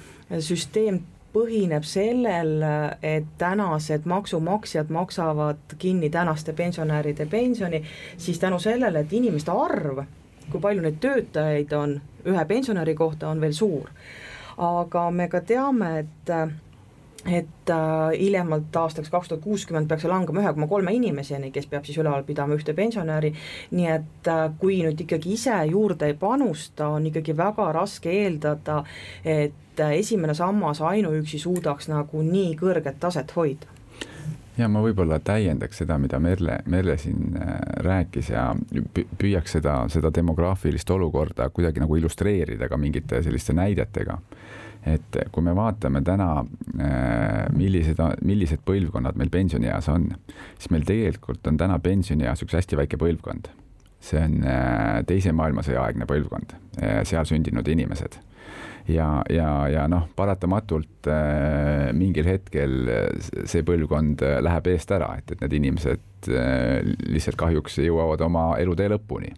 süsteem 0.45 1.01
põhineb 1.33 1.85
sellel, 1.85 2.63
et 3.03 3.27
tänased 3.39 4.07
maksumaksjad 4.09 4.91
maksavad 4.91 5.77
kinni 5.79 6.11
tänaste 6.11 6.53
pensionäride 6.53 7.27
pensioni, 7.27 7.83
siis 8.17 8.39
tänu 8.39 8.59
sellele, 8.59 9.01
et 9.05 9.13
inimeste 9.13 9.53
arv, 9.53 10.03
kui 10.51 10.61
palju 10.61 10.83
neid 10.83 10.97
töötajaid 11.01 11.73
on 11.77 11.99
ühe 12.27 12.45
pensionäri 12.49 12.95
kohta, 12.95 13.29
on 13.29 13.41
veel 13.41 13.53
suur. 13.53 13.91
aga 14.59 15.11
me 15.11 15.29
ka 15.29 15.41
teame, 15.41 15.99
et 15.99 16.33
et 17.27 17.71
äh, 17.71 18.19
hiljemalt 18.19 18.77
aastaks 18.77 19.11
kaks 19.11 19.29
tuhat 19.29 19.43
kuuskümmend 19.43 19.89
peaks 19.89 20.05
see 20.05 20.11
langema 20.11 20.43
ühe 20.43 20.53
koma 20.55 20.69
kolme 20.71 20.95
inimeseni, 20.95 21.51
kes 21.55 21.67
peab 21.67 21.87
siis 21.87 21.99
üleval 21.99 22.23
pidama 22.27 22.55
ühte 22.55 22.75
pensionäri, 22.79 23.33
nii 23.75 23.89
et 23.91 24.31
äh, 24.31 24.45
kui 24.61 24.79
nüüd 24.85 25.01
ikkagi 25.03 25.35
ise 25.35 25.57
juurde 25.71 26.13
ei 26.13 26.15
panusta, 26.19 26.93
on 26.95 27.09
ikkagi 27.11 27.37
väga 27.37 27.73
raske 27.75 28.13
eeldada, 28.23 28.85
et 29.25 29.83
äh, 29.83 29.97
esimene 29.99 30.37
sammas 30.39 30.81
ainuüksi 30.81 31.43
suudaks 31.43 31.91
nagu 31.91 32.23
nii 32.23 32.55
kõrget 32.61 33.03
taset 33.03 33.35
hoida. 33.37 33.75
Ja 34.59 34.67
ma 34.67 34.81
võib-olla 34.83 35.21
täiendaks 35.23 35.79
seda, 35.79 36.01
mida 36.03 36.19
Merle, 36.19 36.57
Merle 36.67 36.97
siin 36.99 37.35
äh, 37.39 37.59
rääkis 37.87 38.31
ja 38.31 38.49
püüaks 39.19 39.59
seda, 39.59 39.81
seda 39.91 40.11
demograafilist 40.15 40.91
olukorda 40.91 41.51
kuidagi 41.55 41.83
nagu 41.83 41.99
illustreerida 41.99 42.71
ka 42.71 42.79
mingite 42.79 43.23
selliste 43.27 43.55
näidetega 43.59 44.19
et 44.87 45.19
kui 45.33 45.45
me 45.45 45.55
vaatame 45.57 46.03
täna, 46.07 46.29
äh, 46.79 47.47
millised, 47.57 48.01
millised 48.25 48.63
põlvkonnad 48.67 49.19
meil 49.19 49.31
pensionieas 49.33 49.89
on, 49.93 50.11
siis 50.59 50.71
meil 50.75 50.87
tegelikult 50.89 51.47
on 51.51 51.59
täna 51.61 51.79
pensionieas 51.83 52.43
üks 52.45 52.57
hästi 52.59 52.79
väike 52.79 53.01
põlvkond. 53.01 53.51
see 54.01 54.21
on 54.23 54.45
äh, 54.47 55.01
teise 55.07 55.33
maailmasõja 55.35 55.83
aegne 55.83 56.07
põlvkond, 56.07 56.55
äh, 56.79 57.01
seal 57.05 57.27
sündinud 57.27 57.67
inimesed 57.69 58.21
ja, 58.89 59.09
ja, 59.31 59.49
ja 59.69 59.89
noh, 59.91 60.07
paratamatult 60.17 61.09
äh, 61.11 61.91
mingil 61.93 62.29
hetkel 62.31 62.93
see 63.43 63.65
põlvkond 63.67 64.23
läheb 64.47 64.71
eest 64.71 64.95
ära, 64.95 65.11
et, 65.19 65.35
et 65.35 65.43
need 65.43 65.59
inimesed 65.59 66.31
äh, 66.31 66.87
lihtsalt 67.11 67.41
kahjuks 67.43 67.81
jõuavad 67.83 68.23
oma 68.29 68.53
elutee 68.63 68.87
lõpuni 68.95 69.35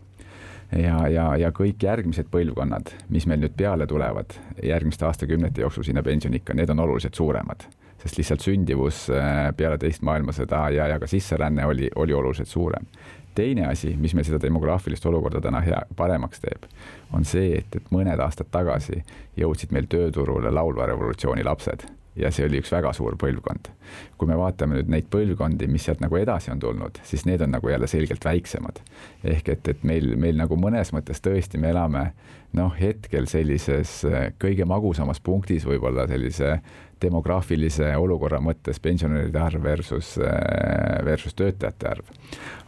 ja, 0.73 1.09
ja, 1.09 1.27
ja 1.37 1.51
kõik 1.57 1.83
järgmised 1.83 2.31
põlvkonnad, 2.31 2.95
mis 3.09 3.27
meil 3.27 3.43
nüüd 3.43 3.57
peale 3.59 3.87
tulevad 3.91 4.37
järgmiste 4.63 5.07
aastakümnete 5.09 5.65
jooksul 5.65 5.87
sinna 5.87 6.03
pensioniikka, 6.07 6.55
need 6.55 6.71
on 6.71 6.87
oluliselt 6.87 7.19
suuremad 7.19 7.67
sest 8.01 8.17
lihtsalt 8.17 8.41
sündivus 8.41 9.09
äh, 9.13 9.51
peale 9.57 9.79
teist 9.79 10.05
maailmasõda 10.07 10.69
ja, 10.73 10.87
ja 10.89 10.99
ka 11.01 11.09
sisseränne 11.11 11.67
oli, 11.69 11.91
oli 11.97 12.15
oluliselt 12.17 12.49
suurem. 12.49 12.87
teine 13.35 13.67
asi, 13.67 13.95
mis 13.97 14.15
meil 14.15 14.25
seda 14.27 14.41
demograafilist 14.43 15.07
olukorda 15.07 15.41
täna 15.41 15.61
hea, 15.61 15.83
paremaks 15.97 16.41
teeb, 16.41 16.65
on 17.13 17.25
see, 17.25 17.53
et, 17.61 17.77
et 17.77 17.93
mõned 17.95 18.21
aastad 18.21 18.51
tagasi 18.51 19.03
jõudsid 19.37 19.73
meil 19.73 19.87
tööturule 19.87 20.51
laulva 20.51 20.89
revolutsiooni 20.91 21.45
lapsed 21.45 21.87
ja 22.17 22.31
see 22.35 22.47
oli 22.47 22.61
üks 22.61 22.73
väga 22.73 22.93
suur 22.97 23.17
põlvkond. 23.21 23.71
kui 24.19 24.29
me 24.29 24.37
vaatame 24.37 24.77
nüüd 24.77 24.91
neid 24.93 25.07
põlvkondi, 25.11 25.69
mis 25.71 25.85
sealt 25.89 26.03
nagu 26.03 26.17
edasi 26.17 26.51
on 26.53 26.61
tulnud, 26.61 26.99
siis 27.07 27.25
need 27.27 27.41
on 27.41 27.55
nagu 27.55 27.69
jälle 27.69 27.87
selgelt 27.87 28.25
väiksemad. 28.25 28.81
ehk 29.25 29.49
et, 29.49 29.69
et 29.69 29.85
meil, 29.85 30.17
meil 30.17 30.37
nagu 30.37 30.57
mõnes 30.57 30.93
mõttes 30.93 31.23
tõesti 31.25 31.59
me 31.59 31.71
elame 31.71 32.11
noh, 32.59 32.73
hetkel 32.75 33.29
sellises 33.31 34.01
äh, 34.09 34.31
kõige 34.41 34.67
magusamas 34.69 35.21
punktis 35.23 35.67
võib-olla 35.69 36.07
sellise 36.11 36.57
demograafilise 37.01 37.89
olukorra 37.97 38.41
mõttes 38.45 38.81
pensionäride 38.83 39.41
arv 39.41 39.63
versus, 39.65 40.13
äh, 40.21 40.99
versus 41.07 41.37
töötajate 41.39 41.89
arv. 41.89 42.11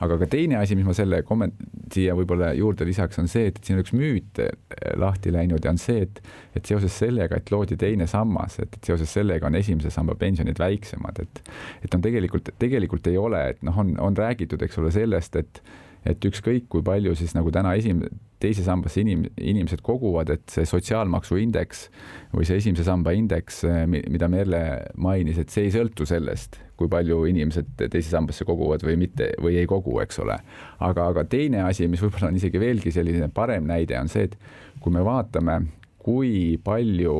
aga 0.03 0.19
ka 0.23 0.29
teine 0.31 0.57
asi, 0.61 0.77
mis 0.79 0.87
ma 0.87 0.95
selle 0.97 1.23
komment-, 1.27 1.59
siia 1.93 2.15
võib-olla 2.19 2.53
juurde 2.57 2.87
lisaks, 2.89 3.19
on 3.21 3.29
see, 3.29 3.51
et 3.51 3.61
siin 3.63 3.79
on 3.79 3.85
üks 3.85 3.95
müüt 3.97 4.43
äh, 4.43 4.55
lahti 5.01 5.35
läinud 5.35 5.65
ja 5.65 5.75
on 5.75 5.81
see, 5.83 6.07
et 6.07 6.23
et 6.53 6.69
seoses 6.69 6.93
sellega, 6.93 7.39
et 7.41 7.49
loodi 7.49 7.79
teine 7.81 8.07
sammas, 8.07 8.59
et, 8.61 8.75
et 8.77 8.91
seoses 8.91 9.09
sellega 9.09 9.49
on 9.49 9.57
esimese 9.57 9.91
samba 9.91 10.15
pensionid 10.21 10.59
väiksemad, 10.61 11.23
et 11.25 11.43
et 11.83 11.95
on 11.95 12.05
tegelikult, 12.05 12.53
tegelikult 12.61 13.09
ei 13.09 13.19
ole, 13.19 13.41
et 13.55 13.63
noh, 13.67 13.79
on, 13.79 13.97
on 14.01 14.17
räägitud, 14.17 14.63
eks 14.63 14.79
ole, 14.79 14.93
sellest, 14.95 15.37
et 15.41 15.63
et 16.09 16.25
ükskõik, 16.27 16.67
kui 16.73 16.83
palju 16.85 17.15
siis 17.19 17.35
nagu 17.37 17.53
täna 17.55 17.75
esim-, 17.79 18.03
teise 18.43 18.65
sambasse 18.67 19.03
inim-, 19.03 19.29
inimesed 19.39 19.83
koguvad, 19.87 20.33
et 20.35 20.45
see 20.51 20.67
sotsiaalmaksu 20.67 21.39
indeks 21.43 21.87
või 22.33 22.47
see 22.49 22.59
esimese 22.59 22.87
samba 22.87 23.15
indeks, 23.15 23.63
mida 23.87 24.29
Merle 24.33 24.63
mainis, 24.97 25.39
et 25.39 25.55
see 25.55 25.69
ei 25.69 25.75
sõltu 25.75 26.07
sellest, 26.09 26.59
kui 26.79 26.91
palju 26.91 27.23
inimesed 27.31 27.77
teise 27.85 28.09
sambasse 28.09 28.47
koguvad 28.49 28.83
või 28.87 28.99
mitte 29.05 29.31
või 29.43 29.61
ei 29.61 29.71
kogu, 29.71 30.01
eks 30.03 30.19
ole. 30.25 30.41
aga, 30.83 31.07
aga 31.13 31.25
teine 31.31 31.63
asi, 31.69 31.87
mis 31.91 32.03
võib-olla 32.03 32.33
on 32.33 32.41
isegi 32.41 32.61
veelgi 32.63 32.95
selline 32.95 33.31
parem 33.35 33.71
näide, 33.71 33.99
on 34.01 34.11
see, 34.11 34.27
et 34.27 34.37
kui 34.83 34.95
me 34.95 35.05
vaatame, 35.07 35.61
kui 36.03 36.59
palju 36.65 37.17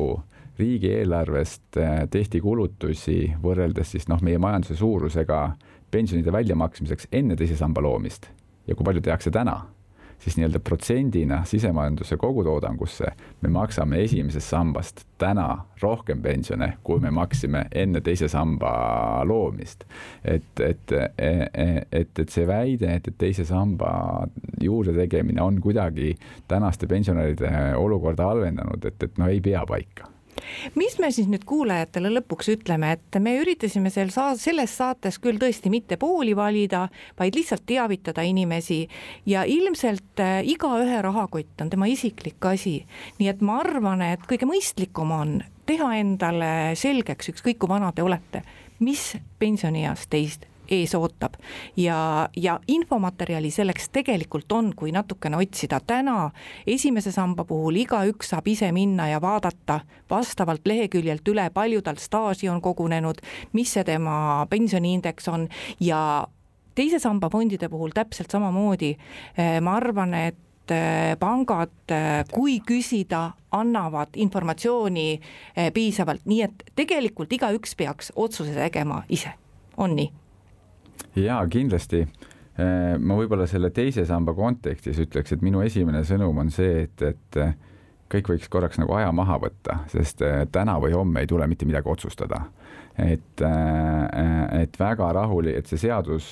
riigieelarvest 0.59 1.79
eh, 1.81 2.03
tehti 2.11 2.43
kulutusi 2.43 3.31
võrreldes 3.41 3.95
siis 3.95 4.05
noh, 4.11 4.21
meie 4.21 4.37
majanduse 4.37 4.77
suurusega 4.77 5.39
pensionide 5.93 6.33
väljamaksmiseks 6.33 7.09
enne 7.15 7.37
teise 7.39 7.57
samba 7.57 7.81
loomist 7.81 8.29
ja 8.67 8.75
kui 8.75 8.85
palju 8.85 9.01
tehakse 9.03 9.31
täna, 9.31 9.61
siis 10.23 10.37
nii-öelda 10.37 10.59
protsendina 10.59 11.41
sisemajanduse 11.45 12.17
kogutoodangusse 12.17 13.05
me 13.41 13.49
maksame 13.49 14.03
esimesest 14.03 14.49
sambast 14.49 15.03
täna 15.19 15.65
rohkem 15.81 16.21
pensione, 16.21 16.73
kui 16.83 16.99
me 17.03 17.11
maksime 17.11 17.65
enne 17.75 18.01
teise 18.01 18.27
samba 18.31 18.71
loomist. 19.27 19.83
et, 20.23 20.59
et, 20.59 20.95
et, 21.91 22.19
et 22.21 22.29
see 22.29 22.47
väide, 22.47 22.95
et, 22.95 23.07
et 23.07 23.17
teise 23.17 23.45
samba 23.45 23.91
juurde 24.61 24.95
tegemine 24.95 25.41
on 25.41 25.59
kuidagi 25.61 26.15
tänaste 26.47 26.87
pensionäride 26.87 27.75
olukorda 27.77 28.31
halvendanud, 28.31 28.85
et, 28.85 29.03
et 29.03 29.17
no 29.17 29.27
ei 29.27 29.41
pea 29.41 29.65
paika 29.67 30.12
mis 30.75 30.97
me 30.99 31.09
siis 31.11 31.27
nüüd 31.31 31.45
kuulajatele 31.47 32.11
lõpuks 32.17 32.51
ütleme, 32.55 32.93
et 32.97 33.19
me 33.23 33.35
üritasime 33.41 33.91
seal 33.93 34.11
saa-, 34.13 34.35
selles 34.39 34.75
saates 34.77 35.19
küll 35.23 35.39
tõesti 35.41 35.71
mitte 35.73 35.97
pooli 36.01 36.35
valida, 36.37 36.87
vaid 37.19 37.37
lihtsalt 37.37 37.65
teavitada 37.69 38.25
inimesi 38.27 38.83
ja 39.29 39.43
ilmselt 39.49 40.23
äh, 40.23 40.39
igaühe 40.47 41.01
rahakott 41.05 41.61
on 41.61 41.73
tema 41.73 41.89
isiklik 41.91 42.45
asi. 42.45 42.81
nii 43.19 43.29
et 43.31 43.41
ma 43.41 43.59
arvan, 43.63 44.01
et 44.13 44.23
kõige 44.29 44.49
mõistlikum 44.49 45.11
on 45.15 45.37
teha 45.65 45.93
endale 45.99 46.73
selgeks, 46.79 47.33
ükskõik 47.33 47.61
kui 47.61 47.69
vana 47.71 47.91
te 47.95 48.03
olete, 48.03 48.43
mis 48.83 49.13
pensionieas 49.39 50.07
teist 50.11 50.49
ees 50.73 50.95
ootab. 50.97 51.37
Ja, 51.77 52.29
ja 52.35 52.59
infomaterjali 52.67 53.51
selleks 53.53 53.89
tegelikult 53.93 54.51
on, 54.51 54.73
kui 54.75 54.91
natukene 54.91 55.37
otsida. 55.37 55.79
täna 55.87 56.31
esimese 56.67 57.11
samba 57.11 57.45
puhul 57.45 57.81
igaüks 57.85 58.33
saab 58.33 58.47
ise 58.47 58.71
minna 58.71 59.07
ja 59.07 59.21
vaadata 59.21 59.79
vastavalt 60.09 60.67
leheküljelt 60.67 61.27
üle, 61.27 61.49
palju 61.53 61.81
tal 61.81 61.99
staaži 62.01 62.49
on 62.49 62.61
kogunenud, 62.61 63.21
mis 63.53 63.73
see 63.73 63.83
tema 63.83 64.45
pensioniindeks 64.49 65.27
on. 65.31 65.47
Ja 65.79 66.27
teise 66.75 66.99
samba 66.99 67.29
fondide 67.29 67.69
puhul 67.69 67.93
täpselt 67.93 68.31
samamoodi. 68.31 68.93
Eh, 69.37 69.59
ma 69.61 69.77
arvan, 69.77 70.13
et 70.13 70.71
eh, 70.71 71.13
pangad, 71.19 71.75
eh, 71.89 72.23
kui 72.31 72.59
küsida, 72.65 73.29
annavad 73.53 74.17
informatsiooni 74.17 75.07
piisavalt, 75.73 76.25
nii 76.25 76.41
et 76.41 76.65
tegelikult 76.75 77.33
igaüks 77.37 77.75
peaks 77.77 78.09
otsuse 78.15 78.55
tegema 78.57 79.03
ise, 79.13 79.35
on 79.77 79.93
nii 79.99 80.22
jaa, 81.15 81.41
kindlasti. 81.51 82.03
Äh, 82.53 82.95
ma 83.01 83.17
võib-olla 83.17 83.47
selle 83.49 83.71
teise 83.73 84.05
samba 84.05 84.35
kontekstis 84.37 84.99
ütleks, 85.01 85.33
et 85.33 85.41
minu 85.41 85.63
esimene 85.65 86.03
sõnum 86.05 86.37
on 86.43 86.51
see, 86.53 86.83
et, 86.85 87.01
et 87.01 87.39
äh, 87.41 87.55
kõik 88.13 88.29
võiks 88.29 88.51
korraks 88.51 88.77
nagu 88.77 88.93
aja 88.93 89.09
maha 89.15 89.39
võtta, 89.41 89.79
sest 89.89 90.21
äh, 90.21 90.43
täna 90.53 90.75
või 90.81 90.93
homme 90.93 91.23
ei 91.23 91.29
tule 91.29 91.47
mitte 91.49 91.65
midagi 91.65 91.89
otsustada. 91.89 92.43
et, 92.93 93.41
et 93.41 94.75
väga 94.77 95.07
rahuli, 95.17 95.55
et 95.57 95.65
see 95.65 95.79
seadus, 95.81 96.27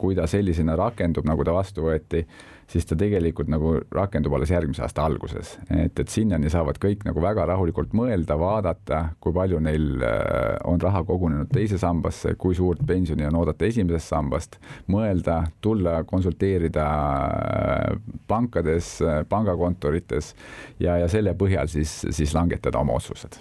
kui 0.00 0.14
ta 0.16 0.24
sellisena 0.24 0.72
rakendub, 0.80 1.26
nagu 1.28 1.44
ta 1.44 1.52
vastu 1.52 1.84
võeti 1.84 2.22
siis 2.68 2.86
ta 2.86 2.96
tegelikult 2.98 3.48
nagu 3.48 3.72
rakendub 3.94 4.34
alles 4.36 4.50
järgmise 4.52 4.82
aasta 4.84 5.04
alguses. 5.04 5.56
et, 5.70 5.98
et 5.98 6.08
sinnani 6.08 6.50
saavad 6.50 6.78
kõik 6.82 7.04
nagu 7.08 7.22
väga 7.22 7.46
rahulikult 7.48 7.94
mõelda, 7.96 8.36
vaadata, 8.38 9.00
kui 9.20 9.32
palju 9.32 9.60
neil 9.64 10.02
äh, 10.04 10.56
on 10.68 10.80
raha 10.80 11.02
kogunenud 11.08 11.50
teise 11.52 11.78
sambasse, 11.78 12.34
kui 12.34 12.54
suurt 12.54 12.84
pensioni 12.86 13.26
on 13.26 13.40
oodata 13.40 13.64
esimesest 13.68 14.12
sambast, 14.12 14.58
mõelda, 14.92 15.40
tulla 15.64 16.02
konsulteerida 16.08 16.88
äh, 16.88 18.00
pankades, 18.28 18.98
äh, 19.02 19.22
pangakontorites 19.28 20.34
ja, 20.80 20.98
ja 20.98 21.08
selle 21.08 21.34
põhjal 21.38 21.70
siis, 21.72 22.00
siis 22.10 22.34
langetada 22.34 22.78
oma 22.78 22.98
otsused. 23.00 23.40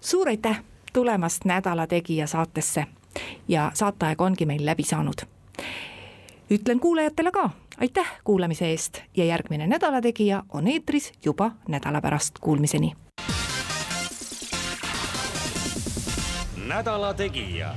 suur 0.00 0.28
aitäh 0.28 0.62
tulemast 0.92 1.44
Nädala 1.44 1.86
Tegija 1.86 2.26
saatesse 2.26 2.86
ja 3.48 3.70
saateaeg 3.74 4.20
ongi 4.20 4.46
meil 4.46 4.66
läbi 4.66 4.82
saanud 4.82 5.22
ütlen 6.50 6.80
kuulajatele 6.80 7.30
ka 7.30 7.50
aitäh 7.80 8.06
kuulamise 8.24 8.66
eest 8.70 9.00
ja 9.16 9.24
järgmine 9.24 9.66
Nädala 9.66 10.00
Tegija 10.00 10.42
on 10.52 10.68
eetris 10.68 11.12
juba 11.24 11.50
nädala 11.68 12.00
pärast, 12.00 12.38
kuulmiseni. 12.40 12.92
nädala 16.66 17.14
Tegija 17.14 17.74